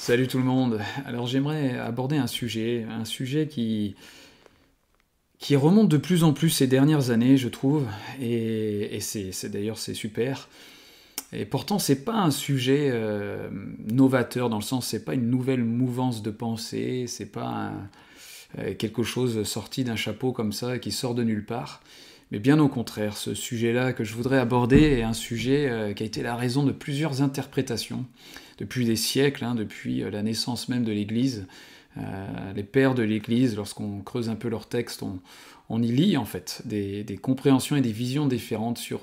Salut 0.00 0.28
tout 0.28 0.38
le 0.38 0.44
monde. 0.44 0.80
Alors 1.04 1.26
j'aimerais 1.26 1.78
aborder 1.78 2.16
un 2.16 2.26
sujet, 2.26 2.86
un 2.88 3.04
sujet 3.04 3.48
qui, 3.48 3.96
qui 5.38 5.56
remonte 5.56 5.90
de 5.90 5.98
plus 5.98 6.24
en 6.24 6.32
plus 6.32 6.48
ces 6.48 6.66
dernières 6.66 7.10
années, 7.10 7.36
je 7.36 7.50
trouve, 7.50 7.86
et, 8.18 8.98
c'est 9.00 9.50
d'ailleurs 9.50 9.76
c'est 9.76 9.92
super. 9.92 10.48
Et 11.34 11.44
pourtant 11.44 11.78
c'est 11.78 12.02
pas 12.02 12.14
un 12.14 12.30
sujet 12.30 12.88
euh, 12.90 13.50
novateur 13.90 14.48
dans 14.48 14.56
le 14.56 14.62
sens 14.62 14.86
c'est 14.86 15.04
pas 15.04 15.12
une 15.12 15.28
nouvelle 15.28 15.64
mouvance 15.64 16.22
de 16.22 16.30
pensée, 16.30 17.04
c'est 17.06 17.30
pas 17.30 17.70
euh, 18.58 18.72
quelque 18.74 19.02
chose 19.02 19.42
sorti 19.42 19.84
d'un 19.84 19.96
chapeau 19.96 20.32
comme 20.32 20.54
ça 20.54 20.78
qui 20.78 20.92
sort 20.92 21.14
de 21.14 21.24
nulle 21.24 21.44
part. 21.44 21.82
Mais 22.30 22.38
bien 22.38 22.60
au 22.60 22.68
contraire, 22.68 23.16
ce 23.16 23.34
sujet-là 23.34 23.92
que 23.92 24.04
je 24.04 24.14
voudrais 24.14 24.38
aborder 24.38 24.82
est 24.82 25.02
un 25.02 25.12
sujet 25.12 25.68
euh, 25.68 25.92
qui 25.92 26.02
a 26.04 26.06
été 26.06 26.22
la 26.22 26.36
raison 26.36 26.62
de 26.62 26.70
plusieurs 26.70 27.22
interprétations 27.22 28.06
depuis 28.58 28.84
des 28.84 28.96
siècles, 28.96 29.44
hein, 29.44 29.54
depuis 29.54 30.02
euh, 30.02 30.10
la 30.10 30.22
naissance 30.22 30.68
même 30.68 30.84
de 30.84 30.92
l'Église. 30.92 31.46
Euh, 31.98 32.52
les 32.54 32.62
pères 32.62 32.94
de 32.94 33.02
l'Église, 33.02 33.56
lorsqu'on 33.56 34.00
creuse 34.00 34.28
un 34.28 34.36
peu 34.36 34.48
leurs 34.48 34.68
textes, 34.68 35.02
on, 35.02 35.82
y 35.82 35.90
lit 35.90 36.16
en 36.16 36.24
fait 36.24 36.62
des, 36.66 37.18
compréhensions 37.20 37.76
et 37.76 37.80
des 37.80 37.92
visions 37.92 38.26
différentes 38.26 38.78
sur 38.78 39.02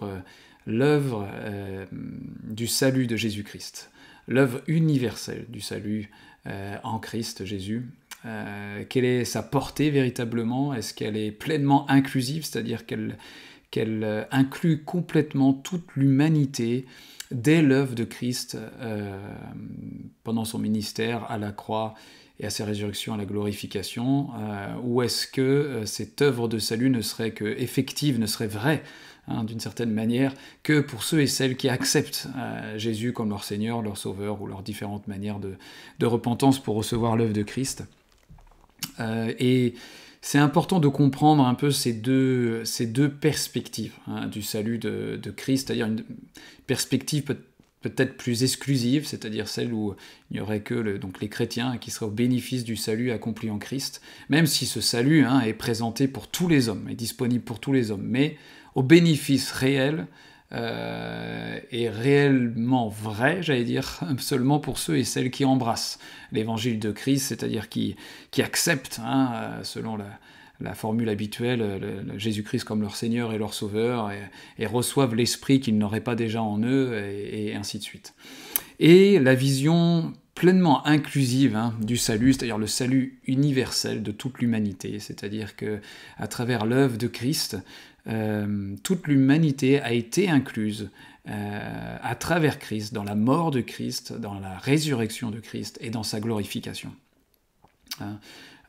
l'œuvre 0.65 1.27
du 2.43 2.67
salut 2.67 3.07
de 3.07 3.15
Jésus-Christ, 3.15 3.89
l'œuvre 4.27 4.61
universelle 4.67 5.45
du 5.49 5.61
salut 5.61 6.11
en 6.83 6.99
Christ 6.99 7.45
Jésus, 7.45 7.85
euh, 8.25 8.83
quelle 8.89 9.05
est 9.05 9.25
sa 9.25 9.43
portée 9.43 9.89
véritablement? 9.89 10.73
Est-ce 10.73 10.93
qu'elle 10.93 11.17
est 11.17 11.31
pleinement 11.31 11.89
inclusive, 11.89 12.45
c'est-à-dire 12.45 12.85
qu'elle 12.85 13.17
euh, 13.77 14.23
inclut 14.31 14.83
complètement 14.83 15.53
toute 15.53 15.95
l'humanité 15.95 16.85
dès 17.31 17.61
l'œuvre 17.61 17.93
de 17.93 18.03
Christ 18.03 18.57
euh, 18.79 19.17
pendant 20.23 20.45
son 20.45 20.59
ministère 20.59 21.29
à 21.29 21.37
la 21.37 21.51
croix 21.51 21.93
et 22.39 22.45
à 22.45 22.49
sa 22.49 22.65
résurrection, 22.65 23.13
à 23.13 23.17
la 23.17 23.25
glorification? 23.25 24.29
Ou 24.83 25.01
est-ce 25.01 25.25
que 25.25 25.81
cette 25.85 26.21
œuvre 26.21 26.47
de 26.47 26.59
salut 26.59 26.91
ne 26.91 27.01
serait 27.01 27.31
que 27.31 27.45
effective, 27.45 28.19
ne 28.19 28.27
serait 28.27 28.47
vraie 28.47 28.83
hein, 29.27 29.43
d'une 29.43 29.59
certaine 29.59 29.91
manière, 29.91 30.33
que 30.61 30.79
pour 30.79 31.03
ceux 31.03 31.21
et 31.21 31.27
celles 31.27 31.57
qui 31.57 31.67
acceptent 31.67 32.27
Jésus 32.75 33.11
comme 33.11 33.29
leur 33.29 33.43
Seigneur, 33.43 33.81
leur 33.81 33.97
Sauveur, 33.97 34.39
ou 34.39 34.45
leurs 34.45 34.61
différentes 34.61 35.07
manières 35.07 35.39
de 35.39 36.05
repentance 36.05 36.59
pour 36.59 36.75
recevoir 36.75 37.17
l'œuvre 37.17 37.33
de 37.33 37.41
Christ? 37.41 37.83
Et 38.99 39.73
c'est 40.21 40.39
important 40.39 40.79
de 40.79 40.87
comprendre 40.87 41.45
un 41.45 41.53
peu 41.53 41.71
ces 41.71 41.93
deux, 41.93 42.65
ces 42.65 42.85
deux 42.85 43.09
perspectives 43.09 43.93
hein, 44.07 44.27
du 44.27 44.41
salut 44.41 44.77
de, 44.77 45.19
Christ, 45.35 45.67
c'est-à-dire 45.67 45.87
une 45.87 46.03
perspective 46.65 47.23
peut- 47.23 47.37
être 47.95 48.17
plus 48.17 48.43
exclusive, 48.43 49.07
c'est-à-dire 49.07 49.47
celle 49.47 49.71
où 49.71 49.95
il 50.29 50.33
n'y 50.33 50.39
aurait 50.41 50.59
que 50.59 50.97
donc 50.97 51.21
les 51.21 51.29
chrétiens 51.29 51.77
qui 51.77 51.89
seraient 51.89 52.07
au 52.07 52.11
bénéfice 52.11 52.65
du 52.65 52.75
salut 52.75 53.11
accompli 53.11 53.49
en 53.49 53.59
Christ, 53.59 54.01
même 54.27 54.45
si 54.45 54.65
ce 54.65 54.81
salut 54.81 55.23
hein, 55.23 55.39
est 55.39 55.53
présenté 55.53 56.09
pour 56.09 56.27
tous 56.27 56.49
les 56.49 56.67
hommes, 56.67 56.89
est 56.89 56.95
disponible 56.95 57.45
pour 57.45 57.61
tous 57.61 57.71
les 57.71 57.91
hommes, 57.91 58.03
mais 58.03 58.37
au 58.75 58.83
bénéfice 58.83 59.51
réel 59.51 60.07
euh, 60.53 61.59
est 61.71 61.89
réellement 61.89 62.87
vrai, 62.87 63.39
j'allais 63.41 63.65
dire, 63.65 63.99
seulement 64.19 64.59
pour 64.59 64.77
ceux 64.77 64.97
et 64.97 65.03
celles 65.03 65.29
qui 65.29 65.43
embrassent 65.43 65.99
l'évangile 66.31 66.79
de 66.79 66.91
Christ, 66.91 67.27
c'est-à-dire 67.27 67.67
qui, 67.67 67.95
acceptent, 68.37 69.01
hein, 69.03 69.31
euh, 69.33 69.63
selon 69.63 69.97
la, 69.97 70.73
formule 70.73 71.09
habituelle, 71.09 72.05
Jésus-Christ 72.15 72.63
comme 72.63 72.81
leur 72.81 72.95
Seigneur 72.95 73.33
et 73.33 73.37
leur 73.37 73.53
Sauveur, 73.53 74.09
et, 74.57 74.65
reçoivent 74.65 75.15
l'Esprit 75.15 75.59
qu'ils 75.59 75.77
n'auraient 75.77 76.01
pas 76.01 76.15
déjà 76.15 76.41
en 76.41 76.63
eux, 76.63 76.97
et, 76.97 77.53
ainsi 77.53 77.77
de 77.77 77.83
suite. 77.83 78.15
Et 78.79 79.19
la 79.19 79.35
vision 79.35 80.13
pleinement 80.33 80.85
inclusive 80.87 81.55
hein, 81.55 81.73
du 81.81 81.97
salut, 81.97 82.31
c'est-à-dire 82.31 82.57
le 82.57 82.67
salut 82.67 83.19
universel 83.25 84.01
de 84.01 84.11
toute 84.11 84.39
l'humanité, 84.39 84.99
c'est-à-dire 84.99 85.55
que 85.55 85.79
à 86.17 86.27
travers 86.27 86.65
l'œuvre 86.65 86.97
de 86.97 87.07
Christ, 87.07 87.57
euh, 88.07 88.75
toute 88.83 89.07
l'humanité 89.07 89.81
a 89.81 89.93
été 89.93 90.29
incluse 90.29 90.89
euh, 91.27 91.97
à 92.01 92.15
travers 92.15 92.57
Christ, 92.57 92.93
dans 92.93 93.03
la 93.03 93.15
mort 93.15 93.51
de 93.51 93.61
Christ, 93.61 94.13
dans 94.13 94.39
la 94.39 94.57
résurrection 94.57 95.29
de 95.29 95.39
Christ 95.39 95.77
et 95.81 95.89
dans 95.89 96.03
sa 96.03 96.19
glorification. 96.19 96.93
Hein. 97.99 98.19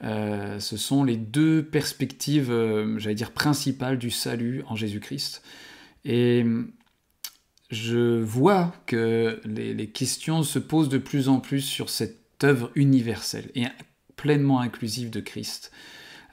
Euh, 0.03 0.59
ce 0.61 0.77
sont 0.77 1.05
les 1.05 1.17
deux 1.17 1.65
perspectives, 1.65 2.53
j'allais 2.99 3.15
dire, 3.15 3.33
principales 3.33 3.99
du 3.99 4.11
salut 4.11 4.63
en 4.69 4.77
Jésus-Christ. 4.77 5.43
Et 6.05 6.45
je 7.71 8.21
vois 8.21 8.73
que 8.87 9.41
les, 9.45 9.75
les, 9.75 9.89
questions 9.89 10.43
se 10.43 10.59
posent 10.59 10.89
de 10.89 10.99
plus 10.99 11.29
en 11.29 11.41
plus 11.41 11.61
sur 11.61 11.91
cette 11.91 12.43
œuvre 12.43 12.71
universelle 12.77 13.51
et 13.55 13.65
pleinement 14.17 14.61
inclusive 14.61 15.11
de 15.11 15.21
Christ. 15.21 15.73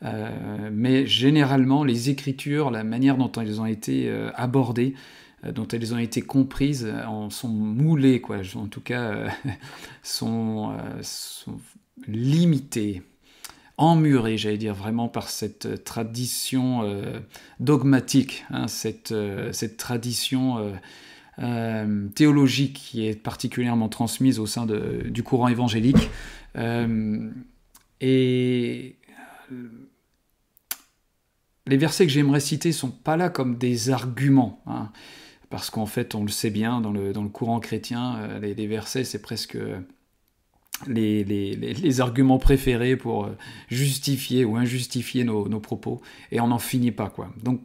Euh, 0.03 0.69
mais 0.71 1.05
généralement, 1.05 1.83
les 1.83 2.09
écritures, 2.09 2.71
la 2.71 2.83
manière 2.83 3.17
dont 3.17 3.31
elles 3.31 3.61
ont 3.61 3.65
été 3.65 4.09
euh, 4.09 4.29
abordées, 4.35 4.93
euh, 5.45 5.51
dont 5.51 5.67
elles 5.67 5.93
ont 5.93 5.97
été 5.97 6.21
comprises, 6.21 6.91
en 7.07 7.29
sont 7.29 7.47
moulées, 7.49 8.21
quoi. 8.21 8.37
en 8.55 8.67
tout 8.67 8.81
cas, 8.81 9.27
sont, 10.03 10.75
limitées, 12.07 13.03
emmurées, 13.77 14.37
j'allais 14.37 14.57
dire, 14.57 14.75
vraiment 14.75 15.07
par 15.07 15.29
cette 15.29 15.83
tradition 15.83 16.83
dogmatique, 17.59 18.45
hein, 18.49 18.67
cette, 18.67 19.13
cette, 19.51 19.77
tradition 19.77 20.73
théologique 22.15 22.73
qui 22.73 23.07
est 23.07 23.15
particulièrement 23.15 23.89
transmise 23.89 24.39
au 24.39 24.45
sein 24.45 24.65
du 24.65 25.23
courant 25.23 25.47
évangélique. 25.47 26.09
et 28.01 28.95
les 31.67 31.77
versets 31.77 32.05
que 32.05 32.11
j'aimerais 32.11 32.39
citer 32.39 32.71
sont 32.71 32.91
pas 32.91 33.17
là 33.17 33.29
comme 33.29 33.57
des 33.57 33.89
arguments, 33.89 34.61
hein, 34.67 34.91
parce 35.49 35.69
qu'en 35.69 35.85
fait, 35.85 36.15
on 36.15 36.23
le 36.23 36.29
sait 36.29 36.49
bien, 36.49 36.81
dans 36.81 36.91
le, 36.91 37.13
courant 37.29 37.59
chrétien, 37.59 38.17
euh, 38.17 38.39
les, 38.39 38.67
versets, 38.67 39.03
c'est 39.03 39.21
presque 39.21 39.57
les, 40.87 42.01
arguments 42.01 42.37
préférés 42.37 42.95
pour 42.95 43.25
euh, 43.25 43.37
justifier 43.69 44.45
ou 44.45 44.57
injustifier 44.57 45.23
nos, 45.23 45.59
propos, 45.59 46.01
et 46.31 46.39
on 46.39 46.47
n'en 46.47 46.59
finit 46.59 46.91
pas, 46.91 47.09
quoi. 47.09 47.29
Donc, 47.41 47.61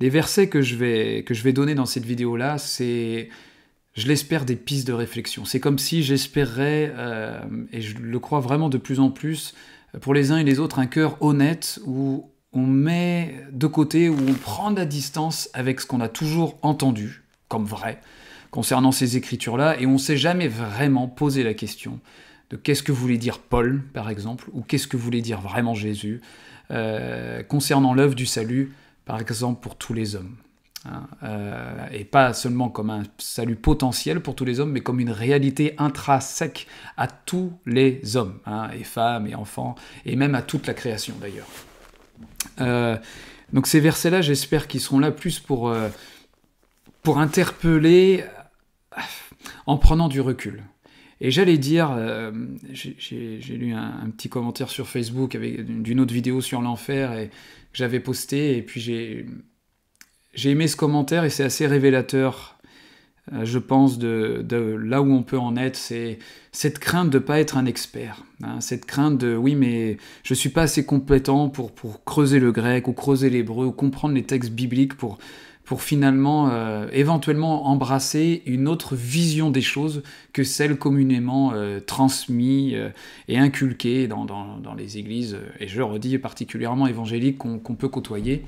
les 0.00 0.10
versets 0.10 0.48
que 0.48 0.60
je 0.60 0.74
vais, 0.74 1.22
que 1.24 1.34
je 1.34 1.42
vais 1.44 1.52
donner 1.52 1.76
dans 1.76 1.86
cette 1.86 2.04
vidéo-là, 2.04 2.58
c'est, 2.58 3.28
je 3.94 4.08
l'espère, 4.08 4.44
des 4.44 4.56
pistes 4.56 4.88
de 4.88 4.92
réflexion. 4.92 5.44
C'est 5.44 5.60
comme 5.60 5.78
si 5.78 6.02
j'espérais, 6.02 6.92
euh, 6.96 7.40
et 7.72 7.80
je 7.80 7.96
le 7.96 8.18
crois 8.18 8.40
vraiment 8.40 8.68
de 8.68 8.78
plus 8.78 8.98
en 8.98 9.10
plus, 9.10 9.54
pour 10.00 10.14
les 10.14 10.30
uns 10.32 10.38
et 10.38 10.44
les 10.44 10.58
autres 10.58 10.78
un 10.78 10.86
cœur 10.86 11.16
honnête 11.20 11.80
où 11.86 12.30
on 12.52 12.66
met 12.66 13.34
de 13.52 13.66
côté, 13.66 14.08
où 14.08 14.16
on 14.28 14.34
prend 14.34 14.70
de 14.70 14.76
la 14.76 14.86
distance 14.86 15.48
avec 15.54 15.80
ce 15.80 15.86
qu'on 15.86 16.00
a 16.00 16.08
toujours 16.08 16.58
entendu 16.62 17.22
comme 17.48 17.64
vrai 17.64 18.00
concernant 18.50 18.92
ces 18.92 19.16
écritures-là, 19.16 19.80
et 19.80 19.86
on 19.86 19.94
ne 19.94 19.98
s'est 19.98 20.16
jamais 20.16 20.46
vraiment 20.46 21.08
posé 21.08 21.42
la 21.42 21.54
question 21.54 21.98
de 22.50 22.56
qu'est-ce 22.56 22.84
que 22.84 22.92
voulait 22.92 23.18
dire 23.18 23.40
Paul, 23.40 23.82
par 23.92 24.08
exemple, 24.10 24.48
ou 24.52 24.62
qu'est-ce 24.62 24.86
que 24.86 24.96
voulait 24.96 25.22
dire 25.22 25.40
vraiment 25.40 25.74
Jésus, 25.74 26.20
euh, 26.70 27.42
concernant 27.42 27.94
l'œuvre 27.94 28.14
du 28.14 28.26
salut, 28.26 28.72
par 29.06 29.20
exemple, 29.20 29.60
pour 29.60 29.74
tous 29.74 29.92
les 29.92 30.14
hommes. 30.14 30.36
Hein, 30.86 31.06
euh, 31.22 31.86
et 31.92 32.04
pas 32.04 32.34
seulement 32.34 32.68
comme 32.68 32.90
un 32.90 33.04
salut 33.16 33.56
potentiel 33.56 34.20
pour 34.20 34.34
tous 34.34 34.44
les 34.44 34.60
hommes, 34.60 34.72
mais 34.72 34.80
comme 34.80 35.00
une 35.00 35.10
réalité 35.10 35.74
intrinsèque 35.78 36.66
à 36.98 37.08
tous 37.08 37.54
les 37.64 38.16
hommes, 38.16 38.38
hein, 38.44 38.68
et 38.78 38.84
femmes, 38.84 39.26
et 39.26 39.34
enfants, 39.34 39.76
et 40.04 40.14
même 40.14 40.34
à 40.34 40.42
toute 40.42 40.66
la 40.66 40.74
création 40.74 41.14
d'ailleurs. 41.18 41.46
Euh, 42.60 42.98
donc 43.54 43.66
ces 43.66 43.80
versets-là, 43.80 44.20
j'espère 44.20 44.68
qu'ils 44.68 44.82
seront 44.82 44.98
là 44.98 45.10
plus 45.10 45.40
pour, 45.40 45.70
euh, 45.70 45.88
pour 47.02 47.18
interpeller 47.18 48.24
en 49.64 49.78
prenant 49.78 50.08
du 50.08 50.20
recul. 50.20 50.64
Et 51.22 51.30
j'allais 51.30 51.56
dire, 51.56 51.96
j'ai 52.72 53.56
lu 53.56 53.72
un, 53.72 54.10
petit 54.10 54.28
commentaire 54.28 54.68
sur 54.68 54.88
Facebook 54.88 55.38
d'une 55.38 56.00
autre 56.00 56.12
vidéo 56.12 56.42
sur 56.42 56.60
l'enfer 56.60 57.14
et 57.14 57.30
j'avais 57.72 58.00
posté, 58.00 58.58
et 58.58 58.62
puis 58.62 58.80
j'ai 58.80 59.24
j'ai 60.34 60.50
aimé 60.50 60.68
ce 60.68 60.76
commentaire 60.76 61.24
et 61.24 61.30
c'est 61.30 61.44
assez 61.44 61.66
révélateur, 61.66 62.58
euh, 63.32 63.44
je 63.44 63.58
pense, 63.58 63.98
de, 63.98 64.44
là 64.82 65.02
où 65.02 65.12
on 65.12 65.22
peut 65.22 65.38
en 65.38 65.56
être. 65.56 65.76
C'est 65.76 66.18
cette 66.52 66.78
crainte 66.78 67.10
de 67.10 67.18
ne 67.18 67.22
pas 67.22 67.40
être 67.40 67.56
un 67.56 67.66
expert. 67.66 68.22
Hein, 68.42 68.60
cette 68.60 68.84
crainte 68.84 69.18
de 69.18 69.36
oui, 69.36 69.54
mais 69.54 69.96
je 70.22 70.32
ne 70.32 70.36
suis 70.36 70.48
pas 70.48 70.62
assez 70.62 70.84
compétent 70.84 71.48
pour, 71.48 71.72
pour 71.72 72.04
creuser 72.04 72.40
le 72.40 72.52
grec 72.52 72.88
ou 72.88 72.92
creuser 72.92 73.30
l'hébreu 73.30 73.66
ou 73.66 73.72
comprendre 73.72 74.14
les 74.14 74.24
textes 74.24 74.50
bibliques 74.50 74.94
pour, 74.94 75.18
pour 75.64 75.82
finalement 75.82 76.50
euh, 76.50 76.88
éventuellement 76.92 77.66
embrasser 77.68 78.42
une 78.44 78.68
autre 78.68 78.96
vision 78.96 79.50
des 79.50 79.62
choses 79.62 80.02
que 80.32 80.44
celle 80.44 80.76
communément 80.76 81.52
euh, 81.54 81.80
transmise 81.80 82.76
et 83.28 83.38
inculquée 83.38 84.08
dans, 84.08 84.24
dans, 84.24 84.74
les 84.74 84.98
églises, 84.98 85.38
et 85.60 85.68
je 85.68 85.80
redis 85.80 86.18
particulièrement 86.18 86.86
évangéliques 86.86 87.38
qu'on 87.38 87.58
peut 87.58 87.88
côtoyer. 87.88 88.44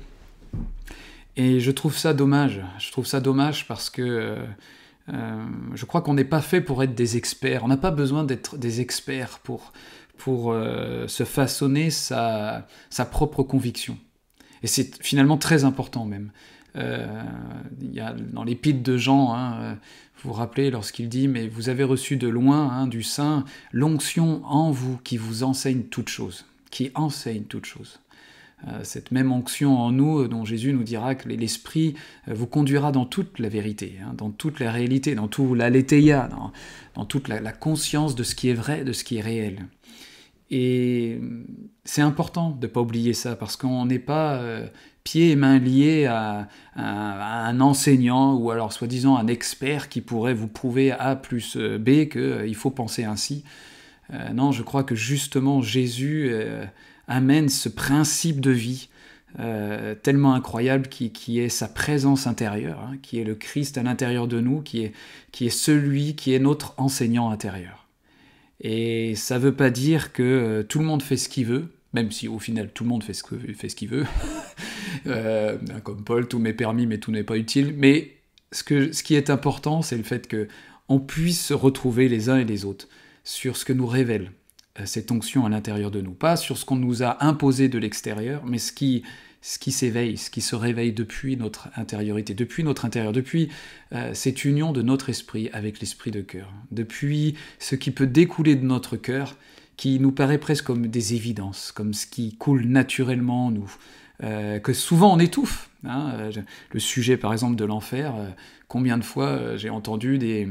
Et 1.37 1.59
je 1.59 1.71
trouve 1.71 1.97
ça 1.97 2.13
dommage. 2.13 2.61
Je 2.79 2.91
trouve 2.91 3.05
ça 3.05 3.21
dommage 3.21 3.67
parce 3.67 3.89
que 3.89 4.37
je 5.07 5.85
crois 5.85 6.01
qu'on 6.01 6.15
n'est 6.15 6.25
pas 6.25 6.41
fait 6.41 6.59
pour 6.59 6.83
être 6.83 6.95
des 6.95 7.15
experts. 7.15 7.63
On 7.63 7.69
n'a 7.69 7.77
pas 7.77 7.91
besoin 7.91 8.25
d'être 8.25 8.57
des 8.57 8.81
experts 8.81 9.39
pour, 9.39 9.71
pour 10.17 10.53
se 10.53 11.23
façonner 11.23 11.91
sa, 11.91 12.67
sa 12.89 13.05
propre 13.05 13.43
conviction. 13.43 13.97
Et 14.63 14.67
c'est 14.67 15.01
finalement 15.01 15.37
très 15.37 15.63
important 15.63 16.05
même. 16.05 16.31
il 16.75 17.93
y 17.93 17.99
a 17.99 18.13
dans 18.13 18.43
l'épître 18.43 18.81
de 18.81 18.97
Jean, 18.97 19.33
hein, 19.35 19.77
vous 20.23 20.29
vous 20.29 20.35
rappelez 20.35 20.71
lorsqu'il 20.71 21.09
dit, 21.09 21.27
mais 21.27 21.47
vous 21.47 21.69
avez 21.69 21.83
reçu 21.83 22.17
de 22.17 22.27
loin 22.27 22.69
hein, 22.71 22.87
du 22.87 23.03
Saint 23.03 23.45
l'onction 23.71 24.43
en 24.45 24.71
vous 24.71 24.97
qui 25.03 25.17
vous 25.17 25.43
enseigne 25.43 25.83
toute 25.83 26.09
chose, 26.09 26.45
qui 26.71 26.91
enseigne 26.95 27.43
toute 27.43 27.65
chose. 27.65 27.99
Euh, 28.65 28.79
cette 28.83 29.11
même 29.11 29.31
onction 29.31 29.77
en 29.77 29.91
nous 29.91 30.21
euh, 30.21 30.27
dont 30.27 30.43
Jésus 30.43 30.73
nous 30.73 30.81
dira 30.81 31.13
que 31.13 31.29
l'Esprit 31.29 31.93
euh, 32.27 32.33
vous 32.33 32.47
conduira 32.47 32.91
dans 32.91 33.05
toute 33.05 33.37
la 33.37 33.49
vérité, 33.49 33.99
hein, 34.03 34.15
dans 34.17 34.31
toute 34.31 34.59
la 34.59 34.71
réalité, 34.71 35.13
dans 35.13 35.27
tout 35.27 35.53
l'aletheia, 35.53 36.27
dans, 36.27 36.51
dans 36.95 37.05
toute 37.05 37.27
la, 37.27 37.51
conscience 37.51 38.15
de 38.15 38.23
ce 38.23 38.33
qui 38.33 38.49
est 38.49 38.55
vrai, 38.55 38.83
de 38.83 38.93
ce 38.93 39.03
qui 39.03 39.17
est 39.17 39.21
réel. 39.21 39.67
Et 40.49 41.19
c'est 41.83 42.01
important 42.01 42.49
de 42.49 42.65
ne 42.65 42.71
pas 42.71 42.81
oublier 42.81 43.13
ça, 43.13 43.35
parce 43.35 43.57
qu'on 43.57 43.85
n'est 43.85 43.99
pas 43.99 44.41
pieds 45.03 45.31
et 45.31 45.35
mains 45.35 45.59
liés 45.59 46.05
à, 46.05 46.47
un 46.75 47.59
enseignant 47.59 48.35
ou 48.35 48.49
alors 48.49 48.73
soi-disant 48.73 49.17
un 49.17 49.27
expert 49.27 49.89
qui 49.89 50.01
pourrait 50.01 50.33
vous 50.33 50.47
prouver 50.47 50.91
A 50.91 51.15
plus 51.15 51.57
B 51.57 52.07
qu'il 52.09 52.21
euh, 52.21 52.53
faut 52.53 52.71
penser 52.71 53.03
ainsi. 53.03 53.43
Non, 54.33 54.53
je 54.53 54.63
crois 54.63 54.85
que 54.85 54.95
justement 54.95 55.61
Jésus 55.61 56.31
amène 57.07 57.49
ce 57.49 57.69
principe 57.69 58.41
de 58.41 58.51
vie 58.51 58.89
tellement 60.01 60.33
incroyable 60.33 60.87
qui, 60.87 61.39
est 61.39 61.49
sa 61.49 61.67
présence 61.67 62.25
intérieure, 62.25 62.79
hein, 62.79 62.97
qui 63.03 63.19
est 63.19 63.23
le 63.23 63.35
Christ 63.35 63.77
à 63.77 63.83
l'intérieur 63.83 64.27
de 64.27 64.39
nous, 64.39 64.61
qui 64.61 64.81
est, 64.81 64.93
qui 65.31 65.45
est 65.45 65.51
celui 65.51 66.15
qui 66.15 66.33
est 66.33 66.39
notre 66.39 66.73
enseignant 66.77 67.29
intérieur. 67.29 67.87
Et 68.61 69.15
ça 69.15 69.35
ne 69.35 69.43
veut 69.43 69.53
pas 69.53 69.69
dire 69.69 70.11
que 70.11 70.65
tout 70.67 70.79
le 70.79 70.85
monde 70.85 71.03
fait 71.03 71.17
ce 71.17 71.29
qu'il 71.29 71.45
veut, 71.45 71.67
même 71.93 72.11
si 72.11 72.27
au 72.27 72.39
final 72.39 72.71
tout 72.71 72.83
le 72.83 72.89
monde 72.89 73.03
fait 73.03 73.13
ce 73.13 73.75
qu'il 73.75 73.89
veut, 73.89 74.05
euh, 75.07 75.57
comme 75.83 76.03
Paul, 76.03 76.27
tout 76.27 76.39
m'est 76.39 76.53
permis 76.53 76.85
mais 76.85 76.97
tout 76.97 77.11
n'est 77.11 77.23
pas 77.23 77.37
utile, 77.37 77.73
mais 77.77 78.17
ce, 78.51 78.63
que, 78.63 78.91
ce 78.91 79.03
qui 79.03 79.15
est 79.15 79.29
important, 79.29 79.81
c'est 79.81 79.97
le 79.97 80.03
fait 80.03 80.27
que 80.27 80.47
on 80.89 80.99
puisse 80.99 81.45
se 81.45 81.53
retrouver 81.53 82.07
les 82.07 82.29
uns 82.29 82.37
et 82.37 82.45
les 82.45 82.65
autres 82.65 82.87
sur 83.23 83.57
ce 83.57 83.65
que 83.65 83.73
nous 83.73 83.87
révèle 83.87 84.23
euh, 84.23 84.29
cette 84.85 85.11
onction 85.11 85.45
à 85.45 85.49
l'intérieur 85.49 85.91
de 85.91 86.01
nous, 86.01 86.13
pas 86.13 86.35
sur 86.35 86.57
ce 86.57 86.65
qu'on 86.65 86.75
nous 86.75 87.03
a 87.03 87.23
imposé 87.25 87.69
de 87.69 87.77
l'extérieur, 87.77 88.43
mais 88.45 88.57
ce 88.57 88.71
qui, 88.71 89.03
ce 89.41 89.59
qui 89.59 89.71
s'éveille, 89.71 90.17
ce 90.17 90.29
qui 90.29 90.41
se 90.41 90.55
réveille 90.55 90.93
depuis 90.93 91.37
notre 91.37 91.69
intériorité, 91.75 92.33
depuis 92.33 92.63
notre 92.63 92.85
intérieur, 92.85 93.13
depuis 93.13 93.49
euh, 93.93 94.13
cette 94.13 94.45
union 94.45 94.73
de 94.73 94.81
notre 94.81 95.09
esprit 95.09 95.49
avec 95.53 95.79
l'esprit 95.79 96.11
de 96.11 96.21
cœur, 96.21 96.51
depuis 96.71 97.35
ce 97.59 97.75
qui 97.75 97.91
peut 97.91 98.07
découler 98.07 98.55
de 98.55 98.65
notre 98.65 98.97
cœur 98.97 99.35
qui 99.77 99.99
nous 99.99 100.11
paraît 100.11 100.39
presque 100.39 100.65
comme 100.65 100.87
des 100.87 101.13
évidences, 101.13 101.71
comme 101.71 101.93
ce 101.93 102.07
qui 102.07 102.35
coule 102.35 102.65
naturellement 102.65 103.45
en 103.45 103.51
nous, 103.51 103.71
euh, 104.23 104.59
que 104.59 104.73
souvent 104.73 105.13
on 105.13 105.19
étouffe. 105.19 105.69
Hein. 105.85 106.11
Euh, 106.15 106.31
le 106.71 106.79
sujet 106.79 107.15
par 107.17 107.31
exemple 107.31 107.55
de 107.55 107.63
l'enfer, 107.63 108.15
euh, 108.15 108.29
combien 108.67 108.97
de 108.97 109.03
fois 109.03 109.55
j'ai 109.55 109.69
entendu 109.69 110.17
des, 110.17 110.47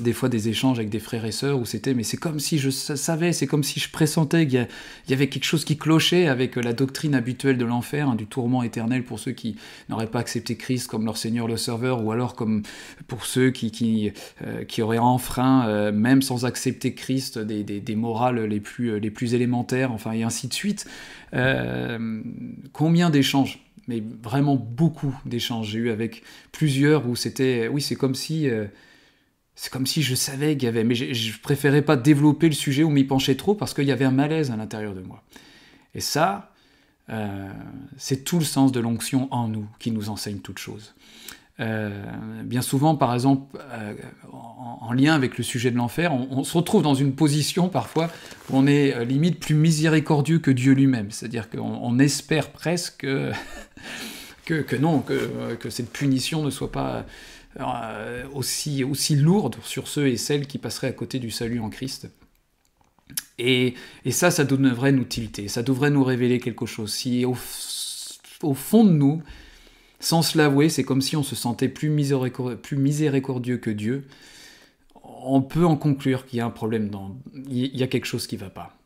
des 0.00 0.12
fois 0.12 0.28
des 0.28 0.48
échanges 0.48 0.78
avec 0.78 0.90
des 0.90 0.98
frères 0.98 1.24
et 1.24 1.32
sœurs 1.32 1.58
où 1.58 1.64
c'était 1.64 1.94
mais 1.94 2.02
c'est 2.02 2.16
comme 2.16 2.40
si 2.40 2.58
je 2.58 2.70
savais, 2.70 3.32
c'est 3.32 3.46
comme 3.46 3.62
si 3.62 3.78
je 3.78 3.90
pressentais 3.90 4.46
qu'il 4.46 4.66
y, 5.08 5.12
avait 5.12 5.28
quelque 5.28 5.44
chose 5.44 5.64
qui 5.64 5.76
clochait 5.76 6.26
avec 6.26 6.56
la 6.56 6.72
doctrine 6.72 7.14
habituelle 7.14 7.58
de 7.58 7.64
l'enfer, 7.64 8.08
hein, 8.08 8.16
du 8.16 8.26
tourment 8.26 8.62
éternel 8.62 9.04
pour 9.04 9.20
ceux 9.20 9.32
qui 9.32 9.56
n'auraient 9.88 10.10
pas 10.10 10.18
accepté 10.18 10.56
Christ 10.56 10.88
comme 10.88 11.04
leur 11.04 11.16
Seigneur 11.16 11.46
le 11.46 11.56
Sauveur 11.56 12.04
ou 12.04 12.10
alors 12.10 12.34
comme 12.34 12.62
pour 13.06 13.24
ceux 13.24 13.50
qui, 13.50 13.70
qui, 13.70 14.12
euh, 14.44 14.64
qui 14.64 14.82
auraient 14.82 14.98
enfreint, 14.98 15.68
euh, 15.68 15.92
même 15.92 16.22
sans 16.22 16.44
accepter 16.44 16.94
Christ, 16.94 17.38
des, 17.38 17.62
des, 17.62 17.80
des, 17.80 17.96
morales 17.96 18.44
les 18.44 18.60
plus, 18.60 18.98
les 18.98 19.10
plus 19.10 19.34
élémentaires, 19.34 19.92
enfin 19.92 20.12
et 20.12 20.24
ainsi 20.24 20.48
de 20.48 20.54
suite. 20.54 20.86
Euh, 21.34 22.20
combien 22.72 23.10
d'échanges? 23.10 23.60
Mais 23.86 24.02
vraiment 24.22 24.56
beaucoup 24.56 25.14
d'échanges 25.26 25.68
j'ai 25.68 25.78
eu 25.78 25.90
avec 25.90 26.22
plusieurs 26.52 27.06
où 27.06 27.16
c'était, 27.16 27.68
oui, 27.68 27.82
c'est 27.82 27.96
comme 27.96 28.14
si 28.14 28.48
c'est 29.56 29.72
comme 29.72 29.86
si 29.86 30.02
je 30.02 30.14
savais 30.14 30.56
qu'il 30.56 30.64
y 30.64 30.68
avait, 30.68 30.84
mais 30.84 30.94
je, 30.94 31.40
préférais 31.40 31.82
pas 31.82 31.96
développer 31.96 32.48
le 32.48 32.54
sujet 32.54 32.82
ou 32.82 32.90
m'y 32.90 33.04
pencher 33.04 33.36
trop 33.36 33.54
parce 33.54 33.72
qu'il 33.72 33.84
y 33.84 33.92
avait 33.92 34.04
un 34.04 34.10
malaise 34.10 34.50
à 34.50 34.56
l'intérieur 34.56 34.94
de 34.94 35.00
moi. 35.00 35.22
Et 35.94 36.00
ça, 36.00 36.50
euh, 37.10 37.48
c'est 37.96 38.24
tout 38.24 38.38
le 38.38 38.44
sens 38.44 38.72
de 38.72 38.80
l'onction 38.80 39.28
en 39.30 39.48
nous 39.48 39.66
qui 39.78 39.92
nous 39.92 40.08
enseigne 40.08 40.38
toute 40.38 40.58
chose. 40.58 40.94
Euh, 41.60 42.02
bien 42.42 42.62
souvent, 42.62 42.96
par 42.96 43.14
exemple, 43.14 43.56
euh, 43.70 43.94
en, 44.32 44.92
lien 44.92 45.14
avec 45.14 45.38
le 45.38 45.44
sujet 45.44 45.70
de 45.70 45.76
l'enfer, 45.76 46.12
on, 46.12 46.42
se 46.42 46.56
retrouve 46.56 46.82
dans 46.82 46.94
une 46.94 47.14
position 47.14 47.68
parfois 47.68 48.10
où 48.50 48.56
on 48.56 48.66
est 48.66 49.04
limite 49.04 49.38
plus 49.38 49.54
miséricordieux 49.54 50.40
que 50.40 50.50
Dieu 50.50 50.72
lui-même. 50.72 51.12
C'est-à-dire 51.12 51.48
qu'on 51.48 51.98
espère 52.00 52.50
presque 52.50 53.06
que, 54.44 54.76
non, 54.80 55.00
que, 55.00 55.70
cette 55.70 55.92
punition 55.92 56.42
ne 56.42 56.50
soit 56.50 56.72
pas 56.72 57.06
aussi, 58.32 58.84
aussi 58.84 59.16
lourde 59.16 59.56
sur 59.62 59.88
ceux 59.88 60.08
et 60.08 60.16
celles 60.16 60.46
qui 60.46 60.58
passeraient 60.58 60.88
à 60.88 60.92
côté 60.92 61.18
du 61.18 61.30
salut 61.30 61.60
en 61.60 61.70
Christ. 61.70 62.08
Et, 63.38 63.74
et 64.04 64.10
ça, 64.10 64.30
ça 64.30 64.44
devrait 64.44 64.92
nous 64.92 65.04
tilter, 65.04 65.48
ça 65.48 65.62
devrait 65.62 65.90
nous 65.90 66.04
révéler 66.04 66.40
quelque 66.40 66.66
chose. 66.66 66.92
Si 66.92 67.24
au, 67.24 67.36
au 68.42 68.54
fond 68.54 68.84
de 68.84 68.92
nous, 68.92 69.22
sans 70.00 70.22
se 70.22 70.38
l'avouer, 70.38 70.68
c'est 70.68 70.84
comme 70.84 71.00
si 71.00 71.16
on 71.16 71.22
se 71.22 71.34
sentait 71.34 71.68
plus, 71.68 71.88
miséricordieux, 71.88 72.56
plus 72.56 72.76
miséricordieux 72.76 73.58
que 73.58 73.70
Dieu, 73.70 74.06
on 75.02 75.42
peut 75.42 75.64
en 75.64 75.76
conclure 75.76 76.26
qu'il 76.26 76.38
y 76.38 76.40
a 76.40 76.46
un 76.46 76.50
problème, 76.50 76.88
dans, 76.88 77.16
il 77.48 77.76
y 77.76 77.82
a 77.82 77.86
quelque 77.86 78.06
chose 78.06 78.26
qui 78.26 78.36
ne 78.36 78.40
va 78.40 78.50
pas. 78.50 78.76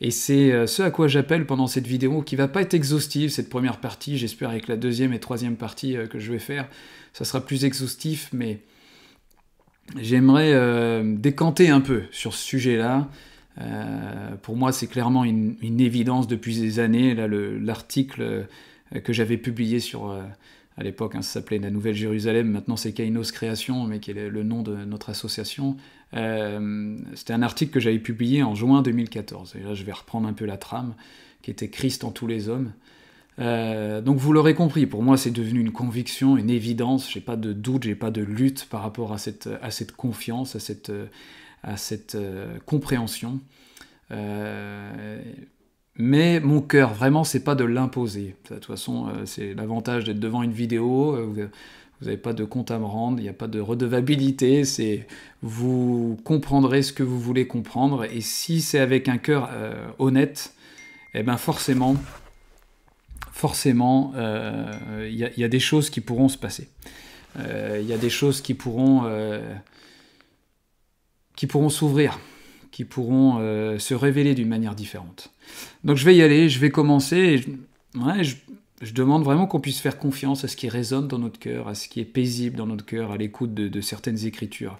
Et 0.00 0.10
c'est 0.10 0.52
euh, 0.52 0.66
ce 0.66 0.82
à 0.82 0.90
quoi 0.90 1.08
j'appelle 1.08 1.44
pendant 1.44 1.66
cette 1.66 1.86
vidéo, 1.86 2.22
qui 2.22 2.36
va 2.36 2.46
pas 2.46 2.62
être 2.62 2.74
exhaustive, 2.74 3.30
cette 3.30 3.48
première 3.48 3.78
partie, 3.78 4.16
j'espère 4.16 4.50
avec 4.50 4.68
la 4.68 4.76
deuxième 4.76 5.12
et 5.12 5.18
troisième 5.18 5.56
partie 5.56 5.96
euh, 5.96 6.06
que 6.06 6.18
je 6.18 6.30
vais 6.30 6.38
faire, 6.38 6.68
ça 7.12 7.24
sera 7.24 7.44
plus 7.44 7.64
exhaustif, 7.64 8.28
mais 8.32 8.60
j'aimerais 9.96 10.52
euh, 10.52 11.16
décanter 11.16 11.70
un 11.70 11.80
peu 11.80 12.02
sur 12.12 12.34
ce 12.34 12.44
sujet-là. 12.44 13.08
pour 14.42 14.56
moi, 14.56 14.70
c'est 14.70 14.86
clairement 14.86 15.24
une, 15.24 15.56
évidence 15.80 16.28
depuis 16.28 16.60
des 16.60 16.78
années. 16.78 17.14
Là, 17.14 17.26
l'article 17.26 18.46
que 19.02 19.12
j'avais 19.12 19.36
publié 19.36 19.80
sur 19.80 20.14
à 20.76 20.84
l'époque, 20.84 21.16
hein, 21.16 21.22
ça 21.22 21.40
s'appelait 21.40 21.58
La 21.58 21.70
Nouvelle 21.70 21.96
Jérusalem, 21.96 22.50
maintenant 22.50 22.76
c'est 22.76 22.92
Kainos 22.92 23.32
Création, 23.32 23.84
mais 23.84 23.98
qui 23.98 24.12
est 24.12 24.28
le 24.28 24.42
nom 24.44 24.62
de 24.62 24.76
notre 24.84 25.10
association. 25.10 25.76
Euh, 26.14 26.96
c'était 27.14 27.32
un 27.32 27.42
article 27.42 27.72
que 27.72 27.80
j'avais 27.80 27.98
publié 27.98 28.42
en 28.42 28.54
juin 28.54 28.82
2014. 28.82 29.56
Et 29.56 29.62
là, 29.62 29.74
je 29.74 29.82
vais 29.84 29.92
reprendre 29.92 30.28
un 30.28 30.32
peu 30.32 30.44
la 30.44 30.56
trame, 30.56 30.94
qui 31.42 31.50
était 31.50 31.68
Christ 31.68 32.04
en 32.04 32.10
tous 32.10 32.26
les 32.26 32.48
hommes. 32.48 32.72
Euh, 33.38 34.00
donc 34.00 34.16
vous 34.18 34.32
l'aurez 34.32 34.54
compris, 34.54 34.86
pour 34.86 35.04
moi 35.04 35.16
c'est 35.16 35.30
devenu 35.30 35.60
une 35.60 35.70
conviction, 35.70 36.36
une 36.36 36.50
évidence, 36.50 37.08
j'ai 37.08 37.20
pas 37.20 37.36
de 37.36 37.52
doute, 37.52 37.84
j'ai 37.84 37.94
pas 37.94 38.10
de 38.10 38.20
lutte 38.20 38.66
par 38.68 38.82
rapport 38.82 39.12
à 39.12 39.18
cette, 39.18 39.48
à 39.62 39.70
cette 39.70 39.92
confiance, 39.92 40.56
à 40.56 40.58
cette, 40.58 40.90
à 41.62 41.76
cette 41.76 42.16
euh, 42.16 42.58
compréhension. 42.66 43.38
mais 45.94 46.40
mon 46.40 46.62
cœur, 46.62 46.94
vraiment, 46.94 47.22
c'est 47.22 47.44
pas 47.44 47.54
de 47.54 47.64
l'imposer. 47.64 48.34
De 48.50 48.56
toute 48.56 48.64
façon, 48.64 49.06
c'est 49.24 49.54
l'avantage 49.54 50.04
d'être 50.04 50.20
devant 50.20 50.42
une 50.42 50.52
vidéo. 50.52 51.16
Vous 52.00 52.06
n'avez 52.06 52.16
pas 52.16 52.32
de 52.32 52.44
compte 52.44 52.70
à 52.70 52.78
me 52.78 52.84
rendre, 52.84 53.18
il 53.18 53.24
n'y 53.24 53.28
a 53.28 53.34
pas 53.34 53.48
de 53.48 53.58
redevabilité, 53.58 54.64
c'est 54.64 55.06
vous 55.42 56.18
comprendrez 56.24 56.82
ce 56.82 56.92
que 56.92 57.02
vous 57.02 57.18
voulez 57.18 57.48
comprendre, 57.48 58.04
et 58.04 58.20
si 58.20 58.60
c'est 58.60 58.78
avec 58.78 59.08
un 59.08 59.18
cœur 59.18 59.50
euh, 59.52 59.88
honnête, 59.98 60.54
eh 61.14 61.24
bien 61.24 61.36
forcément, 61.36 61.96
forcément, 63.32 64.12
euh, 64.14 65.08
il 65.10 65.16
y, 65.16 65.44
a 65.44 65.48
des 65.48 65.60
choses 65.60 65.90
qui 65.90 66.00
pourront 66.00 66.28
se 66.28 66.38
passer. 66.38 66.68
Euh, 67.38 67.78
il 67.80 67.88
y 67.88 67.92
a 67.92 67.98
des 67.98 68.10
choses 68.10 68.42
qui 68.42 68.54
pourront, 68.54 69.10
qui 71.34 71.48
pourront 71.48 71.68
s'ouvrir, 71.68 72.20
qui 72.70 72.84
pourront 72.84 73.38
se 73.78 73.94
révéler 73.94 74.34
d'une 74.34 74.48
manière 74.48 74.76
différente. 74.76 75.32
Donc 75.82 75.96
je 75.96 76.04
vais 76.04 76.14
y 76.14 76.22
aller, 76.22 76.48
je 76.48 76.60
vais 76.60 76.70
commencer. 76.70 77.16
Et 77.16 77.38
je 78.22 78.36
demande 78.86 79.24
vraiment 79.24 79.46
qu'on 79.46 79.60
puisse 79.60 79.80
faire 79.80 79.98
confiance 79.98 80.44
à 80.44 80.48
ce 80.48 80.56
qui 80.56 80.68
résonne 80.68 81.08
dans 81.08 81.18
notre 81.18 81.38
cœur, 81.38 81.68
à 81.68 81.74
ce 81.74 81.88
qui 81.88 82.00
est 82.00 82.04
paisible 82.04 82.56
dans 82.56 82.66
notre 82.66 82.84
cœur, 82.84 83.12
à 83.12 83.16
l'écoute 83.16 83.54
de, 83.54 83.80
certaines 83.80 84.24
écritures. 84.24 84.78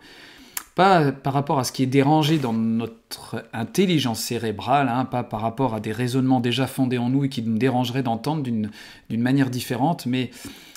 Pas 0.75 1.11
par 1.11 1.33
rapport 1.33 1.59
à 1.59 1.65
ce 1.65 1.73
qui 1.73 1.83
est 1.83 1.87
dérangé 1.87 2.39
dans 2.39 2.53
notre 2.53 3.45
intelligence 3.53 4.21
cérébrale, 4.21 4.89
hein, 4.89 5.05
pas 5.05 5.25
par 5.25 5.41
rapport 5.41 5.75
à 5.75 5.81
des 5.81 5.91
raisonnements 5.91 6.41
déjà 6.41 6.69
fondés 6.69 6.99
en 6.99 7.11
nous 7.11 7.25
et 7.25 7.29
qui 7.29 7.43
nous 7.43 7.59
dérangeraient 7.59 8.05
d'entendre 8.05 8.43
d'une 8.45 8.71
manière 9.11 9.51
différente, 9.51 10.07
mais 10.07 10.31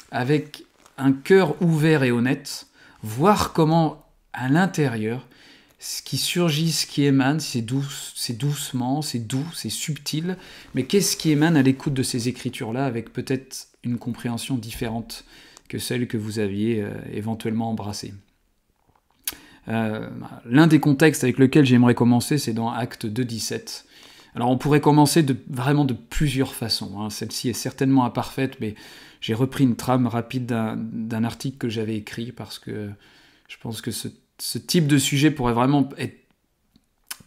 avec 0.10 0.66
un 0.98 1.12
cœur 1.12 1.62
ouvert 1.62 2.04
et 2.04 2.12
honnête, 2.12 2.68
voir 3.04 3.54
comment 3.54 4.06
à 4.34 4.50
l'intérieur 4.50 5.28
ce 5.82 6.04
qui 6.04 6.18
surgit, 6.18 6.72
ce 6.72 6.86
qui 6.86 7.04
émane, 7.04 7.40
c'est 7.40 7.62
douce, 7.64 8.11
c'est 8.22 8.38
doucement, 8.38 9.02
c'est 9.02 9.26
doux, 9.26 9.48
c'est 9.56 9.72
subtil, 9.72 10.38
mais 10.76 10.84
qu'est-ce 10.84 11.18
qui 11.18 11.32
émane 11.32 11.58
à 11.58 11.64
l'écoute 11.64 11.96
de 11.96 12.04
ces 12.04 12.28
écritures-là 12.28 12.86
avec 12.86 13.12
peut-être 13.12 13.70
une 13.84 13.98
compréhension 13.98 14.58
différente 14.58 15.26
que 15.68 15.80
celle 15.80 16.08
que 16.08 16.18
vous 16.18 16.38
aviez 16.38 16.84
euh, 16.84 16.92
éventuellement 17.12 17.72
embrassée? 17.72 18.14
L'un 19.68 20.68
des 20.68 20.80
contextes 20.80 21.24
avec 21.24 21.38
lequel 21.38 21.66
j'aimerais 21.66 21.96
commencer, 21.96 22.38
c'est 22.38 22.54
dans 22.54 22.70
Acte 22.70 23.06
2, 23.06 23.24
17. 23.24 23.86
Alors 24.36 24.50
on 24.50 24.58
pourrait 24.58 24.82
commencer 24.82 25.26
vraiment 25.50 25.86
de 25.86 25.94
plusieurs 25.94 26.54
façons. 26.54 27.00
Hein. 27.00 27.10
Celle-ci 27.10 27.50
est 27.50 27.54
certainement 27.54 28.06
imparfaite, 28.06 28.58
mais 28.60 28.76
j'ai 29.20 29.34
repris 29.34 29.64
une 29.64 29.76
trame 29.76 30.06
rapide 30.08 30.46
d'un 30.46 31.24
article 31.24 31.58
que 31.58 31.70
j'avais 31.70 31.96
écrit 31.96 32.32
parce 32.32 32.60
que 32.60 32.90
je 33.48 33.58
pense 33.58 33.82
que 33.82 33.92
ce, 33.92 34.10
type 34.58 34.88
de 34.88 34.98
sujet 34.98 35.32
pourrait 35.32 35.54
vraiment 35.54 35.90
être 35.98 36.21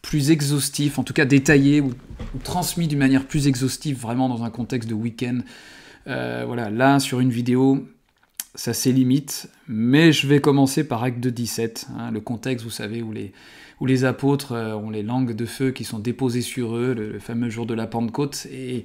plus 0.05 0.31
exhaustif, 0.31 0.99
en 0.99 1.03
tout 1.03 1.15
cas 1.15 1.25
détaillé 1.25 1.81
ou, 1.81 1.93
transmis 2.45 2.87
d'une 2.87 2.99
manière 2.99 3.25
plus 3.25 3.49
exhaustive, 3.49 3.99
vraiment 3.99 4.29
dans 4.29 4.45
un 4.45 4.51
contexte 4.51 4.89
de 4.89 4.95
week-end. 4.95 5.39
Euh, 6.07 6.45
voilà, 6.47 6.69
là 6.69 7.01
sur 7.01 7.21
une 7.21 7.31
vidéo, 7.31 7.89
ça 8.55 8.75
c'est 8.75 8.93
limite, 8.93 9.49
mais 9.67 10.13
je 10.13 10.27
vais 10.27 10.41
commencer 10.41 10.87
par 10.87 11.03
Acte 11.03 11.27
17, 11.27 11.89
hein, 11.99 12.11
le 12.11 12.21
contexte, 12.21 12.65
vous 12.65 12.71
savez, 12.71 13.01
où 13.01 13.13
les, 13.13 13.33
où 13.81 13.87
les 13.87 14.05
apôtres 14.05 14.53
euh, 14.53 14.75
ont 14.75 14.91
les 14.91 15.03
langues 15.03 15.35
de 15.35 15.47
feu 15.47 15.71
qui 15.71 15.85
sont 15.85 15.99
déposées 15.99 16.43
sur 16.43 16.77
eux, 16.77 16.95
le, 16.95 17.19
fameux 17.19 17.49
jour 17.49 17.65
de 17.65 17.73
la 17.73 17.87
Pentecôte, 17.87 18.47
et, 18.53 18.85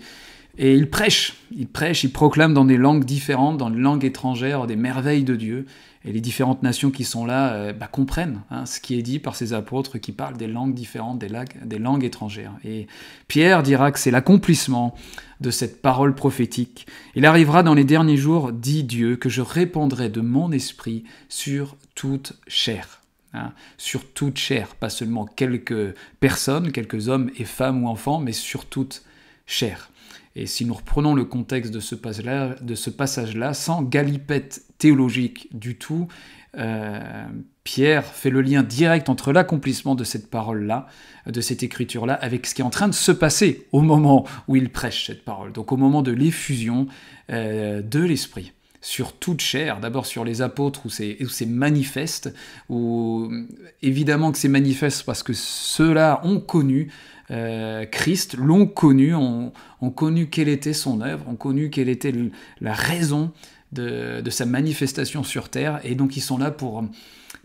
et 0.57 0.73
ils 0.73 0.89
prêchent, 0.89 1.35
ils 1.51 1.67
prêchent, 1.67 2.05
ils 2.05 2.13
proclament 2.13 2.53
dans 2.53 2.65
des 2.65 2.77
langues 2.77 3.03
différentes, 3.03 3.57
dans 3.57 3.69
des 3.69 3.79
langues 3.79 4.05
étrangères, 4.05 4.67
des 4.67 4.77
merveilles 4.77 5.25
de 5.25 5.35
Dieu, 5.35 5.65
et 6.05 6.13
les 6.13 6.21
différentes 6.21 6.63
nations 6.63 6.91
qui 6.91 7.03
sont 7.03 7.25
là 7.25 7.53
euh, 7.53 7.73
bah, 7.73 7.87
comprennent 7.87 8.41
hein, 8.51 8.65
ce 8.65 8.79
qui 8.79 8.97
est 8.97 9.01
dit 9.01 9.19
par 9.19 9.35
ces 9.35 9.53
apôtres 9.53 9.97
qui 9.97 10.11
parlent 10.11 10.37
des 10.37 10.47
langues 10.47 10.73
différentes, 10.73 11.19
des, 11.19 11.79
langues 11.79 12.03
étrangères. 12.03 12.53
Et 12.63 12.87
Pierre 13.27 13.63
dira 13.63 13.91
que 13.91 13.99
c'est 13.99 14.11
l'accomplissement 14.11 14.95
de 15.41 15.51
cette 15.51 15.81
parole 15.81 16.15
prophétique. 16.15 16.87
Il 17.15 17.25
arrivera 17.25 17.63
dans 17.63 17.73
les 17.73 17.83
derniers 17.83 18.17
jours, 18.17 18.51
dit 18.51 18.83
Dieu, 18.83 19.17
que 19.17 19.29
je 19.29 19.41
répandrai 19.41 20.09
de 20.09 20.21
mon 20.21 20.51
esprit 20.51 21.03
sur 21.27 21.75
toute 21.95 22.33
chair. 22.47 23.01
Hein, 23.33 23.53
sur 23.77 24.11
toute 24.11 24.37
chair, 24.37 24.73
pas 24.75 24.89
seulement 24.89 25.25
quelques 25.25 25.93
personnes, 26.19 26.71
quelques 26.71 27.09
hommes 27.09 27.29
et 27.37 27.45
femmes 27.45 27.83
ou 27.83 27.87
enfants, 27.87 28.19
mais 28.19 28.31
sur 28.31 28.65
toute 28.65 29.03
chair. 29.45 29.91
Et 30.35 30.47
si 30.47 30.65
nous 30.65 30.73
reprenons 30.73 31.13
le 31.13 31.25
contexte 31.25 31.71
de 31.71 31.79
ce 31.79 31.93
passage-là, 31.93 32.55
de 32.61 32.73
ce 32.73 32.89
passage-là 32.89 33.53
sans 33.53 33.83
galipette 33.83 34.63
théologique 34.79 35.47
du 35.51 35.77
tout, 35.77 36.07
euh, 36.57 37.27
Pierre 37.63 38.05
fait 38.05 38.31
le 38.31 38.41
lien 38.41 38.63
direct 38.63 39.09
entre 39.09 39.31
l'accomplissement 39.31 39.93
de 39.93 40.03
cette 40.03 40.31
parole-là, 40.31 40.87
de 41.27 41.41
cette 41.41 41.61
écriture-là, 41.61 42.15
avec 42.15 42.47
ce 42.47 42.55
qui 42.55 42.61
est 42.61 42.65
en 42.65 42.71
train 42.71 42.87
de 42.87 42.95
se 42.95 43.11
passer 43.11 43.67
au 43.71 43.81
moment 43.81 44.25
où 44.47 44.55
il 44.55 44.71
prêche 44.71 45.05
cette 45.05 45.23
parole, 45.23 45.51
donc 45.51 45.71
au 45.71 45.77
moment 45.77 46.01
de 46.01 46.11
l'effusion 46.11 46.87
euh, 47.29 47.83
de 47.83 47.99
l'Esprit 47.99 48.53
sur 48.81 49.13
toute 49.13 49.41
chair, 49.41 49.79
d'abord 49.79 50.05
sur 50.05 50.23
les 50.23 50.41
apôtres 50.41 50.85
où 50.85 50.89
c'est, 50.89 51.45
manifeste, 51.45 52.33
où 52.69 53.29
évidemment 53.81 54.31
que 54.31 54.37
c'est 54.37 54.47
manifeste 54.47 55.03
parce 55.03 55.21
que 55.21 55.33
ceux-là 55.33 56.21
ont 56.23 56.39
connu 56.39 56.91
euh, 57.31 57.85
Christ, 57.85 58.35
l'ont 58.37 58.65
connu, 58.65 59.13
ont, 59.13 59.51
connu 59.95 60.29
quelle 60.29 60.47
était 60.47 60.73
son 60.73 61.01
œuvre, 61.01 61.27
ont 61.27 61.35
connu 61.35 61.69
quelle 61.69 61.89
était 61.89 62.13
la 62.61 62.73
raison 62.73 63.31
de, 63.71 64.29
sa 64.29 64.45
manifestation 64.45 65.23
sur 65.23 65.49
terre, 65.49 65.79
et 65.83 65.95
donc 65.95 66.17
ils 66.17 66.21
sont 66.21 66.37
là 66.37 66.51
pour 66.51 66.83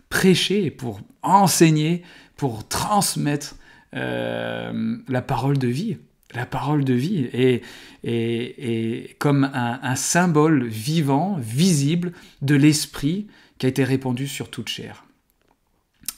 prêcher, 0.09 0.71
pour 0.71 1.01
enseigner, 1.21 2.03
pour 2.35 2.67
transmettre 2.67 3.55
euh, 3.95 4.97
la 5.07 5.21
parole 5.21 5.57
de 5.57 5.67
vie 5.67 5.97
la 6.35 6.45
parole 6.45 6.83
de 6.83 6.93
vie 6.93 7.29
est, 7.33 7.63
est, 8.03 9.17
comme 9.19 9.49
un, 9.53 9.95
symbole 9.95 10.65
vivant, 10.65 11.37
visible 11.39 12.11
de 12.41 12.55
l'esprit 12.55 13.27
qui 13.57 13.65
a 13.65 13.69
été 13.69 13.83
répandu 13.83 14.27
sur 14.27 14.49
toute 14.49 14.67
chair. 14.67 15.05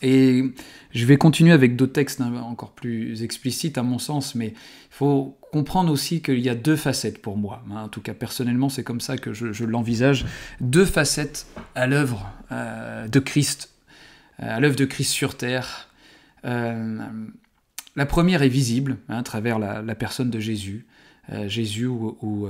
Et 0.01 0.43
je 0.91 1.05
vais 1.05 1.17
continuer 1.17 1.53
avec 1.53 1.75
d'autres 1.75 1.93
textes 1.93 2.21
encore 2.21 2.73
plus 2.73 3.23
explicites 3.23 3.77
à 3.77 3.83
mon 3.83 3.99
sens, 3.99 4.35
mais 4.35 4.53
faut 4.98 5.38
comprendre 5.51 5.94
aussi 5.94 6.24
qu'il 6.24 6.39
y 6.39 6.50
a 6.50 6.56
deux 6.56 6.75
facettes 6.75 7.22
pour 7.22 7.38
moi. 7.38 7.63
Hein. 7.70 7.84
En 7.84 7.88
tout 7.88 8.01
cas, 8.01 8.16
personnellement, 8.16 8.68
c'est 8.68 8.84
comme 8.84 9.00
ça 9.00 9.16
que 9.16 9.32
je, 9.32 9.63
l'envisage. 9.63 10.25
Deux 10.60 10.86
facettes 10.86 11.46
à 11.75 11.86
l'œuvre 11.86 12.27
euh, 12.51 13.08
de 13.08 13.20
Christ, 13.20 13.70
euh, 14.42 14.56
à 14.58 14.60
l'œuvre 14.60 14.75
de 14.75 14.86
Christ 14.86 15.12
sur 15.12 15.38
terre. 15.38 15.89
Euh, 16.46 17.00
la 17.96 18.06
première 18.08 18.42
est 18.42 18.50
visible 18.50 18.98
hein, 19.08 19.20
à 19.20 19.24
travers 19.24 19.60
la, 19.60 19.96
personne 19.96 20.32
de 20.32 20.39
Jésus. 20.39 20.88
Jésus 21.46 21.86
où, 21.86 22.48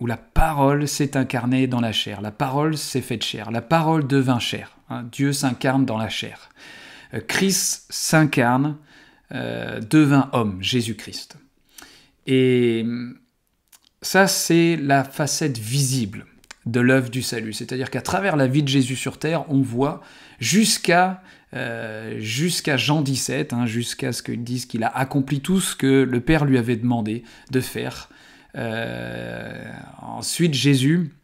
la 0.00 0.16
parole 0.16 0.88
s'est 0.88 1.16
incarnée 1.16 1.66
dans 1.66 1.80
la 1.80 1.92
chair, 1.92 2.22
la 2.22 2.30
parole 2.30 2.78
s'est 2.78 3.02
faite 3.02 3.24
chair, 3.24 3.50
la 3.50 3.62
parole 3.62 4.06
devint 4.06 4.38
chair. 4.38 4.78
Hein. 4.88 5.04
Dieu 5.12 5.32
s'incarne 5.32 5.84
dans 5.84 5.98
la 5.98 6.08
chair. 6.08 6.48
Christ 7.26 7.86
s'incarne, 7.90 8.76
devint 9.30 10.30
homme, 10.32 10.58
Jésus-Christ. 10.62 11.36
Et 12.26 12.84
ça, 14.02 14.26
c'est 14.26 14.76
la 14.76 15.04
facette 15.04 15.58
visible 15.58 16.26
de 16.66 16.80
l'œuvre 16.80 17.10
du 17.10 17.22
salut. 17.22 17.52
C'est-à-dire 17.52 17.90
qu'à 17.90 18.02
travers 18.02 18.36
la 18.36 18.46
vie 18.46 18.62
de 18.62 18.68
Jésus 18.68 18.96
sur 18.96 19.18
terre, 19.18 19.44
on 19.48 19.62
voit 19.62 20.02
jusqu'à 20.40 21.22
euh, 21.54 22.18
jusqu'à 22.18 22.76
Jean 22.76 23.02
17, 23.02 23.52
hein, 23.52 23.66
jusqu'à 23.66 24.12
ce 24.12 24.22
qu'ils 24.22 24.42
disent 24.42 24.66
qu'il 24.66 24.82
a 24.82 24.88
accompli 24.88 25.40
tout 25.40 25.60
ce 25.60 25.76
que 25.76 26.02
le 26.02 26.20
Père 26.20 26.44
lui 26.44 26.58
avait 26.58 26.76
demandé 26.76 27.22
de 27.50 27.60
faire. 27.60 28.10
Euh, 28.56 29.72
ensuite, 30.02 30.54
Jésus 30.54 31.14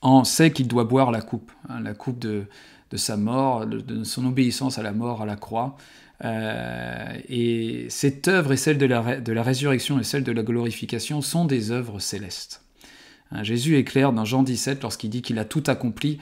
en 0.00 0.24
sait 0.24 0.50
qu'il 0.52 0.68
doit 0.68 0.84
boire 0.84 1.10
la 1.10 1.20
coupe, 1.20 1.52
hein, 1.68 1.80
la 1.80 1.92
coupe 1.92 2.18
de, 2.18 2.46
sa 2.96 3.16
mort, 3.16 3.66
de, 3.66 4.04
son 4.04 4.26
obéissance 4.26 4.78
à 4.78 4.82
la 4.82 4.92
mort, 4.92 5.22
à 5.22 5.26
la 5.26 5.36
croix. 5.36 5.76
Euh, 6.24 7.14
et 7.28 7.86
cette 7.88 8.28
œuvre 8.28 8.52
et 8.52 8.56
celle 8.56 8.78
de 8.78 8.86
la, 8.86 9.42
résurrection 9.42 9.98
et 9.98 10.04
celle 10.04 10.24
de 10.24 10.32
la 10.32 10.42
glorification 10.42 11.22
sont 11.22 11.44
des 11.44 11.70
œuvres 11.70 11.98
célestes. 11.98 12.64
Hein, 13.30 13.42
Jésus 13.42 13.78
est 13.78 13.84
clair 13.84 14.12
dans 14.12 14.24
Jean 14.24 14.42
17 14.42 14.82
lorsqu'il 14.82 15.10
dit 15.10 15.22
qu'il 15.22 15.38
a 15.38 15.44
tout 15.44 15.62
accompli. 15.66 16.18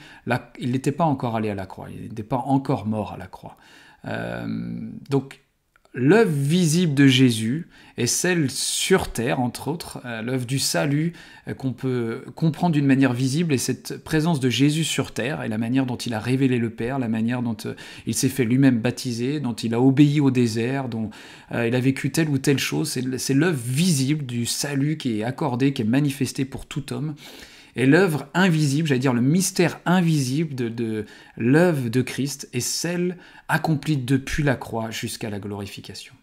il 0.59 0.71
n'était 0.71 0.91
pas 0.91 1.05
encore 1.05 1.35
allé 1.35 1.49
à 1.49 1.55
la 1.55 1.65
croix, 1.65 1.87
il 1.89 2.03
n'était 2.03 2.23
pas 2.23 2.37
encore 2.37 2.85
mort 2.85 3.13
à 3.13 3.17
la 3.17 3.27
croix. 3.27 3.57
Euh, 4.05 4.47
donc 5.09 5.41
l'œuvre 5.93 6.31
visible 6.31 6.93
de 6.93 7.07
Jésus 7.07 7.67
est 7.97 8.05
celle 8.05 8.49
sur 8.49 9.11
terre, 9.11 9.39
entre 9.39 9.67
autres, 9.67 9.99
euh, 10.05 10.21
l'œuvre 10.21 10.45
du 10.45 10.59
salut 10.59 11.13
euh, 11.47 11.53
qu'on 11.53 11.73
peut 11.73 12.23
comprendre 12.35 12.73
d'une 12.73 12.85
manière 12.85 13.13
visible, 13.13 13.53
et 13.53 13.57
cette 13.57 14.03
présence 14.03 14.39
de 14.39 14.49
Jésus 14.49 14.83
sur 14.83 15.11
terre, 15.11 15.43
et 15.43 15.49
la 15.49 15.57
manière 15.57 15.85
dont 15.85 15.97
il 15.97 16.13
a 16.13 16.19
révélé 16.19 16.57
le 16.59 16.69
Père, 16.69 16.99
la 16.99 17.09
manière 17.09 17.41
dont 17.41 17.57
euh, 17.65 17.73
il 18.05 18.13
s'est 18.13 18.29
fait 18.29 18.45
lui-même 18.45 18.79
baptiser, 18.79 19.39
dont 19.39 19.53
il 19.53 19.73
a 19.73 19.81
obéi 19.81 20.21
au 20.21 20.31
désert, 20.31 20.87
dont 20.87 21.09
il 21.51 21.75
a 21.75 21.79
vécu 21.79 22.11
telle 22.11 22.29
ou 22.29 22.37
telle 22.37 22.59
chose, 22.59 22.99
c'est 23.17 23.33
l'œuvre 23.33 23.59
visible 23.59 24.25
du 24.25 24.45
salut 24.45 24.97
qui 24.97 25.19
est 25.19 25.23
accordé, 25.23 25.73
qui 25.73 25.81
est 25.81 25.85
manifesté 25.85 26.45
pour 26.45 26.67
tout 26.67 26.93
homme. 26.93 27.15
Et 27.79 27.85
l'œuvre 27.85 28.27
invisible, 28.33 28.89
j'allais 28.89 28.99
dire 28.99 29.13
le 29.13 29.21
mystère 29.21 29.79
invisible 29.85 30.53
de, 30.53 31.05
l'œuvre 31.37 31.87
de 31.87 32.01
Christ 32.01 32.49
est 32.51 32.59
celle 32.59 33.15
accomplie 33.47 33.95
depuis 33.95 34.43
la 34.43 34.57
croix 34.57 34.91
jusqu'à 34.91 35.29
la 35.29 35.39
glorification. 35.39 36.13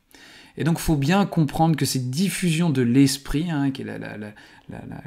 Et 0.59 0.65
donc, 0.65 0.77
il 0.79 0.83
faut 0.83 0.97
bien 0.97 1.25
comprendre 1.25 1.75
que 1.75 1.87
cette 1.87 2.11
diffusion 2.11 2.69
de 2.69 2.83
l'esprit, 2.83 3.51
hein, 3.51 3.71
qui, 3.71 3.87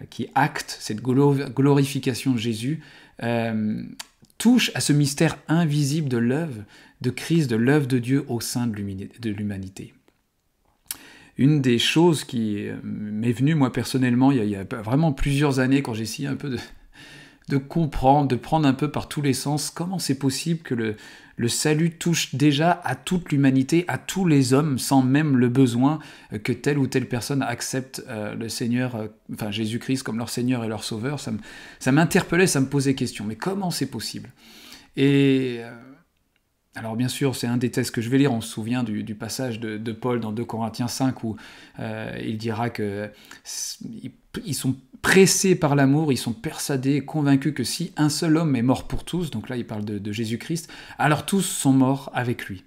qui, 0.10 0.28
acte 0.34 0.76
cette 0.80 1.04
glorification 1.04 2.32
de 2.32 2.40
Jésus, 2.40 2.80
euh, 3.22 3.84
touche 4.40 4.72
à 4.74 4.80
ce 4.80 4.92
mystère 4.92 5.38
invisible 5.50 6.10
de 6.10 6.18
l'œuvre 6.18 6.64
de 7.02 7.12
Christ, 7.12 7.48
de 7.48 7.58
l'œuvre 7.58 7.86
de 7.86 8.00
Dieu 8.00 8.26
au 8.28 8.42
sein 8.42 8.66
de 8.66 9.30
l'humanité 9.30 9.94
une 11.40 11.62
des 11.62 11.80
choses 11.80 12.26
qui 12.26 12.68
euh, 12.68 12.76
m'est 12.84 13.32
venue, 13.32 13.56
moi 13.56 13.72
personnellement, 13.72 14.32
il 14.32 14.44
y, 14.44 14.56
a, 14.58 14.66
vraiment 14.84 15.14
plusieurs 15.14 15.60
années, 15.60 15.82
quand 15.82 15.94
j'ai 15.94 16.04
essayé 16.04 16.28
un 16.28 16.36
peu 16.36 16.58
de, 17.48 17.58
comprendre, 17.58 18.28
de 18.28 18.36
prendre 18.36 18.68
un 18.68 18.74
peu 18.74 18.92
par 18.92 19.08
tous 19.08 19.22
les 19.22 19.34
sens, 19.34 19.72
comment 19.72 20.00
c'est 20.00 20.20
possible 20.20 20.60
que 20.62 20.76
le, 20.76 21.48
salut 21.48 21.92
touche 21.92 22.36
déjà 22.36 22.82
à 22.84 22.96
toute 22.96 23.32
l'humanité, 23.32 23.86
à 23.88 23.98
tous 23.98 24.26
les 24.26 24.52
hommes, 24.52 24.78
sans 24.78 25.02
même 25.02 25.38
le 25.38 25.48
besoin 25.48 26.00
euh, 26.34 26.40
que 26.40 26.52
telle 26.52 26.78
ou 26.78 26.88
telle 26.88 27.08
personne 27.08 27.42
accepte 27.42 28.04
euh, 28.10 28.36
le 28.36 28.50
Seigneur, 28.50 29.08
enfin 29.34 29.50
Jésus-Christ 29.50 30.04
comme 30.04 30.18
leur 30.18 30.30
Seigneur 30.30 30.66
et 30.66 30.68
leur 30.68 30.84
Sauveur. 30.84 31.22
Ça 31.22 31.92
m'interpellait, 31.94 32.48
ça, 32.48 32.56
ça 32.56 32.60
me 32.60 32.68
posait 32.68 32.96
question. 32.96 33.24
Mais 33.24 33.38
comment 33.38 33.72
c'est 33.72 33.90
possible? 33.90 34.30
Et 34.98 35.62
alors 36.80 36.96
bien 36.96 37.10
sûr, 37.10 37.36
c'est 37.36 37.46
un 37.46 37.58
des 37.58 37.72
textes 37.72 37.94
que 37.94 38.00
je 38.00 38.10
vais 38.10 38.18
lire, 38.18 38.32
on 38.32 38.40
se 38.40 38.48
souvient 38.48 38.84
du, 38.84 39.14
passage 39.14 39.60
de, 39.60 39.92
Paul 39.92 40.22
dans 40.22 40.32
2 40.32 40.46
Corinthiens 40.46 40.88
5 40.88 41.26
où 41.26 41.36
euh, 41.80 42.18
il 42.26 42.38
dira 42.38 42.70
que 42.70 43.12
ils 44.46 44.56
sont 44.56 44.76
pressés 45.02 45.56
par 45.56 45.76
l'amour, 45.76 46.14
ils 46.14 46.18
sont 46.18 46.32
persuadés, 46.32 47.02
convaincus 47.02 47.54
que 47.54 47.66
si 47.66 47.92
un 47.98 48.08
seul 48.08 48.38
homme 48.38 48.56
est 48.56 48.62
mort 48.62 48.88
pour 48.88 49.04
tous, 49.04 49.30
donc 49.30 49.50
là 49.50 49.58
il 49.58 49.68
parle 49.68 49.84
de, 49.84 50.12
Jésus-Christ, 50.14 50.72
alors 50.98 51.26
tous 51.26 51.42
sont 51.42 51.74
morts 51.74 52.12
avec 52.14 52.46
lui. 52.46 52.64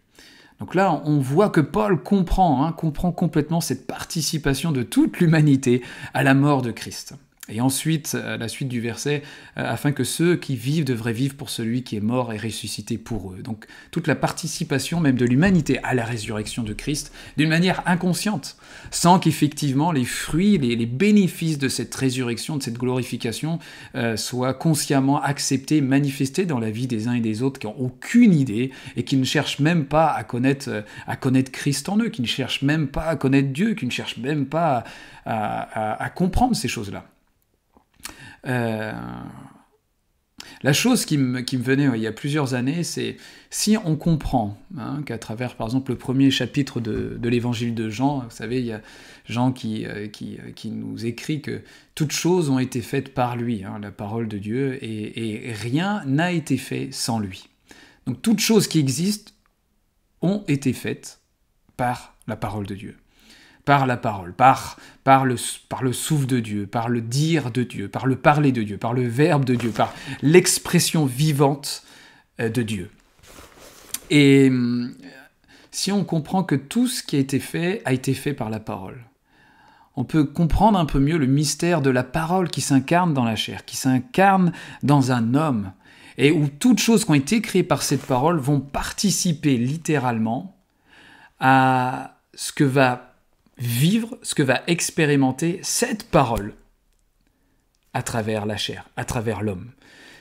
Donc 0.60 0.74
là, 0.74 1.02
on 1.06 1.18
voit 1.18 1.48
que 1.48 1.62
Paul 1.62 2.02
comprend, 2.02 2.66
hein, 2.66 2.72
comprend 2.72 3.12
complètement 3.12 3.62
cette 3.62 3.86
participation 3.86 4.72
de 4.72 4.82
toute 4.82 5.20
l'humanité 5.20 5.82
à 6.12 6.22
la 6.22 6.34
mort 6.34 6.60
de 6.60 6.70
Christ. 6.70 7.14
Et 7.52 7.60
ensuite, 7.60 8.14
à 8.14 8.36
la 8.36 8.48
suite 8.48 8.68
du 8.68 8.80
verset, 8.80 9.22
afin 9.56 9.92
que 9.92 10.04
ceux 10.04 10.36
qui 10.36 10.56
vivent 10.56 10.84
devraient 10.84 11.12
vivre 11.12 11.34
pour 11.34 11.50
celui 11.50 11.82
qui 11.82 11.96
est 11.96 12.00
mort 12.00 12.32
et 12.32 12.38
ressuscité 12.38 12.98
pour 12.98 13.32
eux. 13.32 13.42
Donc 13.42 13.66
toute 13.90 14.06
la 14.06 14.14
participation 14.14 15.00
même 15.00 15.16
de 15.16 15.24
l'humanité 15.24 15.78
à 15.82 15.94
la 15.94 16.04
résurrection 16.04 16.62
de 16.62 16.72
Christ 16.72 17.12
d'une 17.36 17.48
manière 17.48 17.82
inconsciente, 17.86 18.56
sans 18.90 19.18
qu'effectivement 19.18 19.92
les 19.92 20.04
fruits, 20.04 20.58
les, 20.58 20.86
bénéfices 20.86 21.58
de 21.58 21.68
cette 21.68 21.94
résurrection, 21.94 22.56
de 22.56 22.62
cette 22.62 22.78
glorification 22.78 23.58
soient 24.16 24.54
consciemment 24.54 25.22
acceptés, 25.22 25.80
manifestés 25.80 26.46
dans 26.46 26.58
la 26.58 26.70
vie 26.70 26.86
des 26.86 27.08
uns 27.08 27.14
et 27.14 27.20
des 27.20 27.42
autres 27.42 27.60
qui 27.60 27.66
n'ont 27.66 27.78
aucune 27.78 28.34
idée 28.34 28.70
et 28.96 29.04
qui 29.04 29.16
ne 29.16 29.24
cherchent 29.24 29.58
même 29.58 29.84
pas 29.84 30.10
à 30.10 30.24
connaître, 30.24 30.84
à 31.06 31.16
connaître 31.16 31.50
Christ 31.50 31.88
en 31.88 31.98
eux, 31.98 32.08
qui 32.08 32.22
ne 32.22 32.26
cherchent 32.26 32.62
même 32.62 32.88
pas 32.88 33.04
à 33.04 33.16
connaître 33.16 33.48
Dieu, 33.48 33.74
qui 33.74 33.86
ne 33.86 33.90
cherchent 33.90 34.18
même 34.18 34.46
pas 34.46 34.84
à, 35.24 36.10
comprendre 36.14 36.56
ces 36.56 36.68
choses-là. 36.68 37.04
Euh, 38.46 38.92
la 40.62 40.72
chose 40.72 41.04
qui 41.04 41.18
me, 41.18 41.44
venait 41.58 41.88
il 41.94 42.00
y 42.00 42.06
a 42.06 42.12
plusieurs 42.12 42.54
années, 42.54 42.82
c'est 42.84 43.16
si 43.50 43.76
on 43.84 43.96
comprend 43.96 44.58
hein, 44.78 45.02
qu'à 45.04 45.18
travers, 45.18 45.56
par 45.56 45.66
exemple, 45.66 45.92
le 45.92 45.98
premier 45.98 46.30
chapitre 46.30 46.80
de, 46.80 47.18
l'évangile 47.28 47.74
de 47.74 47.88
Jean, 47.90 48.20
vous 48.20 48.30
savez, 48.30 48.58
il 48.58 48.66
y 48.66 48.72
a 48.72 48.80
Jean 49.28 49.52
qui, 49.52 49.86
euh, 49.86 50.08
qui, 50.08 50.70
nous 50.70 51.04
écrit 51.06 51.42
que 51.42 51.62
toutes 51.94 52.12
choses 52.12 52.50
ont 52.50 52.58
été 52.58 52.80
faites 52.80 53.14
par 53.14 53.36
lui, 53.36 53.64
hein, 53.64 53.78
la 53.80 53.90
parole 53.90 54.28
de 54.28 54.38
Dieu, 54.38 54.78
et 54.84 55.52
rien 55.52 56.02
n'a 56.06 56.32
été 56.32 56.56
fait 56.56 56.88
sans 56.92 57.18
lui. 57.18 57.48
Donc 58.06 58.20
toutes 58.22 58.40
choses 58.40 58.66
qui 58.66 58.78
existent 58.78 59.32
ont 60.22 60.44
été 60.48 60.72
faites 60.72 61.20
par 61.76 62.16
la 62.26 62.36
parole 62.36 62.66
de 62.66 62.74
Dieu 62.74 62.96
par 63.64 63.86
la 63.86 63.96
parole, 63.96 64.32
par, 64.32 64.76
le, 65.24 65.36
le 65.82 65.92
souffle 65.92 66.26
de 66.26 66.40
Dieu, 66.40 66.66
par 66.66 66.88
le 66.88 67.00
dire 67.00 67.50
de 67.50 67.62
Dieu, 67.62 67.88
par 67.88 68.06
le 68.06 68.16
parler 68.16 68.52
de 68.52 68.62
Dieu, 68.62 68.76
par 68.76 68.92
le 68.92 69.06
verbe 69.06 69.44
de 69.44 69.54
Dieu, 69.54 69.70
par 69.70 69.94
l'expression 70.20 71.06
vivante 71.06 71.84
euh, 72.40 72.48
de 72.48 72.62
Dieu. 72.62 72.90
Et 74.10 74.48
hum, 74.48 74.94
si 75.70 75.92
on 75.92 76.04
comprend 76.04 76.42
que 76.42 76.54
tout 76.54 76.86
ce 76.86 77.02
qui 77.02 77.16
a 77.16 77.18
été 77.20 77.38
fait 77.38 77.82
a 77.84 77.92
été 77.92 78.14
fait 78.14 78.34
par 78.34 78.50
la 78.50 78.60
parole, 78.60 79.04
on 79.94 80.04
peut 80.04 80.24
comprendre 80.24 80.78
un 80.78 80.86
peu 80.86 80.98
mieux 80.98 81.18
le 81.18 81.26
mystère 81.26 81.82
de 81.82 81.90
la 81.90 82.02
parole 82.02 82.48
qui 82.48 82.60
s'incarne 82.60 83.14
dans 83.14 83.24
la 83.24 83.36
chair, 83.36 83.64
qui 83.64 83.76
s'incarne 83.76 84.52
dans 84.82 85.12
un 85.12 85.34
homme, 85.34 85.72
et 86.18 86.30
où 86.30 86.48
toutes 86.48 86.78
choses 86.78 87.04
qui 87.04 87.10
ont 87.10 87.14
été 87.14 87.40
créées 87.40 87.62
par 87.62 87.82
cette 87.82 88.04
parole 88.04 88.38
vont 88.38 88.60
participer 88.60 89.56
littéralement 89.56 90.56
à 91.40 92.16
ce 92.34 92.52
que 92.52 92.64
va 92.64 93.11
vivre 93.62 94.18
ce 94.22 94.34
que 94.34 94.42
va 94.42 94.62
expérimenter 94.66 95.60
cette 95.62 96.04
parole 96.04 96.54
à 97.94 98.02
travers 98.02 98.44
la 98.44 98.56
chair, 98.56 98.88
à 98.96 99.04
travers 99.04 99.42
l'homme. 99.42 99.70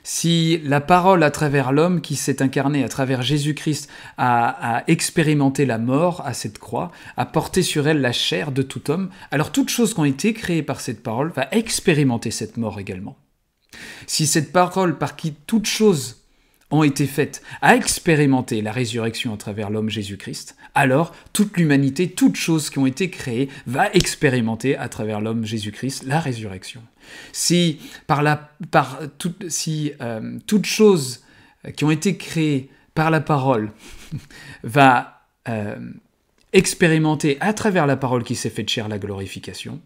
Si 0.04 0.60
la 0.64 0.82
parole 0.82 1.24
à 1.24 1.32
travers 1.32 1.72
l'homme 1.72 2.02
qui 2.02 2.16
s'est 2.16 2.42
incarné 2.42 2.84
à 2.84 2.90
travers 2.90 3.22
Jésus-Christ 3.22 3.90
a, 4.18 4.84
expérimenté 4.88 5.66
la 5.66 5.78
mort 5.78 6.22
à 6.26 6.34
cette 6.34 6.58
croix, 6.58 6.92
a 7.18 7.26
porté 7.26 7.62
sur 7.62 7.88
elle 7.88 8.02
la 8.02 8.12
chair 8.12 8.52
de 8.52 8.62
tout 8.62 8.90
homme, 8.90 9.10
alors 9.32 9.52
toute 9.52 9.70
chose 9.70 9.94
qui 9.94 10.00
ont 10.00 10.06
été 10.06 10.34
créées 10.34 10.64
par 10.64 10.82
cette 10.82 11.04
parole 11.04 11.32
va 11.36 11.48
expérimenter 11.52 12.32
cette 12.32 12.58
mort 12.58 12.80
également. 12.80 13.18
Si 14.08 14.28
cette 14.28 14.52
parole 14.52 14.98
par 14.98 15.16
qui 15.16 15.34
toute 15.34 15.68
chose 15.68 16.22
ont 16.72 16.84
été 16.84 17.06
faites 17.06 17.42
à 17.62 17.76
expérimenter 17.76 18.62
la 18.62 18.72
résurrection 18.72 19.34
à 19.34 19.38
travers 19.38 19.70
l'homme 19.70 19.90
Jésus-Christ, 19.90 20.56
alors 20.76 21.14
toute 21.34 21.58
l'humanité, 21.58 22.12
toutes 22.12 22.36
choses 22.36 22.70
qui 22.70 22.80
ont 22.80 22.86
été 22.86 23.10
créées, 23.10 23.50
va 23.66 23.92
expérimenter 23.94 24.78
à 24.78 24.90
travers 24.90 25.22
l'homme 25.22 25.46
Jésus-Christ 25.46 26.04
la 26.04 26.20
résurrection. 26.20 26.82
Si 27.32 27.80
par 28.08 28.24
la, 28.24 28.52
par 28.72 29.00
si 29.48 29.94
euh, 30.02 30.40
toutes 30.48 30.66
choses 30.66 31.24
qui 31.76 31.84
ont 31.84 31.92
été 31.92 32.18
créées 32.18 32.70
par 32.94 33.12
la 33.12 33.22
parole 33.22 33.72
va 34.64 35.22
euh, 35.50 35.76
expérimenter 36.54 37.38
à 37.42 37.54
travers 37.54 37.88
la 37.88 37.98
parole 37.98 38.24
qui 38.24 38.36
s'est 38.36 38.50
faite 38.50 38.70
chair 38.70 38.88
la 38.88 39.00
glorification, 39.00 39.82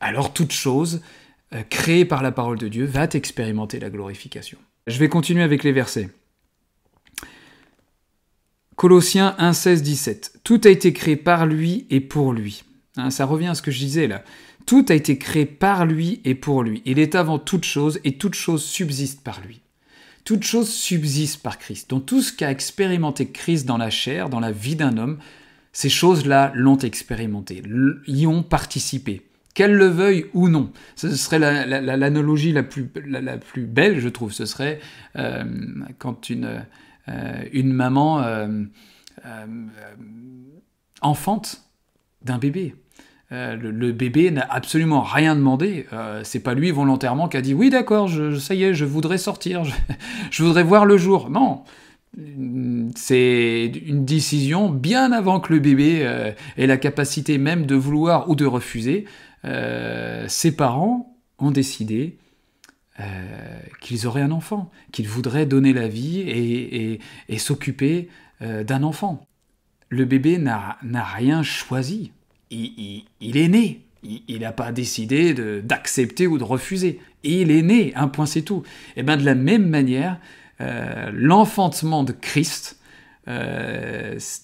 alors 0.00 0.32
toute 0.32 0.52
chose 0.52 1.02
euh, 1.54 1.62
créée 1.68 2.04
par 2.04 2.22
la 2.22 2.32
parole 2.32 2.58
de 2.58 2.68
Dieu 2.68 2.84
va 2.84 3.04
expérimenter 3.12 3.78
la 3.78 3.90
glorification. 3.90 4.58
Je 4.86 4.98
vais 4.98 5.08
continuer 5.08 5.42
avec 5.42 5.62
les 5.62 5.72
versets. 5.72 6.10
Colossiens 8.76 9.36
1, 9.38 9.52
16, 9.52 9.82
17. 9.82 10.40
Tout 10.42 10.60
a 10.64 10.68
été 10.68 10.92
créé 10.92 11.16
par 11.16 11.46
lui 11.46 11.86
et 11.90 12.00
pour 12.00 12.32
lui. 12.32 12.64
Hein, 12.96 13.10
ça 13.10 13.24
revient 13.24 13.48
à 13.48 13.54
ce 13.54 13.62
que 13.62 13.70
je 13.70 13.78
disais 13.78 14.08
là. 14.08 14.24
Tout 14.66 14.86
a 14.88 14.94
été 14.94 15.18
créé 15.18 15.46
par 15.46 15.86
lui 15.86 16.20
et 16.24 16.34
pour 16.34 16.62
lui. 16.62 16.82
Il 16.84 16.98
est 16.98 17.14
avant 17.14 17.38
toute 17.38 17.64
chose 17.64 18.00
et 18.04 18.16
toute 18.16 18.34
chose 18.34 18.64
subsiste 18.64 19.22
par 19.22 19.40
lui. 19.46 19.60
Toute 20.24 20.42
chose 20.42 20.70
subsiste 20.70 21.42
par 21.42 21.58
Christ. 21.58 21.90
Donc 21.90 22.06
tout 22.06 22.22
ce 22.22 22.32
qu'a 22.32 22.50
expérimenté 22.50 23.26
Christ 23.26 23.66
dans 23.66 23.76
la 23.76 23.90
chair, 23.90 24.30
dans 24.30 24.40
la 24.40 24.52
vie 24.52 24.74
d'un 24.74 24.96
homme, 24.96 25.18
ces 25.72 25.90
choses-là 25.90 26.50
l'ont 26.54 26.78
expérimenté, 26.78 27.62
y 28.06 28.26
ont 28.26 28.42
participé 28.42 29.22
qu'elle 29.54 29.74
le 29.74 29.86
veuille 29.86 30.26
ou 30.32 30.48
non. 30.48 30.72
Ce 30.96 31.14
serait 31.14 31.38
l'analogie 31.38 32.52
la, 32.52 32.62
plus, 32.62 32.88
la, 33.06 33.36
plus 33.36 33.66
belle, 33.66 34.00
je 34.00 34.08
trouve. 34.08 34.32
Ce 34.32 34.46
serait 34.46 34.80
euh, 35.16 35.44
quand 35.98 36.30
une, 36.30 36.64
une 37.06 37.72
maman 37.72 38.22
euh, 38.22 38.64
enfante 41.00 41.62
d'un 42.22 42.38
bébé. 42.38 42.74
Le, 43.30 43.90
bébé 43.90 44.30
n'a 44.30 44.46
absolument 44.48 45.02
rien 45.02 45.34
demandé. 45.34 45.86
c'est 46.22 46.40
pas 46.40 46.54
lui 46.54 46.70
volontairement 46.70 47.28
qui 47.28 47.36
a 47.36 47.40
dit 47.40 47.52
oui 47.52 47.68
d'accord, 47.68 48.08
ça 48.38 48.54
y 48.54 48.62
est, 48.62 48.74
je 48.74 48.84
voudrais 48.84 49.18
sortir, 49.18 49.64
je, 49.64 49.72
je 50.30 50.42
voudrais 50.44 50.62
voir 50.62 50.86
le 50.86 50.96
jour. 50.96 51.30
Non, 51.30 51.64
c'est 52.94 53.72
une 53.86 54.04
décision 54.04 54.70
bien 54.70 55.10
avant 55.10 55.40
que 55.40 55.52
le 55.52 55.58
bébé 55.58 56.34
ait 56.56 56.66
la 56.66 56.76
capacité 56.76 57.38
même 57.38 57.66
de 57.66 57.74
vouloir 57.74 58.30
ou 58.30 58.36
de 58.36 58.46
refuser. 58.46 59.06
Euh, 59.44 60.24
ses 60.28 60.56
parents 60.56 61.16
ont 61.38 61.50
décidé 61.50 62.18
euh, 63.00 63.58
qu'ils 63.80 64.06
auraient 64.06 64.22
un 64.22 64.30
enfant, 64.30 64.70
qu'ils 64.92 65.08
voudraient 65.08 65.46
donner 65.46 65.72
la 65.72 65.88
vie 65.88 66.20
et, 66.20 67.38
s'occuper 67.38 68.08
euh, 68.40 68.62
d'un 68.62 68.84
enfant. 68.84 69.26
Le 69.88 70.04
bébé 70.04 70.38
n'a 70.38 70.78
rien 70.82 71.42
choisi, 71.42 72.12
il, 72.50 73.04
est 73.20 73.48
né, 73.48 73.80
il 74.04 74.40
n'a 74.40 74.52
pas 74.52 74.70
décidé 74.70 75.34
d'accepter 75.62 76.28
ou 76.28 76.38
de 76.38 76.44
refuser. 76.44 77.00
il 77.24 77.50
est 77.50 77.62
né, 77.62 77.92
un 77.96 78.06
point 78.06 78.26
c'est 78.26 78.42
tout. 78.42 78.62
Et 78.96 79.02
bien 79.02 79.16
de 79.16 79.24
la 79.24 79.34
même 79.34 79.68
manière, 79.68 80.20
l'enfantement 81.12 82.04
de 82.04 82.12
Christ, 82.12 82.78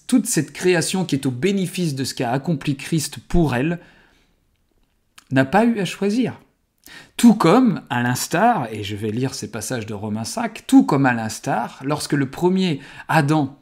toute 0.07 0.25
cette 0.25 0.51
création 0.51 1.05
qui 1.05 1.15
est 1.15 1.25
au 1.25 1.31
bénéfice 1.31 1.95
de 1.95 2.03
ce 2.03 2.13
qu'a 2.13 2.31
accompli 2.31 2.75
Christ 2.75 3.17
pour 3.17 3.55
elle, 3.55 3.79
n'a 5.31 5.45
pas 5.45 5.63
eu 5.65 5.79
à 5.79 5.85
choisir. 5.85 6.39
Tout 7.17 7.35
comme, 7.35 7.81
à 7.89 8.01
l'instar, 8.01 8.67
et 8.71 8.83
je 8.83 8.95
vais 8.95 9.11
lire 9.11 9.33
ces 9.33 9.51
passages 9.51 9.85
de 9.85 9.93
Romains 9.93 10.23
5, 10.23 10.63
tout 10.67 10.85
comme 10.85 11.05
à 11.05 11.13
l'instar, 11.13 11.79
lorsque 11.83 12.13
le 12.13 12.29
premier 12.29 12.79
Adam 13.07 13.57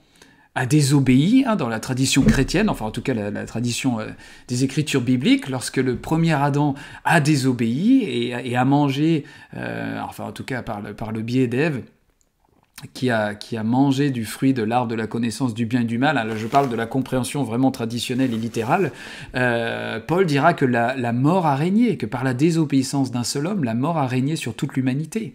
a 0.55 0.65
désobéi, 0.65 1.45
hein, 1.45 1.55
dans 1.55 1.69
la 1.69 1.79
tradition 1.79 2.23
chrétienne, 2.23 2.69
enfin 2.69 2.85
en 2.85 2.91
tout 2.91 3.01
cas 3.01 3.13
la, 3.13 3.45
tradition 3.45 3.99
euh, 3.99 4.07
des 4.47 4.63
écritures 4.63 5.01
bibliques, 5.01 5.47
lorsque 5.47 5.77
le 5.77 5.95
premier 5.95 6.33
Adam 6.33 6.75
a 7.05 7.21
désobéi 7.21 8.03
et, 8.03 8.57
a 8.57 8.65
mangé, 8.65 9.25
euh, 9.55 9.99
enfin 10.01 10.25
en 10.25 10.31
tout 10.31 10.43
cas 10.43 10.61
par 10.61 10.81
par 10.95 11.11
le 11.11 11.21
biais 11.21 11.47
d'Ève, 11.47 11.83
qui 12.93 13.09
a, 13.09 13.35
qui 13.35 13.57
a 13.57 13.63
mangé 13.63 14.09
du 14.09 14.25
fruit 14.25 14.53
de 14.53 14.63
l'arbre 14.63 14.87
de 14.87 14.95
la 14.95 15.07
connaissance 15.07 15.53
du 15.53 15.65
bien 15.65 15.81
et 15.81 15.85
du 15.85 15.97
mal, 15.97 16.15
là 16.15 16.35
je 16.35 16.47
parle 16.47 16.69
de 16.69 16.75
la 16.75 16.85
compréhension 16.85 17.43
vraiment 17.43 17.71
traditionnelle 17.71 18.33
et 18.33 18.37
littérale, 18.37 18.91
euh, 19.35 19.99
Paul 19.99 20.25
dira 20.25 20.53
que 20.53 20.65
la, 20.65 20.95
la, 20.95 21.13
mort 21.13 21.45
a 21.45 21.55
régné, 21.55 21.97
que 21.97 22.05
par 22.05 22.23
la 22.23 22.33
désobéissance 22.33 23.11
d'un 23.11 23.23
seul 23.23 23.47
homme, 23.47 23.63
la 23.63 23.73
mort 23.73 23.97
a 23.97 24.07
régné 24.07 24.35
sur 24.35 24.55
toute 24.55 24.75
l'humanité. 24.75 25.33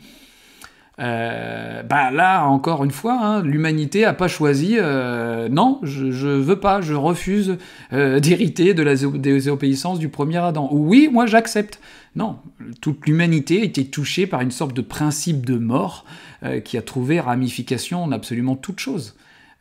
Euh, 1.01 1.83
bah 1.83 2.13
là, 2.13 2.45
encore 2.45 2.85
une 2.85 2.93
fois, 2.93 3.19
hein, 3.21 3.43
l'humanité 3.43 4.03
n'a 4.03 4.15
pas 4.15 4.29
choisi, 4.29 4.77
euh, 4.79 5.49
non, 5.49 5.81
je, 5.83 6.13
je 6.13 6.29
veux 6.29 6.61
pas, 6.61 6.81
je 6.81 6.95
refuse 6.95 7.59
euh, 7.93 8.21
d'hériter 8.21 8.75
de 8.75 8.83
la 8.83 8.95
désobéissance 8.95 9.99
du 9.99 10.09
premier 10.09 10.39
Adam. 10.39 10.69
Oui, 10.71 11.09
moi 11.13 11.27
j'accepte. 11.27 11.81
Non, 12.15 12.37
toute 12.81 13.07
l'humanité 13.07 13.63
a 13.63 13.65
été 13.65 13.87
touchée 13.87 14.29
par 14.29 14.41
une 14.41 14.53
sorte 14.53 14.73
de 14.73 14.83
principe 14.83 15.45
de 15.45 15.59
mort 15.59 16.05
euh, 16.45 16.61
qui 16.61 16.77
a 16.77 16.83
trouvé 16.83 17.21
ramification 17.21 18.03
en 18.03 18.13
absolument 18.13 18.57
toute 18.57 18.81
chose. 18.81 19.15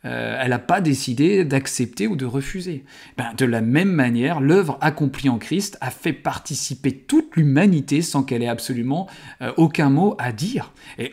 Euh, 0.04 0.38
elle 0.40 0.50
n'a 0.50 0.58
pas 0.58 0.80
décidé 0.82 1.44
d'accepter 1.44 2.06
ou 2.06 2.16
de 2.16 2.26
refuser. 2.26 2.84
Ben, 3.16 3.32
de 3.36 3.46
la 3.46 3.62
même 3.62 3.90
manière, 3.90 4.40
l'œuvre 4.40 4.76
accomplie 4.82 5.30
en 5.30 5.38
Christ 5.38 5.78
a 5.80 5.90
fait 5.90 6.12
participer 6.12 6.92
toute 6.92 7.36
l'humanité 7.36 8.02
sans 8.02 8.22
qu'elle 8.22 8.42
ait 8.42 8.48
absolument 8.48 9.08
euh, 9.40 9.52
aucun 9.56 9.88
mot 9.88 10.14
à 10.18 10.32
dire. 10.32 10.72
Et, 10.98 11.12